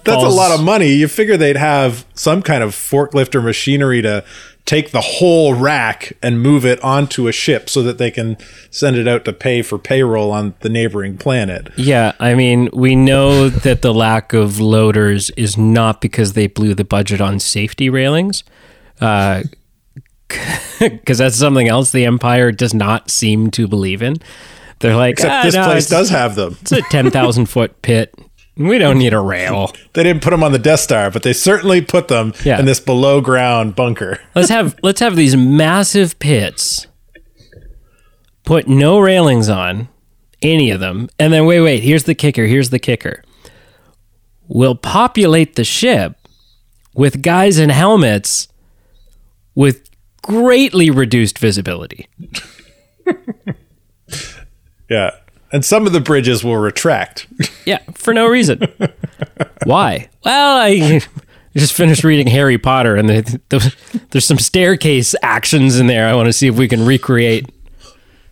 That's 0.04 0.22
falls- 0.22 0.34
a 0.34 0.36
lot 0.36 0.50
of 0.52 0.64
money. 0.64 0.92
You 0.92 1.08
figure 1.08 1.36
they'd 1.36 1.56
have 1.56 2.04
some 2.14 2.42
kind 2.42 2.62
of 2.62 2.70
forklift 2.72 3.34
or 3.34 3.42
machinery 3.42 4.02
to 4.02 4.24
take 4.66 4.92
the 4.92 5.00
whole 5.02 5.52
rack 5.54 6.14
and 6.22 6.40
move 6.40 6.64
it 6.64 6.82
onto 6.82 7.28
a 7.28 7.32
ship 7.32 7.68
so 7.68 7.82
that 7.82 7.98
they 7.98 8.10
can 8.10 8.36
send 8.70 8.96
it 8.96 9.06
out 9.06 9.24
to 9.26 9.32
pay 9.32 9.60
for 9.60 9.78
payroll 9.78 10.30
on 10.30 10.54
the 10.60 10.70
neighboring 10.70 11.18
planet. 11.18 11.68
Yeah, 11.76 12.12
I 12.18 12.34
mean, 12.34 12.70
we 12.72 12.96
know 12.96 13.50
that 13.50 13.82
the 13.82 13.92
lack 13.92 14.32
of 14.32 14.60
loaders 14.60 15.28
is 15.36 15.58
not 15.58 16.00
because 16.00 16.32
they 16.32 16.46
blew 16.46 16.72
the 16.74 16.84
budget 16.84 17.20
on 17.20 17.40
safety 17.40 17.90
railings, 17.90 18.42
because 20.80 21.18
that's 21.18 21.36
something 21.36 21.68
else 21.68 21.90
the 21.92 22.04
Empire 22.06 22.50
does 22.52 22.74
not 22.74 23.10
seem 23.10 23.50
to 23.52 23.68
believe 23.68 24.02
in. 24.02 24.16
They're 24.80 24.96
like, 24.96 25.12
Except 25.12 25.32
"Ah, 25.32 25.42
this 25.44 25.54
no, 25.54 25.64
place 25.66 25.88
does 25.88 26.10
have 26.10 26.34
them. 26.34 26.56
it's 26.62 26.72
a 26.72 26.82
ten 26.82 27.10
thousand 27.10 27.46
foot 27.46 27.80
pit. 27.82 28.14
We 28.56 28.78
don't 28.78 28.98
need 28.98 29.12
a 29.12 29.20
rail. 29.20 29.72
They 29.94 30.02
didn't 30.02 30.22
put 30.22 30.30
them 30.30 30.42
on 30.42 30.50
the 30.52 30.58
Death 30.58 30.80
Star, 30.80 31.08
but 31.10 31.22
they 31.22 31.32
certainly 31.32 31.80
put 31.80 32.08
them 32.08 32.34
Yeah. 32.44 32.58
in 32.58 32.64
this 32.64 32.80
below 32.80 33.20
ground 33.20 33.76
bunker. 33.76 34.18
Let's 34.34 34.48
have 34.48 34.74
let's 34.82 34.98
have 35.00 35.14
these 35.14 35.36
massive 35.36 36.18
pits. 36.18 36.88
Put 38.44 38.66
no 38.68 38.98
railings 38.98 39.48
on 39.48 39.88
any 40.42 40.70
of 40.70 40.80
them, 40.80 41.08
and 41.18 41.32
then 41.32 41.46
wait, 41.46 41.60
wait. 41.60 41.82
Here's 41.84 42.04
the 42.04 42.14
kicker. 42.14 42.44
Here's 42.46 42.70
the 42.70 42.78
kicker. 42.80 43.22
We'll 44.48 44.74
populate 44.74 45.54
the 45.54 45.64
ship 45.64 46.16
with 46.92 47.22
guys 47.22 47.58
in 47.58 47.70
helmets 47.70 48.48
with 49.54 49.88
greatly 50.22 50.90
reduced 50.90 51.38
visibility. 51.38 52.08
Yeah. 54.90 55.12
And 55.54 55.64
some 55.64 55.86
of 55.86 55.92
the 55.94 56.00
bridges 56.00 56.44
will 56.44 56.56
retract. 56.58 57.26
Yeah, 57.64 57.78
for 57.94 58.12
no 58.12 58.26
reason. 58.26 58.60
Why? 59.64 60.10
Well, 60.22 60.58
I 60.58 61.00
just 61.56 61.72
finished 61.72 62.04
reading 62.04 62.26
Harry 62.26 62.58
Potter, 62.58 62.94
and 62.94 63.08
the, 63.08 63.40
the, 63.48 63.74
there's 64.10 64.26
some 64.26 64.38
staircase 64.38 65.14
actions 65.22 65.78
in 65.80 65.86
there. 65.86 66.06
I 66.06 66.14
want 66.14 66.26
to 66.26 66.32
see 66.34 66.46
if 66.46 66.56
we 66.56 66.68
can 66.68 66.84
recreate. 66.84 67.48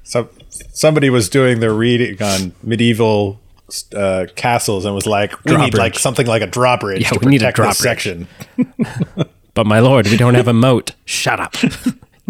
Some 0.02 0.28
somebody 0.74 1.08
was 1.08 1.30
doing 1.30 1.60
their 1.60 1.72
reading 1.72 2.22
on 2.22 2.52
medieval 2.62 3.40
uh, 3.96 4.26
castles 4.36 4.84
and 4.84 4.94
was 4.94 5.06
like, 5.06 5.42
"We 5.46 5.56
need 5.56 5.72
like 5.78 5.98
something 5.98 6.26
like 6.26 6.42
a 6.42 6.46
drawbridge 6.46 7.00
Yeah, 7.00 7.10
to 7.12 7.20
we 7.24 7.30
need 7.30 7.42
a 7.42 7.52
drawbridge. 7.52 7.78
section." 7.78 8.28
But 9.54 9.66
my 9.66 9.80
lord, 9.80 10.06
we 10.08 10.16
don't 10.16 10.34
have 10.34 10.48
a 10.48 10.54
moat. 10.54 10.92
Shut 11.04 11.38
up. 11.38 11.54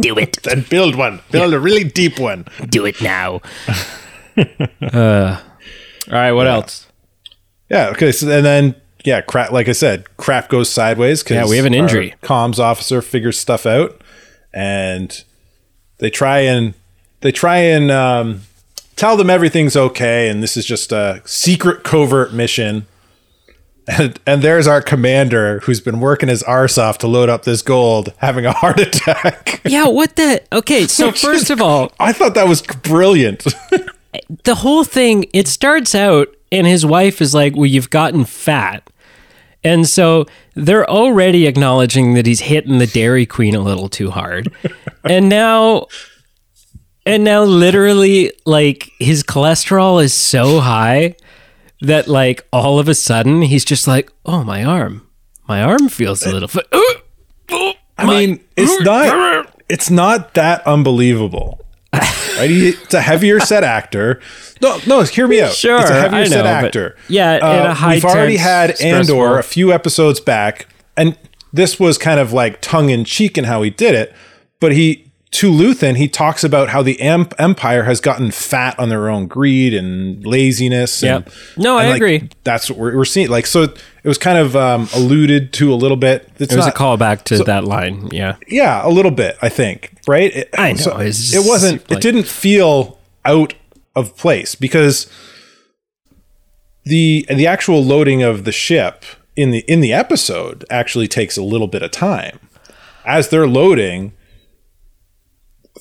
Do 0.01 0.19
it. 0.19 0.43
Then 0.43 0.65
build 0.69 0.97
one. 0.97 1.21
Build 1.31 1.55
a 1.55 1.61
really 1.61 1.85
deep 1.85 2.19
one. 2.19 2.47
Do 2.69 2.85
it 2.85 3.01
now. 3.01 3.41
Uh, 4.37 5.41
all 6.09 6.13
right. 6.13 6.33
What 6.33 6.47
else? 6.47 6.87
Yeah. 7.71 7.89
Okay. 7.91 8.13
So 8.13 8.31
and 8.31 8.45
then 8.45 8.75
yeah, 9.05 9.21
crap. 9.21 9.51
Like 9.53 9.69
I 9.69 9.73
said, 9.73 10.17
crap 10.17 10.49
goes 10.49 10.71
sideways 10.71 11.23
because 11.23 11.35
Yeah, 11.37 11.47
we 11.49 11.57
have 11.57 11.67
an 11.67 11.75
injury. 11.75 12.15
Comms 12.23 12.59
officer 12.59 13.03
figures 13.03 13.39
stuff 13.39 13.67
out, 13.67 14.01
and 14.53 15.25
they 15.99 16.11
try 16.11 16.41
and 16.41 16.75
they 17.21 17.33
try 17.33 17.59
and 17.59 17.91
um, 17.91 18.43
tell 18.97 19.17
them 19.17 19.31
everything's 19.31 19.77
okay, 19.77 20.29
and 20.29 20.43
this 20.43 20.57
is 20.57 20.65
just 20.65 20.93
a 20.93 21.23
secret 21.25 21.83
covert 21.85 22.33
mission. 22.33 22.87
And 23.89 24.21
and 24.27 24.43
there's 24.43 24.69
our 24.69 24.81
commander 24.81 25.59
who's 25.61 25.81
been 25.81 25.99
working 25.99 26.29
his 26.29 26.45
arse 26.45 26.79
off 26.79 26.99
to 26.99 27.09
load 27.09 27.29
up 27.29 27.43
this 27.43 27.63
gold, 27.63 28.13
having 28.19 28.47
a 28.47 28.53
heart 28.53 28.79
attack. 28.81 29.61
Yeah. 29.65 29.89
What 29.89 30.15
the? 30.15 30.41
Okay. 30.53 30.87
So 30.87 31.11
first 31.13 31.51
of 31.51 31.61
all, 31.61 31.93
I 31.99 32.13
thought 32.13 32.35
that 32.35 32.47
was 32.47 32.63
brilliant. 32.63 33.45
the 34.45 34.57
whole 34.57 34.85
thing 34.85 35.25
it 35.33 35.49
starts 35.49 35.95
out 35.95 36.29
and 36.51 36.67
his 36.67 36.85
wife 36.85 37.21
is 37.21 37.35
like 37.35 37.57
well 37.57 37.67
you've 37.67 37.91
gotten 37.91 38.25
fat. 38.25 38.89
And 39.65 39.89
so 39.89 40.27
they're 40.57 40.89
already 40.91 41.47
acknowledging 41.47 42.15
that 42.15 42.27
he's 42.27 42.41
hitting 42.41 42.79
the 42.79 42.87
dairy 42.87 43.27
queen 43.27 43.55
a 43.55 43.61
little 43.61 43.89
too 43.89 44.11
hard. 44.11 44.53
And 45.05 45.29
now 45.29 45.89
and 47.05 47.25
now 47.25 47.43
literally 47.43 48.33
like 48.47 48.91
his 49.01 49.25
cholesterol 49.25 50.03
is 50.03 50.15
so 50.15 50.61
high 50.61 51.17
that 51.81 52.07
like 52.07 52.47
all 52.53 52.79
of 52.79 52.89
a 52.89 52.95
sudden 52.95 53.43
he's 53.43 53.65
just 53.65 53.89
like 53.89 54.13
oh 54.25 54.45
my 54.45 54.63
arm. 54.63 55.09
My 55.49 55.61
arm 55.63 55.89
feels 55.89 56.25
a 56.25 56.33
little 56.33 56.49
fa- 56.49 56.63
I 57.99 58.07
mean, 58.07 58.41
it's 58.57 58.81
not 58.85 59.63
it's 59.69 59.91
not 59.91 60.35
that 60.35 60.67
unbelievable. 60.67 61.62
Right? 62.39 62.95
A 62.95 63.01
heavier 63.01 63.39
set 63.41 63.63
actor. 63.63 64.21
No, 64.61 64.79
no, 64.87 65.03
hear 65.03 65.29
me 65.29 65.41
out. 65.43 65.53
Sure, 65.53 65.79
it's 65.81 65.91
a 65.91 66.01
heavier 66.01 66.27
set 66.27 66.37
know, 66.39 66.43
but- 66.45 66.65
actor. 66.67 66.95
Uh, 66.97 67.03
yeah, 67.09 67.35
in 67.37 67.67
a 67.67 67.75
high 67.75 67.95
we've 67.95 68.05
already 68.05 68.37
had 68.37 68.77
stressful- 68.77 69.15
Andor 69.23 69.39
a 69.39 69.43
few 69.43 69.73
episodes 69.73 70.19
back, 70.19 70.67
and 70.97 71.17
this 71.53 71.79
was 71.79 71.99
kind 71.99 72.19
of 72.19 72.33
like 72.33 72.61
tongue 72.61 72.89
in 72.91 73.05
cheek 73.05 73.37
in 73.37 73.45
how 73.45 73.63
he 73.63 73.71
did 73.71 73.95
it. 73.95 74.15
But 74.61 74.73
he 74.73 75.12
to 75.33 75.51
Luthen, 75.51 75.97
he 75.97 76.09
talks 76.09 76.45
about 76.45 76.69
how 76.69 76.83
the 76.83 77.01
Emp- 77.01 77.35
Empire 77.39 77.85
has 77.85 78.01
gotten 78.01 78.31
fat 78.31 78.79
on 78.79 78.91
their 78.91 79.09
own 79.09 79.27
greed 79.27 79.73
and 79.73 80.25
laziness. 80.27 81.03
Yep. 81.03 81.31
No, 81.57 81.79
I 81.79 81.89
like, 81.89 81.97
agree. 81.97 82.29
That's 82.45 82.69
what 82.69 82.79
we're, 82.79 82.97
we're 82.97 83.07
seeing. 83.07 83.31
Like, 83.31 83.47
so 83.47 83.63
it 83.63 83.79
was 84.05 84.19
kind 84.19 84.37
of 84.37 84.55
um, 84.55 84.89
alluded 84.95 85.55
to 85.55 85.73
a 85.73 85.75
little 85.77 85.97
bit. 85.97 86.29
It's 86.39 86.53
it 86.53 86.57
was 86.57 86.67
not, 86.67 86.75
a 86.75 86.79
callback 86.79 87.23
to 87.25 87.39
that 87.45 87.65
line 87.65 88.09
yeah 88.13 88.37
yeah, 88.47 88.87
a 88.87 88.91
little 88.91 89.11
bit, 89.11 89.39
I 89.41 89.49
think, 89.49 89.93
right? 90.07 90.35
It, 90.37 90.51
I 90.57 90.73
know, 90.73 90.99
it's 90.99 91.35
it 91.35 91.47
wasn't. 91.47 91.89
like- 91.91 91.99
it 91.99 92.03
didn't 92.03 92.27
feel 92.27 92.99
out 93.25 93.55
of 93.97 94.17
place 94.17 94.55
because 94.55 95.11
the 96.85 97.27
the 97.35 97.47
actual 97.47 97.83
loading 97.83 98.23
of 98.23 98.45
the 98.45 98.53
ship 98.53 99.05
in 99.35 99.51
the 99.51 99.61
in 99.61 99.81
the 99.81 99.95
episode 99.95 100.65
actually 100.69 101.09
takes 101.09 101.39
a 101.39 101.43
little 101.43 101.69
bit 101.69 101.83
of 101.83 101.91
time. 101.91 102.39
As 103.07 103.31
they're 103.31 103.49
loading, 103.49 104.13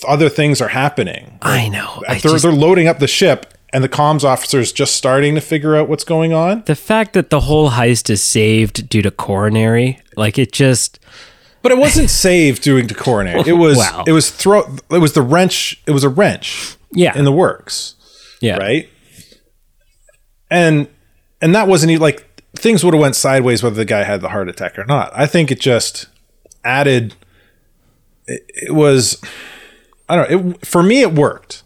other 0.08 0.30
things 0.30 0.62
are 0.62 0.70
happening. 0.70 1.38
i 1.42 1.68
know 1.70 2.02
I 2.08 2.14
they're 2.20 2.32
just- 2.34 2.44
they're 2.44 2.52
loading 2.52 2.88
up 2.88 3.00
the 3.00 3.08
ship, 3.08 3.54
and 3.74 3.84
the 3.84 3.90
comms 3.90 4.24
officer 4.24 4.60
is 4.60 4.72
just 4.72 4.96
starting 4.96 5.36
to 5.36 5.42
figure 5.42 5.76
out 5.76 5.88
what's 5.90 6.04
going 6.04 6.34
on. 6.34 6.64
the 6.66 6.76
fact 6.76 7.14
that 7.14 7.30
the 7.30 7.42
whole 7.42 7.72
heist 7.72 8.10
is 8.10 8.22
saved 8.24 8.90
due 8.90 9.02
to 9.02 9.12
coronary 9.12 10.00
like 10.18 10.38
it 10.38 10.52
just 10.52 11.00
But 11.62 11.72
it 11.72 11.78
wasn't 11.78 12.10
saved 12.28 12.64
due 12.64 12.82
to 12.82 12.94
coronary. 12.96 13.44
It 13.46 13.54
was 13.54 13.78
Wow. 13.78 14.04
it 14.08 14.12
was 14.14 14.30
throw 14.32 14.64
it 14.90 14.98
was 15.00 15.14
the 15.14 15.22
wrench. 15.22 15.82
It 15.88 15.92
was 15.92 16.04
a 16.04 16.10
wrench. 16.10 16.76
Yeah. 16.94 17.18
in 17.18 17.24
the 17.24 17.32
works. 17.32 17.96
yeah 18.42 18.58
right? 18.58 18.90
And 20.50 20.88
and 21.42 21.56
that 21.56 21.68
wasn't 21.68 21.92
even 21.92 22.02
like 22.02 22.28
things 22.58 22.84
would 22.84 22.94
have 22.94 23.02
went 23.02 23.16
sideways 23.16 23.64
whether 23.64 23.76
the 23.76 23.86
guy 23.86 24.04
had 24.04 24.22
the 24.22 24.30
heart 24.30 24.50
attack 24.50 24.78
or 24.78 24.84
not. 24.86 25.12
I 25.16 25.26
think 25.26 25.52
it 25.52 25.60
just 25.60 26.08
added. 26.66 27.16
It, 28.28 28.46
it 28.50 28.74
was 28.76 29.20
I 30.12 30.16
don't 30.16 30.32
know. 30.46 30.50
It, 30.52 30.66
for 30.66 30.84
me, 30.84 31.02
it 31.02 31.14
worked. 31.14 31.64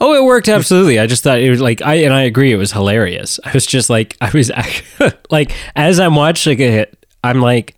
Oh, 0.00 0.14
it 0.14 0.24
worked 0.24 0.48
absolutely. 0.48 0.98
I 0.98 1.06
just 1.06 1.22
thought 1.22 1.38
it 1.40 1.48
was 1.48 1.60
like 1.60 1.80
I 1.80 1.94
and 1.96 2.12
I 2.12 2.22
agree. 2.22 2.52
It 2.52 2.56
was 2.56 2.72
hilarious. 2.72 3.40
I 3.44 3.52
was 3.52 3.64
just 3.64 3.88
like 3.88 4.16
I 4.20 4.30
was 4.34 4.50
like 5.30 5.52
as 5.76 5.98
I'm 5.98 6.14
watching 6.16 6.60
it, 6.60 7.06
I'm 7.24 7.40
like, 7.40 7.76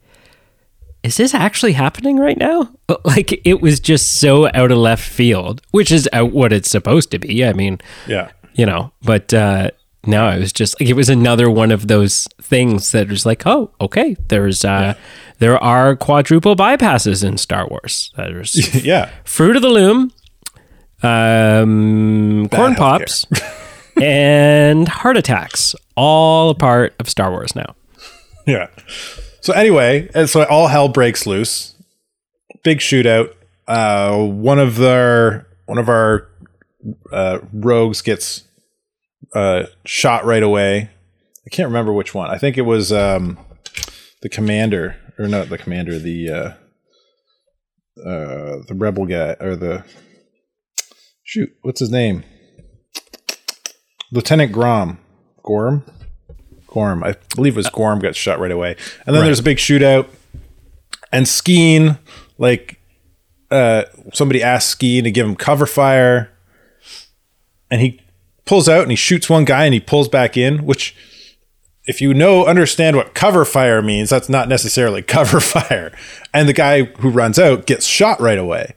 is 1.02 1.16
this 1.16 1.34
actually 1.34 1.72
happening 1.72 2.16
right 2.18 2.36
now? 2.38 2.70
Like 3.04 3.40
it 3.46 3.60
was 3.60 3.78
just 3.78 4.20
so 4.20 4.46
out 4.54 4.72
of 4.72 4.78
left 4.78 5.06
field, 5.08 5.62
which 5.70 5.92
is 5.92 6.08
what 6.12 6.52
it's 6.52 6.68
supposed 6.70 7.10
to 7.12 7.18
be. 7.18 7.44
I 7.44 7.52
mean, 7.52 7.80
Yeah. 8.08 8.30
you 8.54 8.66
know, 8.66 8.90
but 9.02 9.32
uh, 9.32 9.70
no, 10.06 10.28
it 10.30 10.40
was 10.40 10.52
just 10.52 10.80
like 10.80 10.88
it 10.88 10.94
was 10.94 11.08
another 11.08 11.50
one 11.50 11.70
of 11.70 11.88
those 11.88 12.26
things 12.40 12.92
that 12.92 13.08
was 13.08 13.24
like, 13.26 13.46
oh, 13.46 13.70
okay, 13.80 14.16
there's 14.28 14.64
uh, 14.64 14.94
there 15.38 15.62
are 15.62 15.96
quadruple 15.96 16.56
bypasses 16.56 17.24
in 17.26 17.38
Star 17.38 17.66
Wars. 17.68 18.12
There's 18.16 18.84
Yeah. 18.84 19.10
Fruit 19.24 19.56
of 19.56 19.62
the 19.62 19.68
Loom, 19.68 20.12
um, 21.02 22.48
Corn. 22.48 22.74
Pops, 22.74 23.26
and 24.02 24.88
Heart 24.88 25.16
Attacks, 25.16 25.74
all 25.96 26.50
a 26.50 26.54
part 26.54 26.94
of 26.98 27.08
Star 27.08 27.30
Wars 27.30 27.54
now. 27.54 27.74
Yeah. 28.46 28.68
So 29.40 29.52
anyway, 29.52 30.08
and 30.14 30.28
so 30.28 30.44
all 30.44 30.68
hell 30.68 30.88
breaks 30.88 31.26
loose. 31.26 31.74
Big 32.62 32.78
shootout. 32.78 33.34
Uh, 33.66 34.18
one 34.24 34.58
of 34.58 34.76
their 34.76 35.46
one 35.66 35.78
of 35.78 35.88
our 35.88 36.28
uh, 37.12 37.38
rogues 37.52 38.02
gets 38.02 38.44
uh, 39.32 39.64
shot 39.84 40.24
right 40.24 40.42
away. 40.42 40.90
I 41.46 41.50
can't 41.50 41.68
remember 41.68 41.92
which 41.92 42.14
one. 42.14 42.30
I 42.30 42.38
think 42.38 42.58
it 42.58 42.62
was 42.62 42.92
um, 42.92 43.38
the 44.22 44.28
commander, 44.28 44.96
or 45.18 45.28
not 45.28 45.48
the 45.48 45.58
commander, 45.58 45.98
the 45.98 46.30
uh, 46.30 46.52
uh, 48.00 48.62
the 48.66 48.74
rebel 48.74 49.06
guy, 49.06 49.36
or 49.40 49.56
the 49.56 49.84
shoot, 51.22 51.50
what's 51.62 51.80
his 51.80 51.90
name? 51.90 52.24
Lieutenant 54.12 54.52
Grom, 54.52 54.98
Gorm. 55.42 55.84
Gorm. 56.68 57.04
I 57.04 57.14
believe 57.34 57.54
it 57.54 57.56
was 57.56 57.70
Gorm 57.70 58.00
got 58.00 58.16
shot 58.16 58.38
right 58.40 58.50
away. 58.50 58.76
And 59.06 59.14
then 59.14 59.24
there's 59.24 59.40
a 59.40 59.44
big 59.44 59.58
shootout. 59.58 60.08
And 61.12 61.26
Skeen, 61.26 61.98
like, 62.36 62.80
uh, 63.50 63.84
somebody 64.12 64.42
asks 64.42 64.74
Skeen 64.74 65.04
to 65.04 65.10
give 65.10 65.26
him 65.26 65.36
cover 65.36 65.66
fire. 65.66 66.32
And 67.70 67.80
he 67.80 68.00
pulls 68.44 68.68
out 68.68 68.82
and 68.82 68.90
he 68.90 68.96
shoots 68.96 69.30
one 69.30 69.44
guy 69.44 69.64
and 69.64 69.74
he 69.74 69.80
pulls 69.80 70.08
back 70.08 70.36
in, 70.36 70.64
which, 70.64 70.94
if 71.86 72.00
you 72.00 72.14
know, 72.14 72.46
understand 72.46 72.96
what 72.96 73.14
cover 73.14 73.44
fire 73.44 73.82
means, 73.82 74.10
that's 74.10 74.28
not 74.28 74.48
necessarily 74.48 75.02
cover 75.16 75.40
fire. 75.40 75.96
And 76.32 76.48
the 76.48 76.52
guy 76.52 76.84
who 76.84 77.10
runs 77.10 77.38
out 77.38 77.66
gets 77.66 77.86
shot 77.86 78.20
right 78.20 78.38
away. 78.38 78.74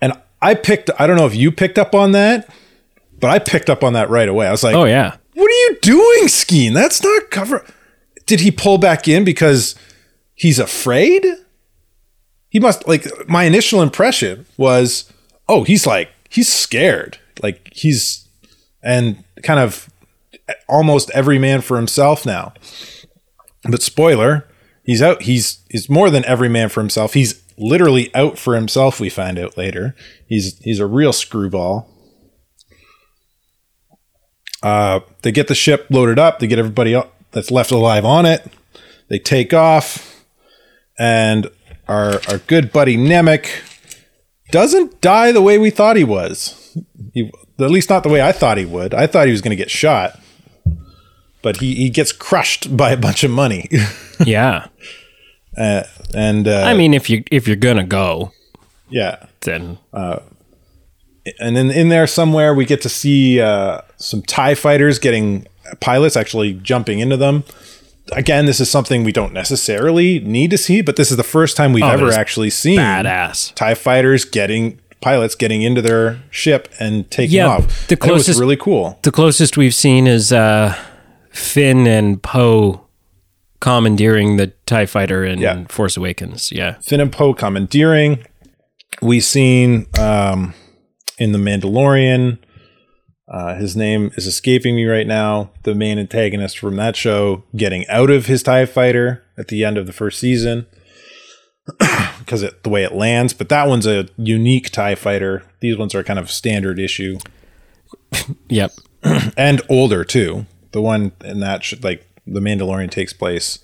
And 0.00 0.14
I 0.40 0.54
picked, 0.54 0.90
I 0.98 1.06
don't 1.06 1.16
know 1.16 1.26
if 1.26 1.34
you 1.34 1.52
picked 1.52 1.78
up 1.78 1.94
on 1.94 2.12
that, 2.12 2.48
but 3.18 3.30
I 3.30 3.38
picked 3.38 3.68
up 3.68 3.84
on 3.84 3.92
that 3.92 4.10
right 4.10 4.28
away. 4.28 4.46
I 4.46 4.50
was 4.50 4.64
like, 4.64 4.74
Oh 4.74 4.84
yeah, 4.84 5.16
what 5.34 5.46
are 5.50 5.72
you 5.72 5.78
doing, 5.82 6.24
Skeen? 6.24 6.74
That's 6.74 7.02
not 7.02 7.30
cover. 7.30 7.64
Did 8.26 8.40
he 8.40 8.50
pull 8.50 8.78
back 8.78 9.06
in 9.08 9.24
because 9.24 9.74
he's 10.34 10.58
afraid? 10.58 11.26
He 12.48 12.58
must 12.58 12.88
like 12.88 13.06
my 13.28 13.44
initial 13.44 13.82
impression 13.82 14.46
was, 14.56 15.12
oh, 15.48 15.64
he's 15.64 15.86
like 15.86 16.10
he's 16.28 16.48
scared. 16.48 17.18
Like 17.42 17.70
he's 17.72 18.28
and 18.82 19.22
kind 19.42 19.60
of 19.60 19.88
almost 20.68 21.10
every 21.10 21.38
man 21.38 21.60
for 21.60 21.76
himself 21.76 22.24
now. 22.24 22.52
But 23.64 23.82
spoiler, 23.82 24.48
he's 24.84 25.02
out 25.02 25.22
he's 25.22 25.62
he's 25.70 25.88
more 25.88 26.10
than 26.10 26.24
every 26.24 26.48
man 26.48 26.68
for 26.68 26.80
himself. 26.80 27.14
He's 27.14 27.42
literally 27.58 28.12
out 28.14 28.38
for 28.38 28.54
himself, 28.54 28.98
we 28.98 29.10
find 29.10 29.38
out 29.38 29.56
later. 29.56 29.94
He's 30.26 30.58
he's 30.60 30.80
a 30.80 30.86
real 30.86 31.12
screwball. 31.12 31.88
Uh, 34.62 35.00
they 35.22 35.32
get 35.32 35.48
the 35.48 35.54
ship 35.54 35.86
loaded 35.90 36.18
up. 36.18 36.38
They 36.38 36.46
get 36.46 36.58
everybody 36.58 37.00
that's 37.30 37.50
left 37.50 37.70
alive 37.70 38.04
on 38.04 38.26
it. 38.26 38.46
They 39.08 39.18
take 39.18 39.54
off, 39.54 40.24
and 40.98 41.50
our 41.88 42.20
our 42.28 42.38
good 42.46 42.72
buddy 42.72 42.96
Nemik 42.96 43.48
doesn't 44.50 45.00
die 45.00 45.32
the 45.32 45.42
way 45.42 45.58
we 45.58 45.70
thought 45.70 45.96
he 45.96 46.04
was. 46.04 46.76
He, 47.12 47.30
at 47.64 47.70
least 47.70 47.90
not 47.90 48.02
the 48.02 48.08
way 48.08 48.22
I 48.22 48.32
thought 48.32 48.58
he 48.58 48.64
would. 48.64 48.94
I 48.94 49.06
thought 49.06 49.26
he 49.26 49.32
was 49.32 49.40
going 49.40 49.50
to 49.50 49.56
get 49.56 49.70
shot, 49.70 50.18
but 51.42 51.58
he 51.58 51.74
he 51.74 51.90
gets 51.90 52.12
crushed 52.12 52.76
by 52.76 52.90
a 52.90 52.96
bunch 52.96 53.24
of 53.24 53.30
money. 53.30 53.68
yeah. 54.24 54.68
uh, 55.56 55.82
and 56.14 56.48
uh, 56.48 56.62
I 56.62 56.74
mean, 56.74 56.94
if 56.94 57.10
you 57.10 57.24
if 57.30 57.46
you're 57.46 57.56
gonna 57.56 57.84
go, 57.84 58.32
yeah, 58.88 59.26
then 59.40 59.78
and 61.38 61.56
then 61.56 61.70
in 61.70 61.88
there 61.88 62.06
somewhere 62.06 62.54
we 62.54 62.64
get 62.64 62.80
to 62.82 62.88
see 62.88 63.40
uh, 63.40 63.80
some 63.96 64.22
tie 64.22 64.54
fighters 64.54 64.98
getting 64.98 65.46
pilots 65.80 66.16
actually 66.16 66.54
jumping 66.54 66.98
into 66.98 67.16
them 67.16 67.44
again 68.12 68.46
this 68.46 68.58
is 68.58 68.70
something 68.70 69.04
we 69.04 69.12
don't 69.12 69.32
necessarily 69.32 70.18
need 70.20 70.50
to 70.50 70.58
see 70.58 70.80
but 70.80 70.96
this 70.96 71.10
is 71.10 71.16
the 71.16 71.22
first 71.22 71.56
time 71.56 71.72
we've 71.72 71.84
ever 71.84 72.10
actually 72.10 72.50
seen 72.50 72.78
badass. 72.78 73.54
tie 73.54 73.74
fighters 73.74 74.24
getting 74.24 74.80
pilots 75.00 75.34
getting 75.34 75.62
into 75.62 75.80
their 75.82 76.20
ship 76.30 76.68
and 76.78 77.10
taking 77.10 77.36
Yeah, 77.36 77.48
off 77.48 77.88
the 77.88 77.94
And 78.00 78.10
it 78.10 78.12
was 78.12 78.22
closest- 78.24 78.40
really 78.40 78.56
cool 78.56 78.98
The 79.02 79.10
closest 79.12 79.56
we've 79.56 79.74
seen 79.74 80.06
is 80.06 80.32
uh, 80.32 80.74
Finn 81.30 81.86
and 81.86 82.22
Poe 82.22 82.86
commandeering 83.60 84.36
the 84.36 84.48
Tie 84.66 84.86
Fighter 84.86 85.24
in 85.24 85.38
Yeah. 85.38 85.64
Force 85.68 85.96
Awakens. 85.96 86.50
Yeah, 86.52 86.76
Finn 86.82 87.00
and 87.00 87.12
Poe 87.12 87.34
commandeering. 87.34 88.24
We've 89.02 89.24
seen 89.24 89.86
um, 89.98 90.54
in 91.18 91.32
the 91.32 91.38
Mandalorian. 91.38 92.38
Uh, 93.32 93.54
his 93.54 93.76
name 93.76 94.10
is 94.16 94.26
escaping 94.26 94.74
me 94.74 94.84
right 94.86 95.06
now. 95.06 95.50
The 95.62 95.74
main 95.74 95.98
antagonist 95.98 96.58
from 96.58 96.76
that 96.76 96.96
show 96.96 97.44
getting 97.54 97.86
out 97.88 98.10
of 98.10 98.26
his 98.26 98.42
Tie 98.42 98.66
Fighter 98.66 99.22
at 99.38 99.48
the 99.48 99.62
end 99.64 99.78
of 99.78 99.86
the 99.86 99.92
first 99.92 100.18
season 100.18 100.66
because 102.30 102.44
it 102.44 102.62
the 102.62 102.70
way 102.70 102.84
it 102.84 102.92
lands. 102.92 103.34
But 103.34 103.48
that 103.48 103.66
one's 103.66 103.88
a 103.88 104.06
unique 104.16 104.70
Tie 104.70 104.94
Fighter. 104.94 105.42
These 105.58 105.76
ones 105.76 105.96
are 105.96 106.04
kind 106.04 106.18
of 106.18 106.30
standard 106.30 106.78
issue 106.78 107.18
yep. 108.48 108.70
and 109.36 109.60
older 109.68 110.04
too. 110.04 110.46
The 110.70 110.80
one 110.80 111.10
in 111.24 111.40
that 111.40 111.64
should 111.64 111.82
like 111.82 112.06
the 112.28 112.38
Mandalorian 112.38 112.88
takes 112.88 113.12
place 113.12 113.58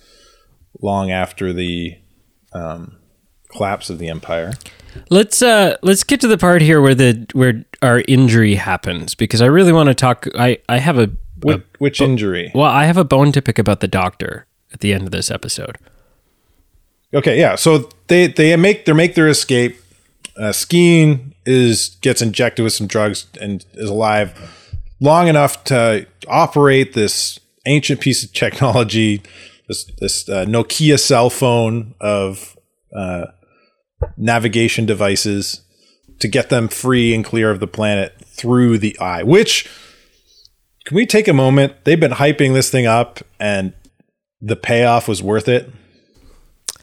long 0.81 1.11
after 1.11 1.53
the 1.53 1.97
um, 2.51 2.97
collapse 3.49 3.89
of 3.89 3.99
the 3.99 4.09
Empire. 4.09 4.53
Let's 5.09 5.41
uh 5.41 5.77
let's 5.81 6.03
get 6.03 6.19
to 6.21 6.27
the 6.27 6.37
part 6.37 6.61
here 6.61 6.81
where 6.81 6.95
the 6.95 7.25
where 7.31 7.63
our 7.81 8.03
injury 8.09 8.55
happens 8.55 9.15
because 9.15 9.41
I 9.41 9.45
really 9.45 9.71
want 9.71 9.87
to 9.87 9.95
talk. 9.95 10.27
I 10.37 10.57
I 10.67 10.79
have 10.79 10.99
a, 10.99 11.09
Which, 11.41 11.63
which 11.77 12.01
injury? 12.01 12.51
well 12.53 12.69
I 12.69 12.83
have 12.83 12.97
a 12.97 13.05
bone 13.05 13.31
to 13.31 13.41
pick 13.41 13.59
about 13.59 13.79
the 13.79 13.87
doctor 13.87 14.45
at 14.73 14.81
the 14.81 14.93
end 14.93 15.03
of 15.03 15.11
this 15.11 15.31
episode. 15.31 15.77
Okay, 17.13 17.39
yeah. 17.39 17.55
So 17.55 17.89
they 18.07 18.27
they 18.27 18.55
make 18.55 18.85
they 18.85 18.93
make 18.93 19.15
their 19.15 19.27
escape. 19.27 19.77
Uh, 20.35 20.51
Skeen 20.51 21.33
is 21.45 21.97
gets 22.01 22.21
injected 22.21 22.63
with 22.63 22.73
some 22.73 22.87
drugs 22.87 23.27
and 23.39 23.65
is 23.73 23.89
alive 23.89 24.37
long 24.99 25.27
enough 25.27 25.63
to 25.65 26.05
operate 26.27 26.93
this 26.93 27.39
ancient 27.65 28.01
piece 28.01 28.23
of 28.23 28.33
technology, 28.33 29.21
this 29.67 29.85
this 29.99 30.29
uh, 30.29 30.45
Nokia 30.45 30.99
cell 30.99 31.29
phone 31.29 31.95
of 31.99 32.57
uh, 32.95 33.27
navigation 34.17 34.85
devices 34.85 35.61
to 36.19 36.27
get 36.27 36.49
them 36.49 36.67
free 36.67 37.13
and 37.13 37.23
clear 37.23 37.51
of 37.51 37.59
the 37.59 37.67
planet 37.67 38.15
through 38.25 38.77
the 38.77 38.97
eye. 38.99 39.23
Which 39.23 39.69
can 40.85 40.95
we 40.95 41.05
take 41.05 41.27
a 41.27 41.33
moment? 41.33 41.73
They've 41.83 41.99
been 41.99 42.13
hyping 42.13 42.53
this 42.53 42.69
thing 42.69 42.85
up, 42.85 43.19
and 43.39 43.73
the 44.41 44.55
payoff 44.55 45.07
was 45.07 45.21
worth 45.21 45.47
it. 45.47 45.71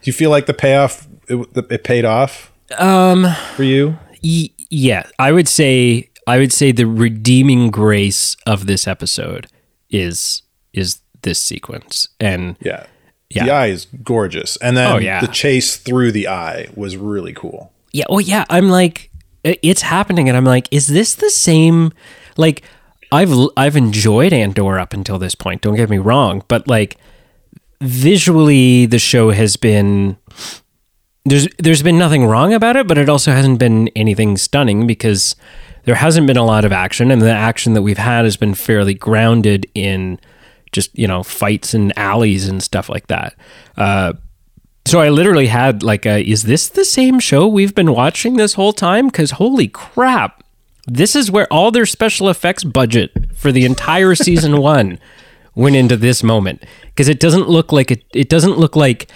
Do 0.05 0.09
you 0.09 0.13
feel 0.13 0.31
like 0.31 0.47
the 0.47 0.55
payoff 0.55 1.07
it, 1.29 1.49
it 1.71 1.83
paid 1.85 2.05
off 2.05 2.53
Um. 2.79 3.27
for 3.57 3.65
you? 3.65 3.99
Y- 4.23 4.51
yeah, 4.71 5.07
I 5.19 5.33
would 5.33 5.49
say 5.49 6.11
I 6.27 6.39
would 6.39 6.53
say 6.53 6.73
the 6.73 6.87
redeeming 6.87 7.71
grace 7.71 8.37
of 8.47 8.67
this 8.67 8.87
episode 8.87 9.47
is 9.91 10.43
is 10.73 11.01
this 11.23 11.39
sequence, 11.39 12.09
and 12.21 12.57
Yeah. 12.61 12.85
Yeah. 13.31 13.45
The 13.47 13.51
eye 13.51 13.67
is 13.69 13.87
gorgeous. 14.05 14.57
And 14.59 14.77
then 14.77 14.93
Oh, 14.93 14.99
yeah. 14.99 15.21
the 15.21 15.27
chase 15.27 15.77
through 15.77 16.13
the 16.13 16.29
eye 16.29 16.69
was 16.77 16.97
really 16.97 17.33
cool. 17.33 17.73
yeah, 17.93 18.05
oh 18.09 18.19
yeah, 18.21 18.45
I'm 18.51 18.69
like 18.69 19.11
it's 19.45 19.83
happening, 19.83 20.29
and 20.29 20.37
I'm 20.39 20.45
like, 20.45 20.69
is 20.71 20.87
this 20.87 21.15
the 21.17 21.29
same? 21.31 21.93
Like, 22.39 22.63
I've 23.13 23.31
I've 23.57 23.77
enjoyed 23.77 24.33
Andor 24.33 24.79
up 24.79 24.93
until 24.95 25.19
this 25.19 25.35
point. 25.35 25.61
Don't 25.63 25.77
get 25.77 25.91
me 25.91 25.99
wrong, 25.99 26.43
but 26.49 26.67
like 26.69 26.97
visually, 27.85 28.87
the 28.87 28.99
show 28.99 29.31
has 29.31 29.57
been 29.57 30.17
there's 31.25 31.49
there's 31.59 31.83
been 31.83 31.99
nothing 31.99 32.27
wrong 32.27 32.53
about 32.53 32.77
it, 32.77 32.87
but 32.87 32.99
it 32.99 33.09
also 33.09 33.33
hasn't 33.33 33.59
been 33.59 33.89
anything 33.97 34.37
stunning 34.37 34.87
because 34.87 35.37
there 35.85 35.95
hasn't 35.95 36.27
been 36.27 36.37
a 36.37 36.45
lot 36.45 36.65
of 36.65 36.73
action, 36.73 37.11
and 37.11 37.23
the 37.23 37.31
action 37.31 37.75
that 37.75 37.83
we've 37.83 37.99
had 37.99 38.25
has 38.25 38.37
been 38.37 38.55
fairly 38.55 38.95
grounded 38.95 39.67
in 39.75 40.19
just 40.73 40.97
you 40.99 41.07
know 41.07 41.23
fights 41.23 41.75
and 41.75 41.97
alleys 41.99 42.49
and 42.49 42.63
stuff 42.63 42.89
like 42.89 43.07
that. 43.07 43.35
Uh, 43.77 44.13
So 44.87 45.01
I 45.01 45.09
literally 45.09 45.47
had 45.47 45.83
like 45.83 46.05
a, 46.05 46.21
is 46.23 46.43
this 46.43 46.69
the 46.69 46.85
same 46.85 47.19
show 47.19 47.49
we've 47.49 47.75
been 47.75 47.93
watching 47.95 48.37
this 48.37 48.55
whole 48.55 48.75
time? 48.75 49.07
Because 49.07 49.33
holy 49.33 49.69
crap, 49.69 50.45
this 50.87 51.17
is 51.17 51.31
where 51.31 51.51
all 51.51 51.71
their 51.71 51.87
special 51.87 52.29
effects 52.29 52.65
budget 52.65 53.11
for 53.35 53.51
the 53.51 53.65
entire 53.65 54.15
season 54.15 54.61
one 54.75 54.99
went 55.55 55.77
into 55.77 55.97
this 55.97 56.23
moment. 56.23 56.65
Because 56.87 57.09
it 57.09 57.21
doesn't 57.21 57.49
look 57.49 57.73
like 57.73 57.91
it. 57.91 58.05
It 58.13 58.29
doesn't 58.29 58.59
look 58.59 58.77
like. 58.77 59.11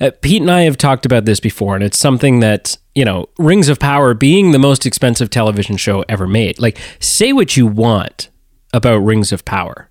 Uh, 0.00 0.12
Pete 0.22 0.40
and 0.40 0.50
I 0.50 0.60
have 0.60 0.76
talked 0.76 1.04
about 1.04 1.24
this 1.24 1.40
before, 1.40 1.74
and 1.74 1.82
it's 1.82 1.98
something 1.98 2.38
that 2.38 2.76
you 2.98 3.04
know, 3.04 3.28
Rings 3.38 3.68
of 3.68 3.78
Power 3.78 4.12
being 4.12 4.50
the 4.50 4.58
most 4.58 4.84
expensive 4.84 5.30
television 5.30 5.76
show 5.76 6.04
ever 6.08 6.26
made. 6.26 6.58
Like, 6.58 6.78
say 6.98 7.32
what 7.32 7.56
you 7.56 7.64
want 7.64 8.28
about 8.72 8.98
Rings 8.98 9.30
of 9.30 9.44
Power, 9.44 9.88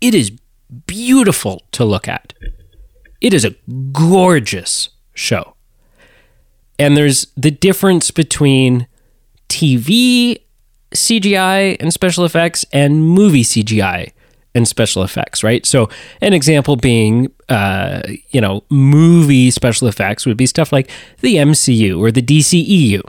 it 0.00 0.12
is 0.12 0.32
beautiful 0.88 1.62
to 1.70 1.84
look 1.84 2.08
at. 2.08 2.34
It 3.20 3.32
is 3.32 3.44
a 3.44 3.54
gorgeous 3.92 4.88
show. 5.14 5.54
And 6.76 6.96
there's 6.96 7.28
the 7.36 7.52
difference 7.52 8.10
between 8.10 8.88
TV 9.48 10.40
CGI 10.92 11.76
and 11.78 11.92
special 11.92 12.24
effects 12.24 12.64
and 12.72 13.00
movie 13.00 13.44
CGI 13.44 14.10
and 14.56 14.66
special 14.66 15.02
effects, 15.02 15.44
right? 15.44 15.66
So, 15.66 15.90
an 16.22 16.32
example 16.32 16.76
being, 16.76 17.30
uh, 17.50 18.00
you 18.30 18.40
know, 18.40 18.64
movie 18.70 19.50
special 19.50 19.86
effects 19.86 20.24
would 20.24 20.38
be 20.38 20.46
stuff 20.46 20.72
like 20.72 20.90
the 21.20 21.36
MCU 21.36 21.98
or 21.98 22.10
the 22.10 22.22
DCEU, 22.22 23.02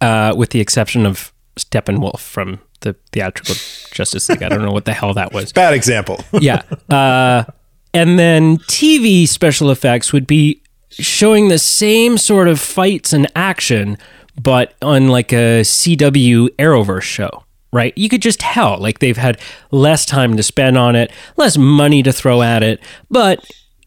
uh, 0.00 0.34
with 0.34 0.50
the 0.50 0.60
exception 0.60 1.04
of 1.04 1.32
Steppenwolf 1.56 2.20
from 2.20 2.60
the 2.80 2.94
theatrical 3.12 3.54
Justice 3.92 4.28
League. 4.30 4.42
I 4.42 4.48
don't 4.48 4.62
know 4.62 4.72
what 4.72 4.86
the 4.86 4.94
hell 4.94 5.12
that 5.14 5.34
was. 5.34 5.52
Bad 5.52 5.74
example. 5.74 6.24
yeah. 6.32 6.62
Uh, 6.88 7.44
and 7.92 8.18
then 8.18 8.56
TV 8.58 9.28
special 9.28 9.70
effects 9.70 10.12
would 10.12 10.26
be 10.26 10.62
showing 10.90 11.48
the 11.48 11.58
same 11.58 12.16
sort 12.16 12.48
of 12.48 12.58
fights 12.58 13.12
and 13.12 13.30
action, 13.36 13.98
but 14.40 14.74
on 14.80 15.08
like 15.08 15.30
a 15.32 15.60
CW 15.60 16.48
Arrowverse 16.56 17.02
show, 17.02 17.44
right? 17.72 17.92
You 17.96 18.08
could 18.08 18.22
just 18.22 18.40
tell 18.40 18.78
like 18.78 18.98
they've 18.98 19.16
had 19.16 19.40
less 19.70 20.04
time 20.04 20.36
to 20.36 20.42
spend 20.42 20.78
on 20.78 20.96
it, 20.96 21.10
less 21.36 21.56
money 21.58 22.02
to 22.02 22.12
throw 22.12 22.42
at 22.42 22.62
it, 22.62 22.80
but 23.10 23.44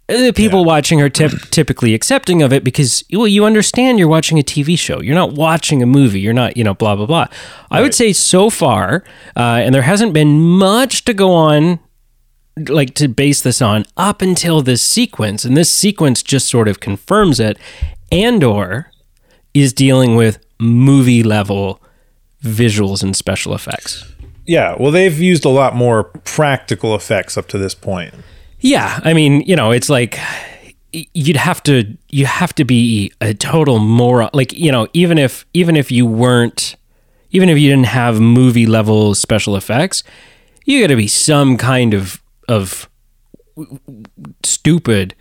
the 0.08 0.34
people 0.34 0.60
yeah. 0.60 0.66
watching 0.66 1.02
are 1.02 1.10
tip- 1.10 1.50
typically 1.52 1.94
accepting 1.94 2.42
of 2.42 2.52
it 2.52 2.64
because 2.64 3.04
well 3.14 3.28
you 3.28 3.46
understand 3.46 3.98
you're 3.98 4.08
watching 4.08 4.38
a 4.40 4.44
tv 4.44 4.78
show 4.78 5.02
you're 5.02 5.16
not 5.16 5.34
watching 5.34 5.82
a 5.82 5.86
movie 5.86 6.20
you're 6.20 6.34
not 6.34 6.58
you 6.58 6.64
know 6.64 6.74
blah 6.74 6.96
blah 6.96 7.06
blah 7.06 7.20
right. 7.20 7.30
i 7.72 7.82
would 7.82 7.94
say 7.94 8.12
so 8.12 8.50
far 8.50 9.04
uh, 9.38 9.62
and 9.64 9.74
there 9.74 9.84
hasn't 9.84 10.14
been 10.14 10.40
much 10.40 11.06
to 11.06 11.14
go 11.14 11.32
on 11.32 11.80
like 12.68 12.94
to 12.94 13.08
base 13.08 13.42
this 13.42 13.62
on 13.62 13.86
up 13.96 14.22
until 14.22 14.62
this 14.62 14.82
sequence 14.82 15.46
and 15.46 15.56
this 15.56 15.72
sequence 15.72 16.22
just 16.22 16.50
sort 16.50 16.68
of 16.68 16.80
confirms 16.80 17.40
it 17.40 17.58
andor 18.12 18.92
is 19.54 19.72
dealing 19.72 20.16
with 20.16 20.40
movie 20.60 21.24
level 21.24 21.81
visuals 22.44 23.04
and 23.04 23.16
special 23.16 23.54
effects. 23.54 24.06
Yeah 24.46 24.76
well 24.80 24.92
they've 24.92 25.18
used 25.20 25.46
a 25.46 25.50
lot 25.50 25.76
more 25.76 26.04
practical 26.04 26.96
effects 26.96 27.38
up 27.38 27.48
to 27.50 27.58
this 27.58 27.76
point. 27.76 28.14
Yeah 28.60 29.00
i 29.04 29.14
mean 29.14 29.42
you 29.42 29.56
know 29.56 29.72
it's 29.72 29.90
like 29.90 30.20
you'd 30.94 31.38
have 31.38 31.64
to 31.64 31.98
you 32.10 32.26
have 32.26 32.54
to 32.56 32.66
be 32.66 33.12
a 33.22 33.34
total 33.34 33.80
moron 33.80 34.30
like 34.34 34.54
you 34.54 34.72
know 34.72 34.88
even 34.94 35.18
if 35.18 35.46
even 35.54 35.76
if 35.76 35.92
you 35.92 36.06
weren't 36.06 36.76
even 37.32 37.50
if 37.50 37.58
you 37.58 37.70
didn't 37.70 37.88
have 37.88 38.20
movie 38.20 38.66
level 38.66 39.16
special 39.16 39.56
effects 39.56 40.04
you 40.66 40.82
got 40.82 40.88
to 40.88 40.96
be 40.96 41.08
some 41.08 41.58
kind 41.58 41.94
of 41.94 42.22
of 42.50 42.90
stupid 44.44 45.16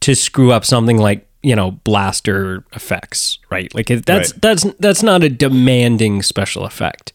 to 0.00 0.14
screw 0.14 0.52
up 0.52 0.64
something 0.64 0.98
like 0.98 1.28
you 1.42 1.56
know 1.56 1.72
blaster 1.72 2.64
effects 2.72 3.38
right? 3.50 3.74
Like 3.74 3.86
that's 3.86 4.32
right. 4.32 4.42
that's 4.42 4.64
that's 4.78 5.02
not 5.02 5.22
a 5.22 5.28
demanding 5.28 6.22
special 6.22 6.64
effect. 6.64 7.12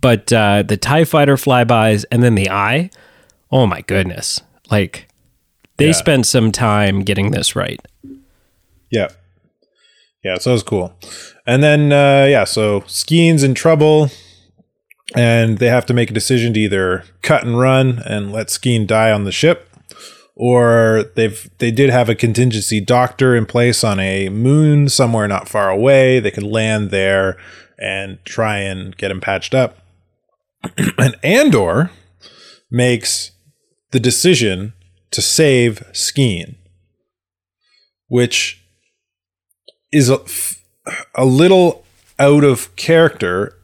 But 0.00 0.32
uh 0.32 0.62
the 0.62 0.76
tie 0.76 1.04
fighter 1.04 1.36
flybys 1.36 2.04
and 2.10 2.22
then 2.22 2.34
the 2.34 2.50
eye 2.50 2.90
oh 3.50 3.66
my 3.66 3.80
goodness. 3.82 4.40
Like 4.70 5.08
they 5.76 5.86
yeah. 5.86 5.92
spent 5.92 6.26
some 6.26 6.52
time 6.52 7.02
getting 7.02 7.30
this 7.30 7.56
right. 7.56 7.80
Yeah. 8.90 9.08
Yeah 10.24 10.38
so 10.38 10.50
it 10.50 10.54
was 10.54 10.62
cool. 10.62 10.94
And 11.46 11.62
then 11.62 11.92
uh 11.92 12.26
yeah 12.28 12.44
so 12.44 12.84
skeen's 12.86 13.42
in 13.42 13.54
trouble 13.54 14.10
and 15.14 15.58
they 15.58 15.68
have 15.68 15.86
to 15.86 15.94
make 15.94 16.10
a 16.10 16.14
decision 16.14 16.52
to 16.54 16.60
either 16.60 17.04
cut 17.22 17.44
and 17.44 17.58
run 17.58 18.02
and 18.04 18.32
let 18.32 18.48
skeen 18.48 18.86
die 18.86 19.10
on 19.10 19.24
the 19.24 19.32
ship, 19.32 19.67
or 20.38 21.04
they've 21.16 21.50
they 21.58 21.72
did 21.72 21.90
have 21.90 22.08
a 22.08 22.14
contingency 22.14 22.80
doctor 22.80 23.34
in 23.34 23.44
place 23.44 23.82
on 23.82 23.98
a 23.98 24.28
moon 24.28 24.88
somewhere 24.88 25.26
not 25.26 25.48
far 25.48 25.68
away. 25.68 26.20
They 26.20 26.30
could 26.30 26.44
land 26.44 26.90
there 26.90 27.36
and 27.78 28.24
try 28.24 28.58
and 28.58 28.96
get 28.96 29.10
him 29.10 29.20
patched 29.20 29.52
up. 29.52 29.78
and 30.98 31.16
Andor 31.24 31.90
makes 32.70 33.32
the 33.90 34.00
decision 34.00 34.74
to 35.10 35.20
save 35.20 35.82
Skeen, 35.92 36.54
which 38.06 38.62
is 39.90 40.08
a, 40.08 40.20
a 41.14 41.24
little 41.24 41.84
out 42.18 42.44
of 42.44 42.74
character 42.76 43.58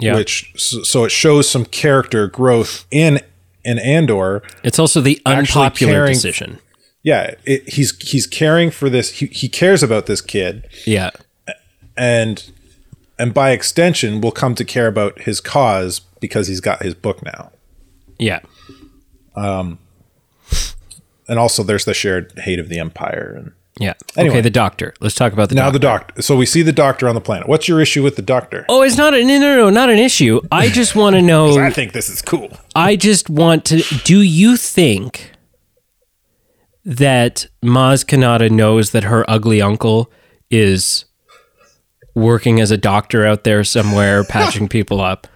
yeah. 0.00 0.16
Which 0.16 0.52
so 0.56 1.04
it 1.04 1.10
shows 1.10 1.48
some 1.48 1.64
character 1.64 2.26
growth 2.26 2.84
in 2.90 3.20
in 3.64 3.78
Andor. 3.78 4.42
It's 4.62 4.78
also 4.78 5.00
the 5.00 5.20
unpopular 5.26 5.92
caring, 5.92 6.14
decision. 6.14 6.58
Yeah, 7.02 7.34
it, 7.44 7.68
he's 7.68 7.96
he's 8.08 8.26
caring 8.26 8.70
for 8.70 8.88
this. 8.88 9.10
He, 9.18 9.26
he 9.26 9.48
cares 9.48 9.82
about 9.82 10.06
this 10.06 10.20
kid. 10.20 10.68
Yeah, 10.86 11.10
and 11.96 12.50
and 13.18 13.34
by 13.34 13.50
extension, 13.50 14.20
will 14.20 14.32
come 14.32 14.54
to 14.54 14.64
care 14.64 14.86
about 14.86 15.22
his 15.22 15.40
cause 15.40 16.00
because 16.20 16.48
he's 16.48 16.60
got 16.60 16.82
his 16.82 16.94
book 16.94 17.22
now. 17.22 17.52
Yeah. 18.18 18.40
Um. 19.36 19.78
And 21.26 21.38
also, 21.38 21.62
there's 21.62 21.86
the 21.86 21.94
shared 21.94 22.32
hate 22.38 22.58
of 22.58 22.68
the 22.68 22.78
Empire 22.78 23.34
and 23.36 23.52
yeah. 23.80 23.94
Anyway, 24.16 24.36
okay, 24.36 24.40
the 24.40 24.50
doctor. 24.50 24.94
Let's 25.00 25.16
talk 25.16 25.32
about 25.32 25.48
the 25.48 25.56
now 25.56 25.64
doctor. 25.64 25.72
the 25.72 25.82
doctor. 25.82 26.22
So 26.22 26.36
we 26.36 26.46
see 26.46 26.62
the 26.62 26.72
doctor 26.72 27.08
on 27.08 27.14
the 27.14 27.20
planet. 27.20 27.48
What's 27.48 27.66
your 27.66 27.80
issue 27.80 28.02
with 28.04 28.14
the 28.14 28.22
doctor? 28.22 28.64
Oh, 28.68 28.82
it's 28.82 28.96
not 28.96 29.14
a 29.14 29.24
no, 29.24 29.38
no, 29.38 29.56
no, 29.56 29.70
not 29.70 29.90
an 29.90 29.98
issue. 29.98 30.40
I 30.52 30.68
just 30.68 30.94
want 30.94 31.16
to 31.16 31.22
know. 31.22 31.58
I 31.58 31.70
think 31.70 31.92
this 31.92 32.08
is 32.08 32.22
cool. 32.22 32.56
I 32.76 32.94
just 32.94 33.28
want 33.28 33.64
to. 33.66 33.82
Do 34.04 34.20
you 34.20 34.56
think 34.56 35.32
that 36.84 37.48
Maz 37.64 38.04
Kanata 38.04 38.48
knows 38.48 38.92
that 38.92 39.04
her 39.04 39.28
ugly 39.28 39.60
uncle 39.60 40.10
is 40.50 41.06
working 42.14 42.60
as 42.60 42.70
a 42.70 42.76
doctor 42.76 43.26
out 43.26 43.42
there 43.42 43.64
somewhere, 43.64 44.22
patching 44.28 44.68
people 44.68 45.00
up? 45.00 45.26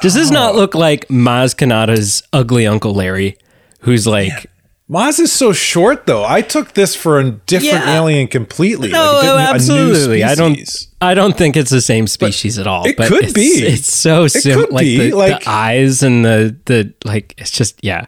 Does 0.00 0.14
this 0.14 0.30
oh. 0.30 0.34
not 0.34 0.56
look 0.56 0.74
like 0.74 1.06
Maz 1.08 1.54
Kanata's 1.54 2.24
ugly 2.32 2.66
uncle 2.66 2.92
Larry, 2.92 3.38
who's 3.82 4.04
like? 4.04 4.32
Yeah 4.32 4.50
Maz 4.90 5.20
is 5.20 5.30
so 5.30 5.52
short, 5.52 6.06
though. 6.06 6.24
I 6.24 6.40
took 6.40 6.72
this 6.72 6.94
for 6.94 7.20
a 7.20 7.30
different 7.30 7.84
yeah. 7.84 7.96
alien 7.96 8.26
completely. 8.26 8.88
No, 8.88 9.20
like 9.22 9.48
absolutely. 9.50 10.24
I 10.24 10.34
don't. 10.34 10.58
I 11.00 11.12
don't 11.12 11.36
think 11.36 11.56
it's 11.58 11.70
the 11.70 11.82
same 11.82 12.06
species 12.06 12.56
but 12.56 12.62
at 12.62 12.66
all. 12.66 12.86
It 12.86 12.96
but 12.96 13.08
could 13.08 13.24
it's, 13.24 13.32
be. 13.34 13.40
It's 13.42 13.92
so 13.92 14.28
simple. 14.28 14.74
Like, 14.74 14.86
the, 14.86 15.12
like 15.12 15.44
the 15.44 15.50
eyes 15.50 16.02
and 16.02 16.24
the 16.24 16.56
the 16.64 16.94
like. 17.04 17.34
It's 17.36 17.50
just 17.50 17.78
yeah. 17.84 18.06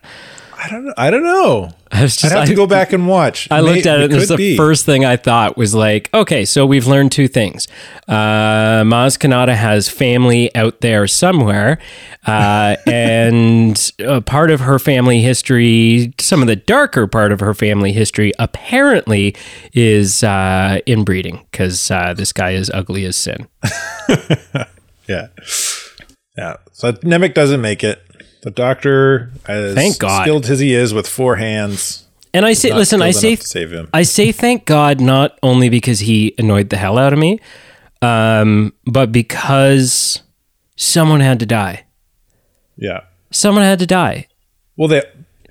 I 0.63 0.69
don't 0.69 0.85
know. 0.85 0.95
I 0.99 1.11
don't 1.11 1.23
know. 1.23 1.71
I 1.91 2.03
was 2.03 2.17
just, 2.17 2.33
I'd 2.33 2.37
have 2.37 2.43
I, 2.43 2.51
to 2.51 2.55
go 2.55 2.67
back 2.67 2.93
and 2.93 3.09
watch. 3.09 3.49
I 3.51 3.61
looked 3.61 3.87
at 3.87 4.01
it, 4.01 4.13
it 4.13 4.21
and 4.21 4.29
the 4.29 4.37
be. 4.37 4.57
first 4.59 4.85
thing 4.85 5.07
I 5.07 5.17
thought 5.17 5.57
was 5.57 5.75
like, 5.75 6.13
okay, 6.13 6.45
so 6.45 6.67
we've 6.67 6.87
learned 6.87 7.13
two 7.13 7.29
things. 7.29 7.67
Uh, 8.07 8.83
Maz 8.83 9.19
Kanata 9.19 9.57
has 9.57 9.89
family 9.89 10.55
out 10.55 10.83
there 10.83 11.07
somewhere, 11.07 11.79
uh, 12.27 12.77
and 12.87 13.91
a 14.01 14.21
part 14.21 14.51
of 14.51 14.61
her 14.61 14.79
family 14.79 15.23
history, 15.23 16.13
some 16.19 16.43
of 16.43 16.47
the 16.47 16.57
darker 16.57 17.07
part 17.07 17.33
of 17.33 17.41
her 17.41 17.55
family 17.55 17.93
history, 17.93 18.33
apparently 18.39 19.35
is 19.73 20.23
uh, 20.23 20.79
inbreeding 20.87 21.47
because 21.51 21.91
uh, 21.91 22.13
this 22.13 22.35
guy 22.35 22.51
is 22.51 22.71
ugly 22.75 23.07
as 23.07 23.17
sin. 23.17 23.49
yeah, 25.09 25.29
yeah. 26.37 26.57
So 26.73 26.93
Nemik 26.93 27.33
doesn't 27.33 27.63
make 27.63 27.83
it. 27.83 28.03
The 28.43 28.51
doctor, 28.51 29.31
as 29.47 29.75
thank 29.75 29.99
God. 29.99 30.23
skilled 30.23 30.47
as 30.47 30.61
he 30.61 30.75
is 30.75 30.95
with 30.95 31.07
four 31.07 31.37
hands, 31.37 32.07
and 32.33 32.47
I 32.47 32.55
say, 32.55 32.73
listen, 32.73 33.03
I 33.03 33.11
say, 33.11 33.37
save 33.37 33.73
him. 33.73 33.89
I 33.93 34.03
say, 34.03 34.33
thank 34.33 34.65
God, 34.65 35.01
not 35.01 35.39
only 35.43 35.69
because 35.69 36.01
he 36.01 36.35
annoyed 36.39 36.71
the 36.71 36.77
hell 36.77 36.97
out 36.97 37.13
of 37.13 37.19
me, 37.19 37.41
um, 38.03 38.73
but 38.87 39.13
because 39.13 40.23
someone 40.77 41.21
had 41.21 41.39
to 41.41 41.47
die. 41.47 41.85
Yeah, 42.77 43.01
someone 43.31 43.65
had 43.65 43.79
to 43.81 43.87
die. 43.87 44.27
Well, 44.77 44.89
they, 44.89 45.03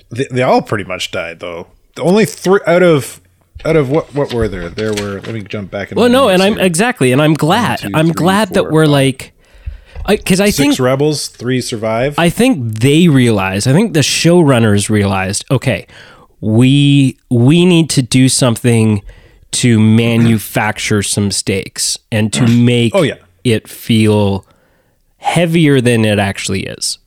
they 0.09 0.25
they 0.31 0.41
all 0.41 0.63
pretty 0.63 0.85
much 0.85 1.11
died 1.11 1.39
though. 1.41 1.67
Only 1.99 2.25
three 2.25 2.61
out 2.65 2.81
of 2.81 3.21
out 3.65 3.75
of 3.75 3.89
what 3.89 4.13
what 4.15 4.33
were 4.33 4.47
there? 4.47 4.69
There 4.69 4.93
were. 4.93 5.21
Let 5.21 5.33
me 5.33 5.43
jump 5.43 5.69
back. 5.69 5.91
Well, 5.91 6.09
no, 6.09 6.29
and 6.29 6.41
I'm 6.41 6.57
exactly, 6.57 7.11
and 7.11 7.21
I'm 7.21 7.33
glad. 7.35 7.79
Two, 7.79 7.91
I'm 7.93 8.11
glad 8.11 8.49
four, 8.49 8.55
that 8.55 8.71
we're 8.71 8.85
five. 8.85 8.91
like 8.91 9.33
because 10.17 10.39
I, 10.39 10.45
I 10.45 10.51
think 10.51 10.73
six 10.73 10.79
rebels, 10.79 11.27
three 11.27 11.61
survive. 11.61 12.17
I 12.17 12.29
think 12.29 12.79
they 12.79 13.07
realized. 13.07 13.67
I 13.67 13.73
think 13.73 13.93
the 13.93 13.99
showrunners 14.01 14.89
realized. 14.89 15.45
Okay, 15.51 15.87
we 16.41 17.17
we 17.29 17.65
need 17.65 17.89
to 17.91 18.01
do 18.01 18.29
something 18.29 19.03
to 19.51 19.79
manufacture 19.79 21.01
some 21.01 21.31
stakes 21.31 21.97
and 22.11 22.31
to 22.33 22.41
mm. 22.41 22.65
make 22.65 22.95
Oh, 22.95 23.01
yeah. 23.01 23.15
it 23.43 23.67
feel 23.67 24.45
heavier 25.17 25.81
than 25.81 26.05
it 26.05 26.19
actually 26.19 26.65
is. 26.65 26.99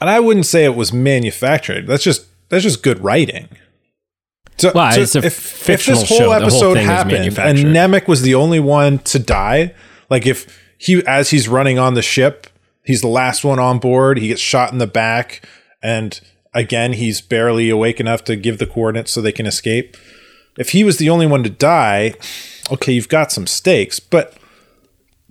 And 0.00 0.08
I 0.08 0.20
wouldn't 0.20 0.46
say 0.46 0.64
it 0.64 0.76
was 0.76 0.92
manufactured. 0.92 1.86
That's 1.86 2.04
just 2.04 2.26
that's 2.48 2.62
just 2.62 2.82
good 2.82 3.02
writing. 3.02 3.48
So, 4.58 4.72
Well, 4.74 4.92
so 4.92 5.00
it's 5.00 5.14
a 5.14 5.18
if, 5.18 5.26
if 5.26 5.34
fictional 5.34 6.00
this 6.00 6.08
whole 6.08 6.18
show, 6.18 6.24
the 6.24 6.34
whole 6.34 6.42
episode 6.42 6.76
happened 6.78 7.38
and. 7.38 7.58
Nemik 7.58 8.08
was 8.08 8.22
the 8.22 8.34
only 8.34 8.58
one 8.58 8.98
to 9.00 9.18
die, 9.18 9.74
like 10.10 10.26
if 10.26 10.46
he 10.78 11.04
as 11.06 11.30
he's 11.30 11.48
running 11.48 11.78
on 11.78 11.94
the 11.94 12.02
ship, 12.02 12.46
he's 12.84 13.00
the 13.00 13.08
last 13.08 13.44
one 13.44 13.58
on 13.58 13.78
board, 13.78 14.18
he 14.18 14.28
gets 14.28 14.40
shot 14.40 14.72
in 14.72 14.78
the 14.78 14.86
back, 14.86 15.46
and 15.82 16.20
again 16.54 16.94
he's 16.94 17.20
barely 17.20 17.68
awake 17.68 18.00
enough 18.00 18.24
to 18.24 18.36
give 18.36 18.58
the 18.58 18.66
coordinates 18.66 19.12
so 19.12 19.20
they 19.20 19.32
can 19.32 19.46
escape. 19.46 19.96
If 20.56 20.70
he 20.70 20.82
was 20.82 20.98
the 20.98 21.10
only 21.10 21.26
one 21.26 21.42
to 21.42 21.50
die, 21.50 22.14
okay, 22.70 22.92
you've 22.92 23.08
got 23.08 23.30
some 23.30 23.46
stakes, 23.46 24.00
but 24.00 24.36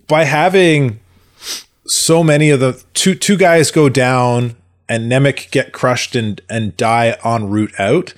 by 0.08 0.24
having 0.24 1.00
so 1.86 2.24
many 2.24 2.50
of 2.50 2.60
the 2.60 2.84
two 2.94 3.16
two 3.16 3.38
guys 3.38 3.72
go 3.72 3.90
down 3.90 4.56
and 4.90 5.12
Nemik 5.12 5.52
get 5.52 5.72
crushed 5.72 6.16
and 6.16 6.42
and 6.50 6.76
die 6.78 7.18
en 7.24 7.50
route 7.50 7.74
out. 7.80 8.14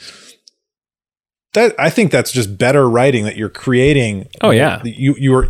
That 1.54 1.74
I 1.80 1.90
think 1.90 2.12
that's 2.12 2.32
just 2.32 2.58
better 2.58 2.88
writing 2.88 3.26
that 3.26 3.38
you're 3.38 3.50
creating. 3.50 4.28
Oh, 4.42 4.52
yeah. 4.52 4.82
you 4.84 5.16
you 5.18 5.34
are 5.36 5.50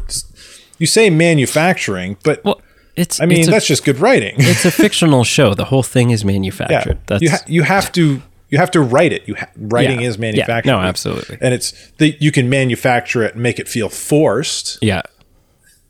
you 0.79 0.87
say 0.87 1.09
manufacturing, 1.09 2.17
but 2.23 2.43
Well, 2.43 2.61
it's 2.95 3.21
I 3.21 3.25
mean 3.25 3.39
it's 3.39 3.47
a, 3.47 3.51
that's 3.51 3.67
just 3.67 3.85
good 3.85 3.99
writing. 3.99 4.35
it's 4.39 4.65
a 4.65 4.71
fictional 4.83 5.23
show. 5.23 5.53
The 5.53 5.65
whole 5.65 5.83
thing 5.83 6.09
is 6.09 6.23
yeah, 6.23 6.27
manufactured. 6.27 6.97
That's 7.07 7.21
you 7.21 7.29
ha- 7.31 7.43
you 7.47 7.63
have 7.63 7.91
to 7.93 8.21
you 8.49 8.57
have 8.57 8.71
to 8.71 8.81
write 8.81 9.13
it. 9.13 9.27
You 9.27 9.35
ha- 9.35 9.49
writing 9.57 10.01
Yeah. 10.01 10.07
is 10.07 10.17
Yeah. 10.17 10.61
No, 10.65 10.79
absolutely. 10.79 11.37
and 11.39 11.53
it's 11.53 11.73
the, 11.99 12.17
you 12.19 12.31
can 12.31 12.49
manufacture 12.49 13.21
it 13.23 13.35
and 13.35 13.43
make 13.43 13.59
it 13.59 13.67
feel 13.67 13.89
forced. 13.89 14.79
yeah. 14.81 15.01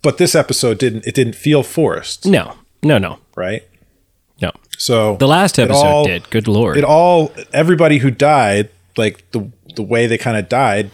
But 0.02 0.18
this 0.18 0.34
episode 0.36 0.78
didn't. 0.78 1.06
It 1.06 1.14
didn't 1.14 1.36
feel 1.36 1.62
forced, 1.64 2.26
No. 2.26 2.54
No, 2.82 2.98
no. 2.98 3.20
right? 3.36 3.64
No. 4.42 4.52
So 4.78 5.18
The 5.18 5.28
last 5.28 5.60
episode 5.60 5.82
all- 5.86 6.06
did. 6.06 6.30
Good 6.30 6.48
lord. 6.48 6.78
it 6.78 6.86
all 6.86 7.34
everybody 7.54 7.98
who 7.98 8.10
died 8.12 8.70
like 8.98 9.30
the 9.32 9.50
the 9.76 9.84
way 9.84 10.08
they 10.08 10.18
kind 10.18 10.38
of 10.38 10.48
died 10.50 10.92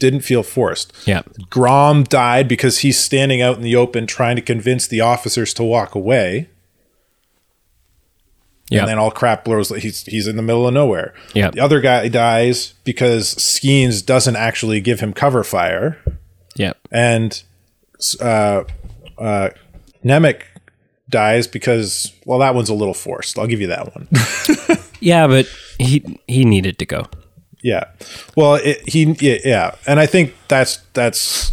didn't 0.00 0.20
feel 0.22 0.42
forced 0.42 0.92
yeah. 1.06 1.22
grom 1.50 2.02
died 2.02 2.48
because 2.48 2.78
he's 2.78 2.98
standing 2.98 3.40
out 3.40 3.56
in 3.56 3.62
the 3.62 3.76
open 3.76 4.06
trying 4.06 4.34
to 4.34 4.42
convince 4.42 4.86
the 4.88 5.00
officers 5.00 5.54
to 5.54 5.62
walk 5.62 5.94
away 5.94 6.48
Yeah. 8.70 8.80
and 8.80 8.88
then 8.88 8.98
all 8.98 9.10
crap 9.10 9.44
blows 9.44 9.68
he's 9.68 10.04
he's 10.04 10.26
in 10.26 10.36
the 10.36 10.42
middle 10.42 10.66
of 10.66 10.74
nowhere 10.74 11.14
Yeah. 11.34 11.50
the 11.50 11.60
other 11.60 11.80
guy 11.80 12.08
dies 12.08 12.74
because 12.84 13.34
skeens 13.36 14.04
doesn't 14.04 14.36
actually 14.36 14.80
give 14.80 15.00
him 15.00 15.12
cover 15.12 15.44
fire 15.44 15.98
yeah. 16.56 16.72
and 16.90 17.42
uh 18.20 18.64
uh 19.18 19.50
Nemik 20.04 20.42
dies 21.08 21.46
because 21.46 22.12
well 22.24 22.38
that 22.38 22.54
one's 22.54 22.68
a 22.70 22.74
little 22.74 22.94
forced 22.94 23.38
i'll 23.38 23.46
give 23.46 23.60
you 23.60 23.66
that 23.68 23.94
one 23.94 24.08
Yeah, 25.02 25.26
but 25.28 25.46
he 25.78 26.20
he 26.28 26.44
needed 26.44 26.78
to 26.78 26.84
go. 26.84 27.06
Yeah. 27.62 27.84
Well, 28.36 28.54
it, 28.54 28.88
he 28.88 29.16
yeah, 29.20 29.74
and 29.86 30.00
I 30.00 30.06
think 30.06 30.34
that's 30.48 30.78
that's 30.94 31.52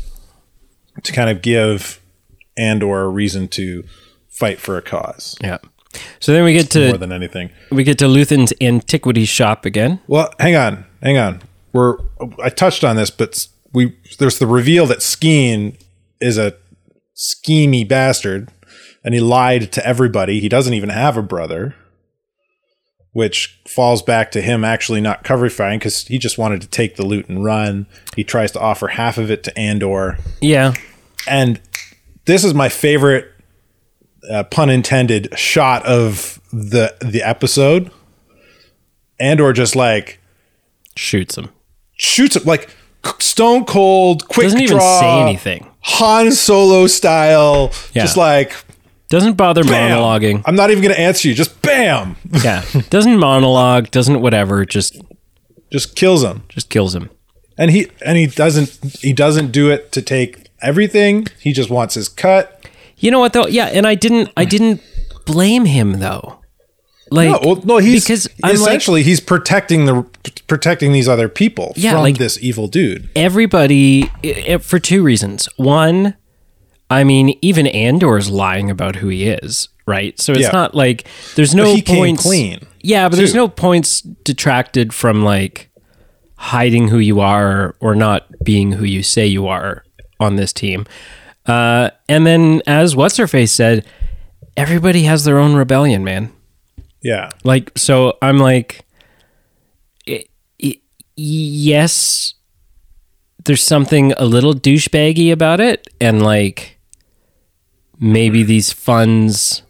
to 1.04 1.12
kind 1.12 1.30
of 1.30 1.42
give 1.42 2.02
Andor 2.58 3.02
a 3.02 3.10
reason 3.10 3.48
to 3.50 3.84
fight 4.30 4.60
for 4.60 4.78
a 4.78 4.82
cause 4.82 5.36
Yeah. 5.42 5.58
So 6.20 6.32
then 6.32 6.44
we 6.44 6.54
get 6.54 6.70
to 6.72 6.90
more 6.90 6.98
than 6.98 7.12
anything. 7.12 7.50
we 7.72 7.84
get 7.84 7.98
to 8.00 8.06
Luthen's 8.06 8.54
antiquity 8.62 9.26
shop 9.26 9.66
again. 9.66 10.00
Well, 10.08 10.32
hang 10.40 10.56
on, 10.56 10.86
hang 11.02 11.18
on. 11.18 11.42
We're 11.74 11.98
I 12.44 12.50
touched 12.50 12.84
on 12.84 12.96
this, 12.96 13.10
but 13.10 13.48
we 13.74 13.98
there's 14.20 14.40
the 14.40 14.48
reveal 14.48 14.86
that 14.88 15.00
Skeen 15.00 15.80
is 16.20 16.38
a 16.38 16.56
schemy 17.16 17.88
bastard, 17.88 18.50
and 19.04 19.14
he 19.14 19.20
lied 19.20 19.72
to 19.74 19.86
everybody. 19.86 20.40
He 20.40 20.50
doesn't 20.50 20.74
even 20.74 20.90
have 20.90 21.18
a 21.18 21.22
brother. 21.24 21.76
Which 23.18 23.60
falls 23.68 24.04
back 24.04 24.30
to 24.34 24.42
him 24.42 24.64
actually 24.64 25.02
not 25.02 25.24
cover 25.24 25.50
firing 25.50 25.80
because 25.80 26.06
he 26.06 26.20
just 26.20 26.38
wanted 26.38 26.62
to 26.62 26.68
take 26.68 26.98
the 26.98 27.04
loot 27.04 27.28
and 27.28 27.44
run. 27.44 27.88
He 28.16 28.24
tries 28.24 28.52
to 28.52 28.60
offer 28.60 28.90
half 28.90 29.18
of 29.18 29.32
it 29.32 29.44
to 29.46 29.58
Andor. 29.58 30.20
Yeah. 30.40 30.74
and 31.28 31.60
this 32.26 32.44
is 32.44 32.54
my 32.54 32.70
favorite 32.70 33.26
uh, 34.30 34.44
pun 34.44 34.70
intended 34.70 35.36
shot 35.38 35.84
of 35.88 36.40
the 36.54 36.96
the 37.02 37.24
episode 37.24 37.90
andor 39.20 39.52
just 39.54 39.76
like 39.76 40.20
Shoots 40.96 41.38
him. 41.38 41.50
shoots 41.94 42.36
him 42.36 42.44
like 42.44 42.70
stone 43.20 43.66
cold 43.66 44.28
quick 44.28 44.50
draw, 44.52 44.60
Doesn't 44.60 44.62
even 44.62 44.80
say 44.80 45.22
anything. 45.22 45.68
han 45.82 46.32
solo 46.32 46.86
style 46.88 47.72
Yeah. 47.94 48.04
just 48.04 48.16
like 48.18 48.54
Doesn't 49.10 49.34
bother 49.36 49.64
bam. 49.64 49.92
monologuing. 49.98 50.44
i'm 50.46 50.56
not 50.56 50.70
even 50.72 50.84
gonna 50.84 50.96
answer 50.96 51.28
you 51.28 51.34
just 51.34 51.62
bam 51.62 52.16
Yeah. 52.44 52.64
Doesn't 52.90 53.18
monologue, 53.18 53.90
doesn't 53.92 54.22
whatever, 54.22 54.66
just 54.66 54.98
just 55.72 55.96
kills 55.96 56.24
him 56.24 56.44
just 56.50 56.70
kills 56.70 56.94
him. 56.96 57.10
and 57.58 57.72
he 57.72 57.88
and 58.06 58.18
he 58.18 58.28
doesn't 58.28 58.70
he 59.00 59.14
doesn't 59.14 59.52
do 59.52 59.70
it 59.72 59.92
to 59.94 60.02
take 60.02 60.50
everything 60.62 61.28
he 61.40 61.54
just 61.54 61.70
wants 61.70 61.96
his 61.96 62.10
cut 62.10 62.68
You 62.98 63.12
know 63.12 63.20
what 63.20 63.34
though? 63.34 63.48
Yeah, 63.48 63.66
and 63.68 63.86
I 63.88 63.96
didn't 63.96 64.30
I 64.36 64.44
hmm. 64.44 64.50
didn't 64.50 64.82
blame 65.26 65.66
him 65.66 66.00
though. 66.00 66.40
Like 67.10 67.30
no, 67.30 67.40
well, 67.44 67.62
no, 67.64 67.78
he's 67.78 68.04
because 68.04 68.28
I'm 68.44 68.50
like 68.50 68.56
essentially 68.56 69.04
he's 69.04 69.22
protecting 69.22 69.86
the 69.86 70.04
protecting 70.48 70.92
these 70.92 71.08
other 71.08 71.30
people 71.30 71.72
Yeah, 71.78 71.92
from 71.94 72.02
like- 72.02 72.18
this 72.18 72.38
evil 72.42 72.68
dude. 72.68 73.10
everybody 73.16 74.12
i- 74.26 74.44
i- 74.56 74.58
for 74.58 74.80
two 74.80 75.02
reasons. 75.04 75.48
One, 75.56 76.16
I 76.90 77.04
mean, 77.04 77.38
even 77.42 77.68
Andor's 77.68 78.30
lying 78.30 78.70
about 78.70 78.98
who 78.98 79.10
he 79.10 79.28
is, 79.28 79.68
right? 79.86 80.20
So 80.20 80.32
it's 80.34 80.42
Yeah. 80.44 80.52
not 80.52 80.74
like 80.76 81.08
there's 81.36 81.54
no 81.54 81.76
points 81.82 82.24
clean, 82.24 82.60
Yeah, 82.82 83.10
but 83.10 83.18
there's 83.18 83.36
no 83.36 83.48
points 83.50 84.02
detracted 84.02 84.94
from 84.94 85.24
like 85.24 85.70
hiding 86.36 86.88
who 86.90 87.00
you 87.00 87.20
are 87.20 87.76
or 87.80 87.96
not 87.96 88.26
being 88.44 88.74
who 88.74 88.86
you 88.86 89.04
say 89.04 89.26
you 89.26 89.48
are 89.48 89.84
on 90.20 90.36
this 90.38 90.54
team. 90.54 90.86
Uh, 91.46 91.90
and 92.08 92.26
then, 92.28 92.62
as 92.68 92.96
what's 92.96 93.18
her 93.18 93.28
face 93.28 93.52
said, 93.52 93.86
everybody 94.56 95.04
has 95.04 95.24
their 95.24 95.38
own 95.40 95.56
rebellion, 95.56 96.04
man. 96.04 96.32
Yeah, 97.02 97.30
Like, 97.44 97.72
so 97.78 98.18
I'm 98.22 98.38
like, 98.38 98.86
i- 100.10 100.26
i- 100.64 100.80
yes, 101.16 102.34
there's 103.46 103.64
something 103.64 104.14
a 104.18 104.26
little 104.26 104.54
douchebaggy 104.54 105.32
about 105.32 105.60
it, 105.62 105.88
and 106.02 106.22
like 106.22 106.77
maybe 108.00 108.44
these 108.44 108.72
funds. 108.72 109.64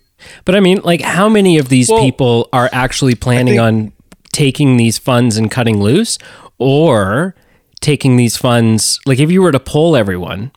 But 0.46 0.56
I 0.56 0.60
mean, 0.60 0.82
like, 0.84 1.02
how 1.02 1.30
many 1.30 1.58
of 1.58 1.70
these 1.70 1.90
Well, 1.90 2.02
people 2.04 2.50
are 2.52 2.70
actually 2.72 3.16
planning 3.16 3.56
think- 3.56 3.62
on 3.62 3.92
taking 4.34 4.78
these 4.78 4.98
funds 4.98 5.38
and 5.38 5.50
cutting 5.50 5.80
loose, 5.80 6.18
or 6.58 7.36
taking 7.82 8.18
these 8.18 8.38
funds? 8.38 9.00
Like, 9.06 9.20
if 9.20 9.32
you 9.32 9.42
were 9.42 9.52
to 9.52 9.60
poll 9.60 9.96
everyone 9.96 10.52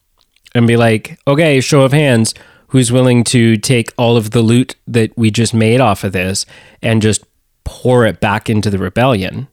and 0.54 0.66
be 0.66 0.76
like, 0.76 1.18
okay, 1.26 1.60
show 1.60 1.82
of 1.82 1.92
hands, 1.92 2.34
who's 2.68 2.90
willing 2.92 3.24
to 3.24 3.56
take 3.56 3.92
all 3.96 4.16
of 4.16 4.30
the 4.30 4.42
loot 4.42 4.76
that 4.86 5.16
we 5.16 5.30
just 5.30 5.52
made 5.54 5.80
off 5.80 6.04
of 6.04 6.12
this 6.12 6.46
and 6.82 7.02
just 7.02 7.24
pour 7.64 8.04
it 8.06 8.20
back 8.20 8.48
into 8.50 8.70
the 8.70 8.78
rebellion? 8.78 9.48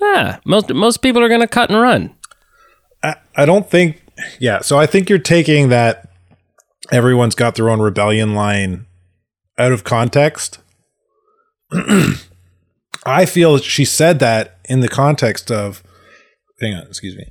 Ah, 0.00 0.38
most 0.44 0.72
most 0.72 0.98
people 0.98 1.22
are 1.22 1.28
going 1.28 1.40
to 1.40 1.46
cut 1.48 1.70
and 1.70 1.80
run. 1.80 2.14
I, 3.02 3.16
I 3.34 3.44
don't 3.46 3.68
think. 3.68 4.02
Yeah, 4.38 4.60
so 4.60 4.78
I 4.78 4.86
think 4.86 5.08
you're 5.08 5.18
taking 5.18 5.68
that 5.70 6.05
everyone's 6.92 7.34
got 7.34 7.54
their 7.54 7.68
own 7.68 7.80
rebellion 7.80 8.34
line 8.34 8.86
out 9.58 9.72
of 9.72 9.84
context. 9.84 10.58
I 13.06 13.24
feel 13.26 13.58
she 13.58 13.84
said 13.84 14.18
that 14.20 14.58
in 14.68 14.80
the 14.80 14.88
context 14.88 15.50
of. 15.50 15.82
Hang 16.60 16.74
on, 16.74 16.86
excuse 16.86 17.16
me. 17.16 17.26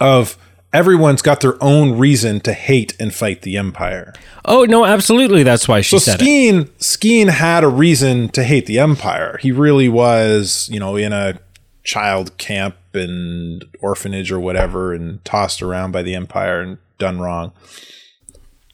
Of 0.00 0.36
everyone's 0.72 1.22
got 1.22 1.40
their 1.40 1.62
own 1.62 1.98
reason 1.98 2.40
to 2.40 2.52
hate 2.52 2.94
and 3.00 3.14
fight 3.14 3.42
the 3.42 3.56
empire. 3.56 4.14
Oh 4.44 4.64
no, 4.64 4.84
absolutely. 4.84 5.42
That's 5.42 5.68
why 5.68 5.80
she 5.80 5.98
So 5.98 6.12
said 6.12 6.20
it. 6.20 6.24
Skeen 6.24 6.64
Skeen 6.78 7.28
had 7.28 7.64
a 7.64 7.68
reason 7.68 8.28
to 8.30 8.44
hate 8.44 8.66
the 8.66 8.78
Empire. 8.78 9.38
He 9.40 9.52
really 9.52 9.88
was, 9.88 10.68
you 10.70 10.80
know, 10.80 10.96
in 10.96 11.12
a 11.12 11.38
child 11.84 12.36
camp 12.38 12.76
and 12.98 13.64
orphanage 13.80 14.30
or 14.32 14.40
whatever, 14.40 14.92
and 14.92 15.24
tossed 15.24 15.62
around 15.62 15.92
by 15.92 16.02
the 16.02 16.14
Empire 16.14 16.60
and 16.60 16.78
done 16.98 17.20
wrong. 17.20 17.52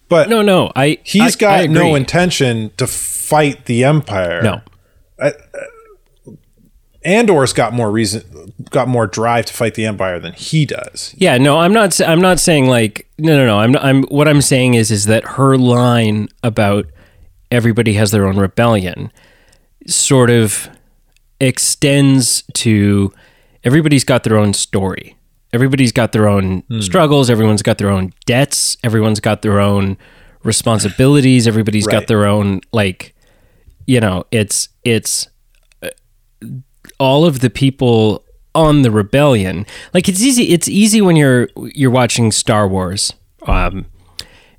But 0.09 0.29
No, 0.29 0.43
no, 0.43 0.71
I. 0.77 0.99
he's 1.03 1.37
I- 1.37 1.39
got 1.39 1.61
I 1.61 1.67
no 1.67 1.95
intention 1.95 2.71
to 2.77 2.87
fight 2.87 3.67
the 3.67 3.85
Empire. 3.85 4.43
No, 4.43 4.61
uh, 5.21 5.31
Andor's 7.05 7.53
got 7.53 7.75
more 7.75 7.91
reason, 7.91 8.53
got 8.71 8.89
more 8.89 9.07
drive 9.07 9.45
to 9.47 9.53
fight 9.53 9.75
the 9.75 9.85
Empire 9.85 10.19
than 10.19 10.33
he 10.33 10.65
does. 10.65 11.15
yeah, 11.19 11.37
no. 11.37 11.59
I'm 11.59 11.73
not. 11.73 12.01
I'm 12.01 12.21
not 12.21 12.41
saying 12.41 12.67
like 12.67 13.07
no, 13.19 13.37
no, 13.37 13.47
no. 13.47 13.59
I'm. 13.59 13.77
I'm. 13.77 14.03
What 14.05 14.27
I'm 14.27 14.41
saying 14.41 14.75
is, 14.75 14.91
is 14.91 15.05
that 15.07 15.25
her 15.25 15.59
line 15.59 16.29
about 16.43 16.87
everybody 17.51 17.93
has 17.95 18.11
their 18.11 18.27
own 18.27 18.39
rebellion, 18.39 19.13
sort 19.87 20.31
of 20.31 20.69
extends 21.41 22.43
to 22.55 23.13
everybody's 23.65 24.05
got 24.05 24.23
their 24.25 24.37
own 24.37 24.53
story. 24.53 25.17
Everybody's 25.53 25.93
got 25.93 26.13
their 26.13 26.29
own 26.29 26.63
Hmm. 26.69 26.81
struggles. 26.81 27.31
Everyone's 27.31 27.63
got 27.63 27.79
their 27.79 27.91
own 27.91 28.13
debts. 28.27 28.77
Everyone's 28.83 29.21
got 29.21 29.43
their 29.43 29.61
own 29.61 29.97
responsibilities. 30.43 31.47
Everybody's 31.47 31.87
got 31.87 32.07
their 32.07 32.27
own 32.27 32.61
like, 32.73 33.15
you 33.87 34.01
know, 34.01 34.25
it's 34.31 34.69
it's 34.85 35.29
uh, 35.83 35.89
all 36.99 37.25
of 37.25 37.41
the 37.41 37.51
people 37.51 38.25
on 38.55 38.83
the 38.83 38.91
rebellion. 38.91 39.67
Like 39.93 40.09
it's 40.09 40.21
easy. 40.23 40.45
It's 40.51 40.69
easy 40.69 41.01
when 41.01 41.17
you're 41.17 41.49
you're 41.75 41.91
watching 41.91 42.33
Star 42.33 42.67
Wars, 42.69 43.13
um, 43.47 43.87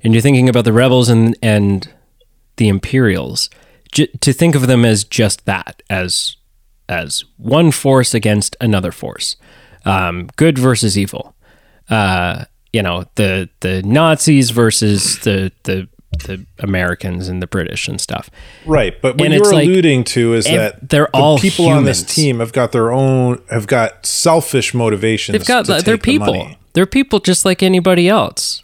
and 0.02 0.12
you're 0.12 0.22
thinking 0.22 0.48
about 0.48 0.64
the 0.64 0.72
rebels 0.72 1.08
and 1.08 1.36
and 1.42 1.88
the 2.56 2.68
Imperials, 2.68 3.50
j- 3.92 4.06
to 4.20 4.32
think 4.32 4.54
of 4.54 4.66
them 4.66 4.84
as 4.84 5.04
just 5.04 5.44
that, 5.44 5.82
as 5.90 6.35
as 6.88 7.24
one 7.36 7.70
force 7.70 8.14
against 8.14 8.56
another 8.60 8.92
force, 8.92 9.36
um, 9.84 10.28
good 10.36 10.58
versus 10.58 10.96
evil. 10.98 11.34
Uh, 11.88 12.44
you 12.72 12.82
know, 12.82 13.04
the 13.14 13.48
the 13.60 13.82
Nazis 13.82 14.50
versus 14.50 15.18
the 15.20 15.52
the 15.64 15.88
the 16.24 16.46
Americans 16.60 17.28
and 17.28 17.42
the 17.42 17.46
British 17.46 17.88
and 17.88 18.00
stuff. 18.00 18.30
Right, 18.64 19.00
but 19.00 19.16
what 19.16 19.26
And 19.26 19.34
you're 19.34 19.42
it's 19.42 19.52
like 19.52 19.66
alluding 19.66 20.04
to 20.04 20.34
is 20.34 20.44
that 20.46 20.88
they're 20.88 21.08
the 21.12 21.18
all 21.18 21.38
people 21.38 21.68
on 21.68 21.84
this 21.84 22.02
team 22.02 22.40
have 22.40 22.52
got 22.52 22.72
their 22.72 22.90
own, 22.90 23.42
have 23.50 23.66
got 23.66 24.06
selfish 24.06 24.72
motivations. 24.74 25.36
They've 25.38 25.46
got 25.46 25.66
they're 25.66 25.80
the 25.82 25.98
people. 25.98 26.26
money. 26.28 26.58
They're 26.72 26.86
people 26.86 27.20
just 27.20 27.44
like 27.44 27.62
anybody 27.62 28.08
else. 28.08 28.62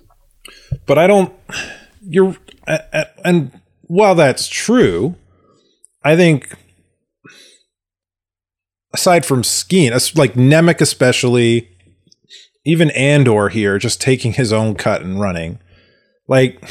but 0.86 0.98
I 0.98 1.06
don't. 1.06 1.32
You're 2.06 2.36
and 3.24 3.52
while 3.82 4.14
that's 4.14 4.48
true, 4.48 5.16
I 6.02 6.16
think 6.16 6.54
aside 8.92 9.24
from 9.24 9.42
Skeen, 9.42 9.92
like 10.16 10.34
Nemik 10.34 10.80
especially, 10.80 11.68
even 12.64 12.90
Andor 12.90 13.48
here, 13.48 13.78
just 13.78 14.00
taking 14.00 14.32
his 14.32 14.52
own 14.52 14.74
cut 14.74 15.02
and 15.02 15.20
running, 15.20 15.58
like 16.28 16.62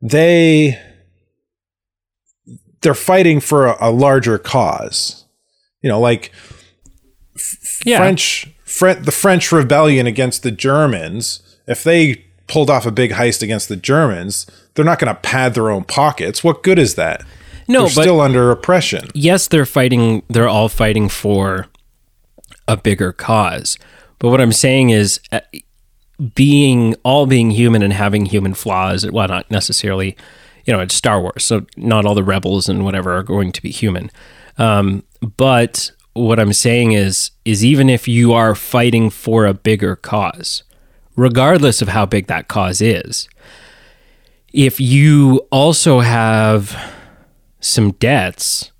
they 0.00 0.80
they're 2.82 2.94
fighting 2.94 3.40
for 3.40 3.66
a, 3.66 3.76
a 3.80 3.90
larger 3.90 4.38
cause. 4.38 5.26
You 5.82 5.88
know, 5.88 6.00
like 6.00 6.32
Yeah, 7.84 7.98
French, 7.98 8.48
Fre- 8.64 8.92
the 8.92 9.12
French 9.12 9.52
rebellion 9.52 10.06
against 10.06 10.42
the 10.42 10.50
Germans. 10.50 11.42
If 11.66 11.84
they 11.84 12.24
pulled 12.46 12.70
off 12.70 12.86
a 12.86 12.90
big 12.90 13.12
heist 13.12 13.42
against 13.42 13.68
the 13.68 13.76
Germans, 13.76 14.46
they're 14.74 14.84
not 14.84 14.98
going 14.98 15.14
to 15.14 15.20
pad 15.20 15.54
their 15.54 15.70
own 15.70 15.84
pockets. 15.84 16.42
What 16.42 16.62
good 16.62 16.78
is 16.78 16.96
that? 16.96 17.22
No, 17.70 17.80
they're 17.86 17.94
but 17.94 18.02
still 18.02 18.20
under 18.20 18.50
oppression. 18.50 19.08
yes, 19.14 19.48
they're 19.48 19.66
fighting. 19.66 20.22
They're 20.28 20.48
all 20.48 20.68
fighting 20.68 21.08
for 21.08 21.66
a 22.68 22.76
bigger 22.76 23.12
cause. 23.12 23.78
But 24.18 24.28
what 24.28 24.40
I'm 24.40 24.52
saying 24.52 24.90
is, 24.90 25.20
uh, 25.32 25.40
being 26.34 26.94
all 27.02 27.26
being 27.26 27.50
human 27.50 27.82
and 27.82 27.92
having 27.92 28.26
human 28.26 28.54
flaws. 28.54 29.10
Well, 29.10 29.28
not 29.28 29.50
necessarily. 29.50 30.16
You 30.66 30.74
know, 30.74 30.80
it's 30.80 30.94
Star 30.94 31.20
Wars, 31.20 31.42
so 31.42 31.64
not 31.76 32.04
all 32.04 32.14
the 32.14 32.22
rebels 32.22 32.68
and 32.68 32.84
whatever 32.84 33.16
are 33.16 33.22
going 33.22 33.50
to 33.52 33.62
be 33.62 33.70
human. 33.70 34.10
Um, 34.58 35.04
but 35.38 35.90
what 36.12 36.38
I'm 36.38 36.52
saying 36.52 36.92
is, 36.92 37.30
is 37.46 37.64
even 37.64 37.88
if 37.88 38.06
you 38.06 38.34
are 38.34 38.54
fighting 38.54 39.08
for 39.08 39.46
a 39.46 39.54
bigger 39.54 39.96
cause, 39.96 40.62
regardless 41.16 41.80
of 41.80 41.88
how 41.88 42.04
big 42.04 42.26
that 42.26 42.48
cause 42.48 42.82
is, 42.82 43.28
if 44.52 44.78
you 44.80 45.46
also 45.50 46.00
have 46.00 46.76
some 47.60 47.92
debts 47.92 48.72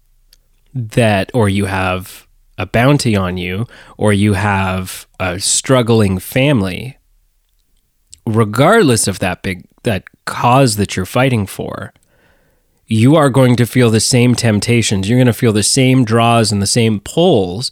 that 0.75 1.31
or 1.35 1.49
you 1.49 1.67
have 1.67 2.27
a 2.59 2.67
bounty 2.67 3.17
on 3.17 3.37
you 3.39 3.67
or 3.97 4.13
you 4.13 4.35
have 4.35 5.07
a 5.19 5.39
struggling 5.41 6.19
family 6.19 6.97
regardless 8.27 9.09
of 9.09 9.19
that 9.19 9.43
big 9.43 9.65
that 9.83 10.05
cause 10.27 10.77
that 10.77 10.95
you're 10.97 11.07
fighting 11.07 11.47
for 11.47 11.93
you 12.87 13.17
are 13.17 13.31
going 13.31 13.57
to 13.57 13.67
feel 13.67 13.91
the 13.91 14.01
same 14.01 14.35
temptations 14.35 15.09
you're 15.09 15.19
going 15.19 15.27
to 15.27 15.33
feel 15.33 15.53
the 15.53 15.63
same 15.63 16.05
draws 16.05 16.53
and 16.53 16.61
the 16.61 16.67
same 16.67 17.01
pulls 17.01 17.71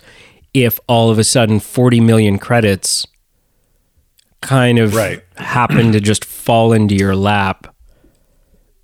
if 0.55 0.81
all 0.89 1.11
of 1.11 1.19
a 1.19 1.25
sudden 1.25 1.61
40 1.61 2.01
million 2.01 2.39
credits 2.39 3.07
kind 4.41 4.79
of 4.79 4.95
Right. 4.95 5.23
happen 5.37 5.93
to 5.93 6.01
just 6.01 6.25
fall 6.25 6.73
into 6.73 6.95
your 6.95 7.15
lap 7.15 7.75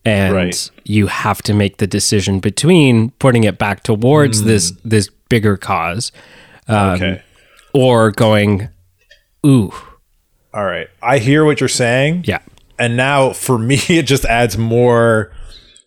and 0.05 0.35
Right. 0.35 0.71
you 0.85 1.07
have 1.07 1.41
to 1.43 1.55
make 1.55 1.79
the 1.79 1.87
decision 1.87 2.39
between 2.41 3.11
putting 3.13 3.45
it 3.45 3.59
back 3.59 3.83
towards 3.83 4.41
Hmm. 4.41 4.47
this 4.49 4.73
this 4.85 5.09
bigger 5.29 5.57
cause 5.57 6.13
okay. 6.69 7.23
or 7.73 8.11
going 8.11 8.69
ooh 9.45 9.73
All 10.53 10.65
right. 10.65 10.89
I 11.03 11.19
hear 11.19 11.45
what 11.45 11.61
you're 11.61 11.69
saying. 11.69 12.25
yeah 12.27 12.41
And 12.79 12.97
now 12.97 13.33
for 13.33 13.59
me, 13.71 13.77
it 13.89 14.07
just 14.07 14.25
adds 14.27 14.57
more 14.59 15.33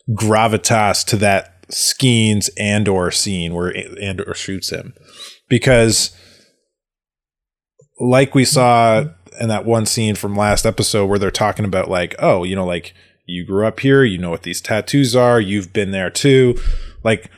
gravitas 0.09 1.05
to 1.05 1.17
that 1.17 1.53
Skeens 1.69 2.49
Andor 2.59 3.11
scene 3.11 3.53
where 3.53 3.73
Andor 4.01 4.33
shoots 4.33 4.69
him. 4.71 4.93
Because, 5.49 6.15
like 7.99 8.33
we 8.35 8.45
saw 8.45 9.05
in 9.39 9.49
that 9.49 9.65
one 9.65 9.85
scene 9.85 10.15
from 10.15 10.35
last 10.35 10.65
episode 10.65 11.05
where 11.07 11.19
they're 11.19 11.31
talking 11.31 11.65
about, 11.65 11.89
like, 11.89 12.15
oh, 12.19 12.43
you 12.43 12.55
know, 12.55 12.65
like 12.65 12.93
you 13.27 13.45
grew 13.45 13.67
up 13.67 13.79
here, 13.81 14.03
you 14.03 14.17
know 14.17 14.29
what 14.29 14.43
these 14.43 14.61
tattoos 14.61 15.15
are, 15.15 15.39
you've 15.39 15.73
been 15.73 15.91
there 15.91 16.09
too. 16.09 16.57
Like, 17.03 17.29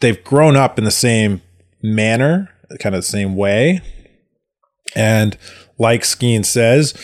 they've 0.00 0.22
grown 0.24 0.56
up 0.56 0.78
in 0.78 0.84
the 0.84 0.90
same 0.90 1.42
manner, 1.82 2.50
kind 2.80 2.94
of 2.94 2.98
the 3.00 3.06
same 3.06 3.36
way. 3.36 3.80
And 4.96 5.36
like 5.78 6.02
Skeen 6.02 6.44
says, 6.44 6.94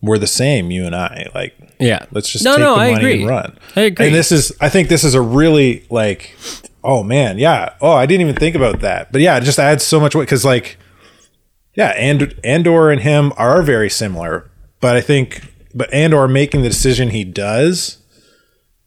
we're 0.00 0.18
the 0.18 0.26
same, 0.26 0.70
you 0.70 0.84
and 0.86 0.94
I. 0.96 1.28
Like, 1.34 1.54
yeah 1.80 2.06
let's 2.12 2.30
just 2.30 2.44
no 2.44 2.52
take 2.52 2.60
no 2.60 2.74
the 2.76 2.80
i 2.80 2.90
money 2.92 3.04
agree 3.04 3.20
and 3.22 3.28
run. 3.28 3.58
i 3.74 3.80
agree 3.80 4.06
And 4.06 4.14
this 4.14 4.30
is, 4.30 4.52
I 4.60 4.68
think 4.68 4.88
this 4.88 5.02
is 5.02 5.14
a 5.14 5.20
really 5.20 5.84
like, 5.90 6.36
oh 6.84 7.02
man, 7.02 7.38
yeah. 7.38 7.74
Oh, 7.80 7.92
I 7.92 8.06
didn't 8.06 8.22
even 8.22 8.36
think 8.36 8.54
about 8.56 8.80
that. 8.80 9.10
But 9.12 9.20
yeah, 9.20 9.36
it 9.36 9.42
just 9.42 9.58
adds 9.58 9.84
so 9.84 10.00
much 10.00 10.14
weight 10.14 10.24
because, 10.24 10.44
like, 10.44 10.76
yeah, 11.74 11.88
and 11.96 12.34
Andor 12.44 12.90
and 12.90 13.00
him 13.00 13.32
are 13.36 13.62
very 13.62 13.88
similar. 13.90 14.50
But 14.80 14.96
I 14.96 15.00
think, 15.00 15.51
but 15.74 15.92
Andor 15.92 16.28
making 16.28 16.62
the 16.62 16.68
decision 16.68 17.10
he 17.10 17.24
does, 17.24 17.98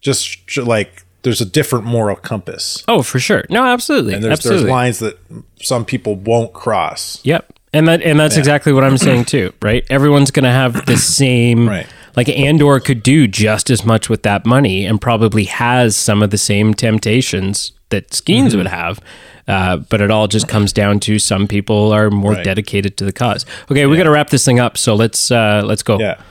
just 0.01 0.57
like, 0.57 1.03
there's 1.23 1.41
a 1.41 1.45
different 1.45 1.85
moral 1.85 2.15
compass. 2.15 2.83
oh 2.87 3.01
for 3.01 3.17
sure 3.19 3.43
no 3.49 3.65
absolutely 3.65 4.13
And 4.13 4.23
there's, 4.23 4.33
absolutely 4.33 4.63
there's 4.65 4.71
lines 4.71 4.99
that 4.99 5.17
some 5.59 5.83
people 5.83 6.15
won't 6.15 6.53
cross. 6.53 7.19
Yep. 7.23 7.51
And 7.73 7.87
that 7.87 8.03
and 8.03 8.19
that's 8.19 8.37
exactly 8.37 8.71
what 8.71 8.83
I'm 8.83 8.97
saying 8.97 9.25
too, 9.25 9.51
right? 9.61 9.83
Everyone's 9.89 10.29
going 10.31 10.43
to 10.43 10.51
have 10.51 10.85
the 10.85 10.95
same 10.97 11.67
Right. 11.67 11.87
like 12.15 12.29
Andor 12.29 12.79
could 12.79 13.01
do 13.01 13.27
just 13.27 13.69
as 13.71 13.83
much 13.83 14.07
with 14.07 14.21
that 14.23 14.45
money 14.45 14.85
and 14.85 15.01
probably 15.01 15.45
has 15.45 15.95
some 15.95 16.21
of 16.21 16.29
the 16.29 16.37
same 16.37 16.73
temptations 16.75 17.71
that 17.89 18.11
Skeens 18.11 18.49
Mm-hmm. 18.49 18.57
would 18.59 18.67
have. 18.67 18.99
Uh, 19.47 19.77
but 19.77 20.01
it 20.01 20.09
all 20.11 20.27
just 20.27 20.47
comes 20.47 20.71
down 20.73 20.99
to 21.01 21.17
some 21.19 21.47
people 21.47 21.91
are 21.91 22.09
more 22.11 22.33
Right. 22.33 22.43
dedicated 22.45 22.97
to 22.97 23.05
the 23.05 23.11
cause. 23.11 23.45
Okay, 23.71 23.85
we 23.87 23.97
got 23.97 24.03
to 24.03 24.09
wrap 24.11 24.29
this 24.29 24.45
thing 24.45 24.59
up, 24.59 24.77
so 24.77 24.93
let's 24.95 25.29
uh, 25.31 25.61
let's 25.65 25.81
go. 25.83 25.99
Yeah. 25.99 26.21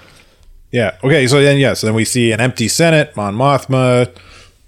Yeah. 0.74 0.96
Okay. 1.04 1.28
So 1.28 1.40
then, 1.40 1.58
yeah. 1.58 1.74
So 1.74 1.86
then 1.86 1.94
we 1.94 2.04
see 2.04 2.32
an 2.32 2.40
empty 2.40 2.66
Senate, 2.66 3.14
Mon 3.16 3.36
Mothma. 3.36 4.12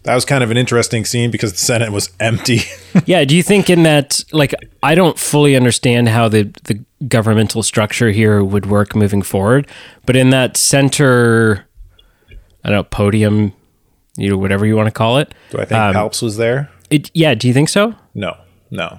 That 0.05 0.15
was 0.15 0.25
kind 0.25 0.45
of 0.45 0.53
an 0.53 0.57
interesting 0.57 1.05
scene 1.05 1.33
because 1.33 1.51
the 1.51 1.59
Senate 1.59 1.91
was 1.91 2.11
empty. 2.21 2.61
Yeah, 3.05 3.27
do 3.27 3.37
you 3.37 3.43
think 3.43 3.69
in 3.69 3.83
that 3.83 4.25
like 4.33 4.55
I 4.83 4.95
don't 4.95 5.19
fully 5.19 5.55
understand 5.55 6.09
how 6.09 6.29
the 6.29 6.45
the 6.65 6.83
governmental 7.09 7.63
structure 7.63 8.11
here 8.11 8.43
would 8.43 8.65
work 8.65 8.97
moving 8.97 9.21
forward, 9.21 9.69
but 10.07 10.17
in 10.17 10.31
that 10.31 10.57
center 10.57 11.67
I 12.65 12.71
don't 12.71 12.79
know, 12.79 12.85
podium, 12.85 13.53
you 14.17 14.31
know, 14.31 14.39
whatever 14.39 14.65
you 14.65 14.77
want 14.77 14.87
to 14.87 14.93
call 14.93 15.19
it. 15.19 15.35
Do 15.51 15.59
I 15.59 15.67
think 15.67 15.79
um, 15.79 15.95
Palps 15.95 16.23
was 16.23 16.39
there? 16.39 16.71
it 16.89 17.11
yeah, 17.13 17.35
do 17.35 17.49
you 17.49 17.53
think 17.53 17.69
so? 17.69 17.95
No. 18.15 18.35
No. 18.71 18.99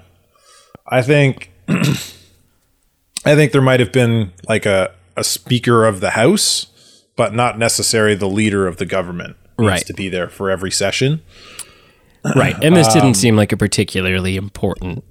I 0.86 1.02
think. 1.02 1.50
I 1.68 3.34
think 3.34 3.50
there 3.50 3.60
might 3.62 3.80
have 3.80 3.92
been 3.92 4.32
like 4.48 4.64
a 4.64 4.92
a 5.16 5.24
speaker 5.24 5.84
of 5.86 6.00
the 6.00 6.10
House, 6.10 6.68
but 7.18 7.34
not 7.34 7.58
necessarily 7.58 8.14
the 8.14 8.28
leader 8.28 8.66
of 8.66 8.78
the 8.78 8.86
government. 8.86 9.36
Needs 9.58 9.68
Right. 9.70 9.86
to 9.86 9.92
be 9.92 10.08
there 10.08 10.28
for 10.28 10.50
every 10.50 10.70
session. 10.70 11.20
Right. 12.34 12.56
And 12.62 12.74
this 12.76 12.86
Um, 12.88 12.94
didn't 12.94 13.14
seem 13.14 13.36
like 13.36 13.52
a 13.52 13.56
particularly 13.56 14.36
important 14.36 15.04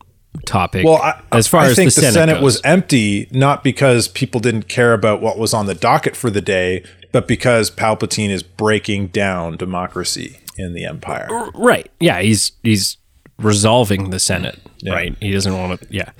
topic 0.45 0.85
Well, 0.85 0.97
I, 1.01 1.19
as 1.31 1.47
far 1.47 1.61
I 1.61 1.67
as 1.67 1.75
think 1.75 1.93
the 1.93 2.01
Senate, 2.01 2.35
goes. 2.35 2.43
was 2.43 2.61
empty, 2.63 3.27
not 3.31 3.63
because 3.63 4.07
people 4.07 4.39
didn't 4.39 4.67
care 4.67 4.93
about 4.93 5.21
what 5.21 5.37
was 5.37 5.53
on 5.53 5.65
the 5.67 5.73
docket 5.75 6.15
for 6.15 6.29
the 6.29 6.41
day, 6.41 6.83
but 7.11 7.27
because 7.27 7.69
Palpatine 7.71 8.29
is 8.29 8.43
breaking 8.43 9.07
down 9.07 9.57
democracy 9.57 10.37
in 10.57 10.73
the 10.73 10.85
Empire. 10.85 11.27
Right. 11.55 11.89
Yeah, 11.99 12.21
he's 12.21 12.51
he's 12.63 12.97
resolving 13.39 14.09
the 14.11 14.19
Senate, 14.19 14.59
right? 14.89 15.15
He 15.19 15.31
doesn't 15.31 15.57
want 15.57 15.81
to 15.81 15.87
yeah. 15.89 16.11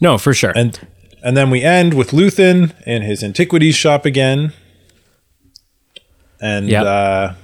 No, 0.00 0.18
for 0.18 0.32
sure. 0.34 0.52
And 0.56 0.78
and 1.22 1.36
then 1.36 1.50
we 1.50 1.62
end 1.62 1.94
with 1.94 2.10
Luthen 2.12 2.72
in 2.86 3.02
his 3.02 3.22
antiquities 3.24 3.74
shop 3.74 4.04
again. 4.06 4.52
And 6.44 6.68
Yep. 6.68 6.84
uh 6.84 7.34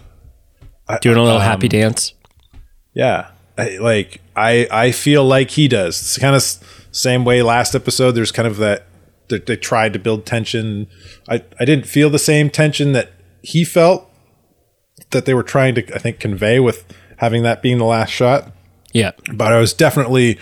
Doing 1.00 1.16
a 1.16 1.22
little 1.22 1.38
um, 1.38 1.42
happy 1.42 1.68
dance. 1.68 2.14
yeah, 2.94 3.30
I, 3.56 3.78
like 3.78 4.20
I 4.36 4.66
I 4.70 4.90
feel 4.92 5.24
like 5.24 5.50
he 5.52 5.68
does. 5.68 6.00
It's 6.00 6.18
kind 6.18 6.34
of 6.36 6.42
same 6.92 7.24
way 7.24 7.42
last 7.42 7.74
episode. 7.74 8.12
There's 8.12 8.32
kind 8.32 8.48
of 8.48 8.56
that 8.58 8.86
they, 9.28 9.38
they 9.38 9.56
tried 9.56 9.92
to 9.92 9.98
build 10.00 10.26
tension. 10.26 10.88
I 11.28 11.44
I 11.60 11.64
didn't 11.64 11.86
feel 11.86 12.10
the 12.10 12.18
same 12.18 12.50
tension 12.50 12.92
that 12.92 13.12
he 13.42 13.64
felt 13.64 14.10
that 15.10 15.24
they 15.26 15.34
were 15.34 15.44
trying 15.44 15.74
to 15.76 15.94
I 15.94 15.98
think 15.98 16.18
convey 16.18 16.58
with 16.58 16.84
having 17.18 17.42
that 17.44 17.62
being 17.62 17.78
the 17.78 17.84
last 17.84 18.10
shot. 18.10 18.52
Yeah. 18.92 19.12
But 19.32 19.52
I 19.52 19.60
was 19.60 19.72
definitely 19.72 20.38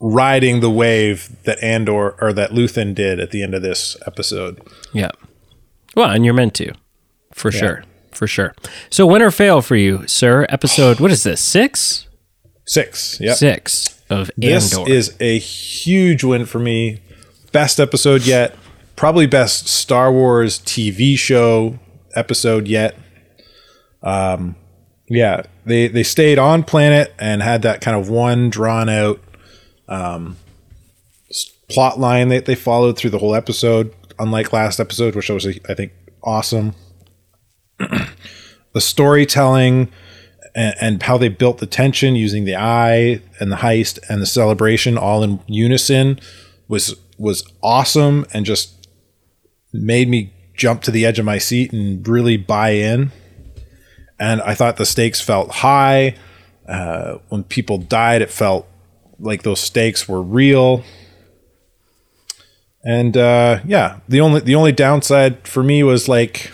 riding 0.00 0.60
the 0.60 0.70
wave 0.70 1.30
that 1.44 1.62
Andor 1.62 2.10
or 2.20 2.32
that 2.34 2.50
Luthen 2.50 2.94
did 2.94 3.18
at 3.20 3.30
the 3.30 3.42
end 3.42 3.54
of 3.54 3.62
this 3.62 3.96
episode. 4.06 4.60
Yeah. 4.92 5.12
Well, 5.96 6.10
and 6.10 6.24
you're 6.24 6.34
meant 6.34 6.54
to, 6.56 6.74
for 7.32 7.50
sure, 7.52 7.84
for 8.12 8.26
sure. 8.26 8.54
So, 8.90 9.06
win 9.06 9.22
or 9.22 9.30
fail 9.30 9.62
for 9.62 9.76
you, 9.76 10.06
sir? 10.06 10.46
Episode 10.48 11.00
what 11.00 11.10
is 11.10 11.22
this? 11.22 11.40
Six. 11.40 12.06
Six. 12.64 13.18
Yeah. 13.20 13.34
Six 13.34 14.00
of 14.08 14.30
This 14.36 14.74
Andor. 14.76 14.90
is 14.90 15.16
a 15.20 15.38
huge 15.38 16.22
win 16.24 16.46
for 16.46 16.58
me. 16.58 17.00
Best 17.50 17.80
episode 17.80 18.22
yet. 18.24 18.56
Probably 18.96 19.26
best 19.26 19.66
Star 19.68 20.12
Wars 20.12 20.58
TV 20.60 21.16
show 21.18 21.78
episode 22.14 22.68
yet. 22.68 22.96
Um, 24.02 24.56
yeah, 25.08 25.42
they 25.64 25.88
they 25.88 26.02
stayed 26.02 26.38
on 26.38 26.62
planet 26.62 27.12
and 27.18 27.42
had 27.42 27.62
that 27.62 27.80
kind 27.80 27.96
of 27.96 28.08
one 28.08 28.48
drawn 28.50 28.88
out 28.88 29.20
um, 29.88 30.36
plot 31.68 31.98
line 31.98 32.28
that 32.28 32.44
they 32.46 32.54
followed 32.54 32.96
through 32.96 33.10
the 33.10 33.18
whole 33.18 33.34
episode. 33.34 33.94
Unlike 34.18 34.52
last 34.52 34.78
episode, 34.78 35.14
which 35.14 35.28
was 35.30 35.46
I 35.46 35.74
think 35.74 35.92
awesome. 36.22 36.74
The 38.72 38.80
storytelling 38.80 39.90
and, 40.54 40.74
and 40.80 41.02
how 41.02 41.18
they 41.18 41.28
built 41.28 41.58
the 41.58 41.66
tension 41.66 42.16
using 42.16 42.44
the 42.44 42.56
eye 42.56 43.20
and 43.40 43.50
the 43.50 43.56
heist 43.56 43.98
and 44.08 44.20
the 44.20 44.26
celebration 44.26 44.98
all 44.98 45.22
in 45.22 45.40
unison 45.46 46.18
was 46.68 46.94
was 47.18 47.44
awesome 47.62 48.26
and 48.32 48.44
just 48.44 48.88
made 49.72 50.08
me 50.08 50.32
jump 50.54 50.82
to 50.82 50.90
the 50.90 51.06
edge 51.06 51.18
of 51.18 51.24
my 51.24 51.38
seat 51.38 51.72
and 51.72 52.06
really 52.06 52.36
buy 52.36 52.70
in. 52.70 53.10
And 54.18 54.40
I 54.42 54.54
thought 54.54 54.76
the 54.76 54.86
stakes 54.86 55.20
felt 55.20 55.50
high. 55.50 56.16
Uh, 56.68 57.18
when 57.28 57.44
people 57.44 57.78
died, 57.78 58.22
it 58.22 58.30
felt 58.30 58.68
like 59.18 59.42
those 59.42 59.60
stakes 59.60 60.08
were 60.08 60.22
real. 60.22 60.84
And 62.84 63.16
uh, 63.16 63.60
yeah, 63.64 64.00
the 64.08 64.20
only 64.20 64.40
the 64.40 64.54
only 64.54 64.72
downside 64.72 65.46
for 65.46 65.62
me 65.62 65.82
was 65.82 66.08
like, 66.08 66.50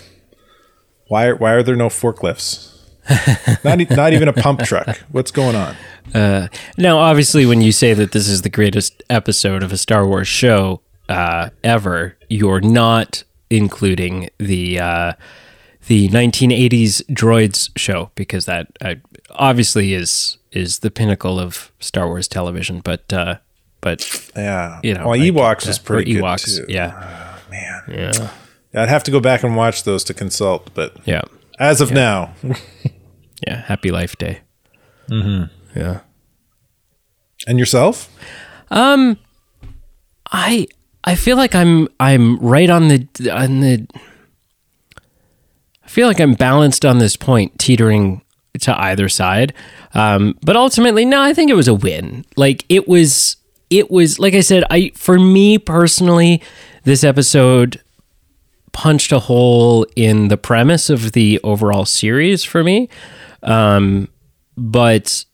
why 1.09 1.32
why 1.32 1.52
are 1.52 1.62
there 1.62 1.76
no 1.76 1.88
forklifts? 1.88 2.74
not, 3.64 3.80
e- 3.80 3.86
not 3.90 4.12
even 4.12 4.28
a 4.28 4.32
pump 4.34 4.61
truck. 4.61 4.98
What's 5.11 5.30
going 5.30 5.56
on? 5.56 5.74
now, 6.76 6.98
obviously, 6.98 7.46
when 7.46 7.61
you 7.62 7.72
say 7.72 7.94
that 7.94 8.12
this 8.12 8.28
is 8.28 8.42
the 8.42 8.50
greatest 8.50 9.02
episode 9.09 9.62
of 9.62 9.72
a 9.72 9.76
Star 9.78 10.06
Wars 10.06 10.28
show 10.28 10.80
uh, 11.09 11.48
ever, 11.64 12.16
you're 12.28 12.61
not 12.61 13.24
including 13.50 14.28
the 14.38 14.78
uh, 14.78 15.12
the 15.86 16.09
1980s 16.11 17.02
droids 17.06 17.70
show 17.76 18.11
because 18.14 18.44
that 18.44 18.66
uh, 18.82 18.94
obviously 19.30 19.94
is 19.94 20.36
is 20.52 20.80
the 20.80 20.90
pinnacle 20.90 21.38
of 21.40 21.72
Star 21.80 22.06
Wars 22.09 22.28
television. 22.28 22.80
But 22.80 23.11
uh, 23.12 23.36
but 23.80 24.30
Yeah, 24.36 24.80
you 24.82 24.92
know, 24.94 25.09
well, 25.09 25.18
like, 25.18 25.20
Ewoks 25.22 25.64
uh, 25.64 25.68
was 25.68 25.78
or 25.78 25.82
pretty 25.82 26.12
good 26.12 26.22
Ewoks, 26.24 26.56
too. 26.59 26.66
yeah, 26.68 27.38
Man, 27.50 27.82
yeah, 27.88 28.30
I'd 28.78 28.88
have 28.88 29.02
to 29.04 29.10
go 29.10 29.20
back 29.20 29.42
and 29.42 29.56
watch 29.56 29.84
those 29.84 30.04
to 30.04 30.14
consult. 30.14 30.70
But 30.74 30.96
yeah, 31.06 31.22
as 31.58 31.80
of 31.80 31.90
now, 31.92 32.34
yeah. 33.46 33.62
Happy 33.62 33.90
Life 33.90 34.16
Day. 34.16 34.40
Mm-hmm. 35.10 35.78
Yeah. 35.78 36.00
and 37.46 37.58
yourself, 37.58 38.08
Um, 38.70 39.18
I 40.30 40.66
I 41.04 41.14
feel 41.14 41.36
like 41.36 41.54
I'm 41.54 41.88
I'm 42.00 42.38
right 42.38 42.68
on 42.70 42.88
the 42.88 43.06
on 43.32 43.60
the 43.60 43.86
I 45.84 45.88
feel 45.88 46.06
like 46.06 46.20
I'm 46.20 46.34
balanced 46.34 46.84
on 46.84 46.98
this 46.98 47.16
point, 47.16 47.58
teetering 47.58 48.20
to 48.60 48.78
either 48.78 49.08
side. 49.08 49.54
Um, 49.94 50.36
but 50.42 50.56
ultimately, 50.56 51.04
no, 51.04 51.22
I 51.22 51.32
think 51.32 51.50
it 51.50 51.54
was 51.54 51.68
a 51.68 51.74
win. 51.74 52.24
Like 52.36 52.64
it 52.68 52.86
was 52.88 53.36
it 53.70 53.90
was 53.90 54.18
like 54.18 54.34
I 54.34 54.40
said, 54.40 54.64
I 54.70 54.90
for 54.94 55.18
me 55.18 55.56
personally, 55.58 56.42
this 56.84 57.04
episode 57.04 57.80
punched 58.78 59.10
a 59.10 59.18
hole 59.18 59.84
in 59.96 60.28
the 60.28 60.36
premise 60.36 60.88
of 60.88 61.10
the 61.10 61.40
overall 61.42 61.84
series 61.84 62.44
for 62.44 62.62
me. 62.62 62.88
Um, 63.42 64.06
but 64.56 65.24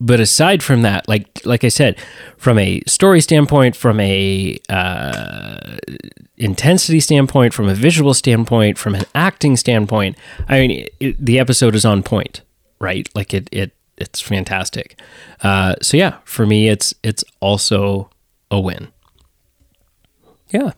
but 0.00 0.18
aside 0.18 0.62
from 0.62 0.80
that, 0.80 1.06
like 1.08 1.44
like 1.44 1.62
I 1.62 1.68
said, 1.68 1.98
from 2.38 2.58
a 2.58 2.80
story 2.86 3.20
standpoint, 3.20 3.76
from 3.76 4.00
a 4.00 4.58
uh, 4.70 5.76
intensity 6.38 7.00
standpoint, 7.00 7.52
from 7.52 7.68
a 7.68 7.74
visual 7.74 8.14
standpoint, 8.14 8.78
from 8.78 8.94
an 8.94 9.04
acting 9.14 9.54
standpoint, 9.54 10.16
I 10.48 10.60
mean, 10.60 10.88
it, 10.98 11.22
the 11.22 11.38
episode 11.38 11.74
is 11.74 11.84
on 11.84 12.02
point, 12.02 12.40
right? 12.78 13.06
Like 13.14 13.34
it 13.34 13.46
it 13.52 13.72
it's 13.98 14.22
fantastic. 14.22 14.98
Uh, 15.42 15.74
so 15.82 15.98
yeah, 15.98 16.16
for 16.24 16.46
me, 16.46 16.70
it's 16.70 16.94
it's 17.02 17.24
also 17.40 18.08
a 18.50 18.58
win. 18.58 18.88
Yeah. 20.48 20.72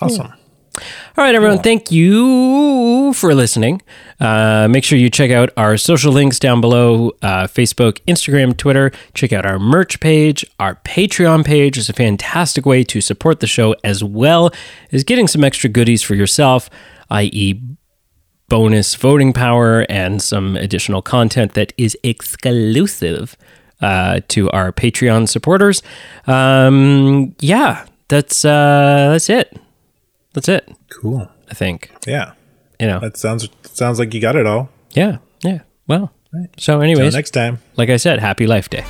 awesome. 0.00 0.34
All 0.74 1.24
right, 1.24 1.34
everyone. 1.34 1.58
Thank 1.58 1.90
you 1.90 3.12
for 3.12 3.34
listening. 3.34 3.82
Uh, 4.18 4.68
make 4.70 4.84
sure 4.84 4.98
you 4.98 5.10
check 5.10 5.30
out 5.30 5.50
our 5.56 5.76
social 5.76 6.12
links 6.12 6.38
down 6.38 6.60
below 6.62 7.10
uh, 7.20 7.46
Facebook, 7.46 8.00
Instagram, 8.06 8.56
Twitter. 8.56 8.90
Check 9.12 9.32
out 9.32 9.44
our 9.44 9.58
merch 9.58 10.00
page. 10.00 10.46
Our 10.58 10.76
Patreon 10.76 11.44
page 11.44 11.76
is 11.76 11.90
a 11.90 11.92
fantastic 11.92 12.64
way 12.64 12.84
to 12.84 13.00
support 13.02 13.40
the 13.40 13.46
show 13.46 13.74
as 13.84 14.02
well 14.02 14.50
as 14.92 15.04
getting 15.04 15.28
some 15.28 15.44
extra 15.44 15.68
goodies 15.68 16.02
for 16.02 16.14
yourself, 16.14 16.70
i.e., 17.10 17.60
bonus 18.48 18.94
voting 18.94 19.32
power 19.32 19.86
and 19.88 20.22
some 20.22 20.56
additional 20.56 21.02
content 21.02 21.54
that 21.54 21.72
is 21.76 21.96
exclusive 22.02 23.36
uh, 23.80 24.20
to 24.28 24.50
our 24.50 24.72
Patreon 24.72 25.28
supporters. 25.28 25.82
Um, 26.26 27.34
yeah, 27.40 27.86
that's 28.08 28.44
uh, 28.44 29.08
that's 29.10 29.28
it. 29.28 29.58
That's 30.34 30.48
it. 30.48 30.68
Cool. 30.90 31.28
I 31.50 31.54
think. 31.54 31.90
Yeah, 32.06 32.32
You 32.80 32.86
know. 32.88 33.00
that 33.00 33.16
sounds 33.16 33.48
sounds 33.64 33.98
like 33.98 34.14
you 34.14 34.20
got 34.20 34.36
it 34.36 34.46
all. 34.46 34.70
Yeah. 34.92 35.18
Yeah. 35.44 35.60
Well. 35.86 36.12
So, 36.56 36.74
Till 36.74 36.82
anyways, 36.82 37.14
next 37.14 37.32
time. 37.32 37.58
like 37.76 37.90
I 37.90 37.96
said, 37.98 38.18
happy 38.20 38.46
Life 38.46 38.70
Day. 38.70 38.84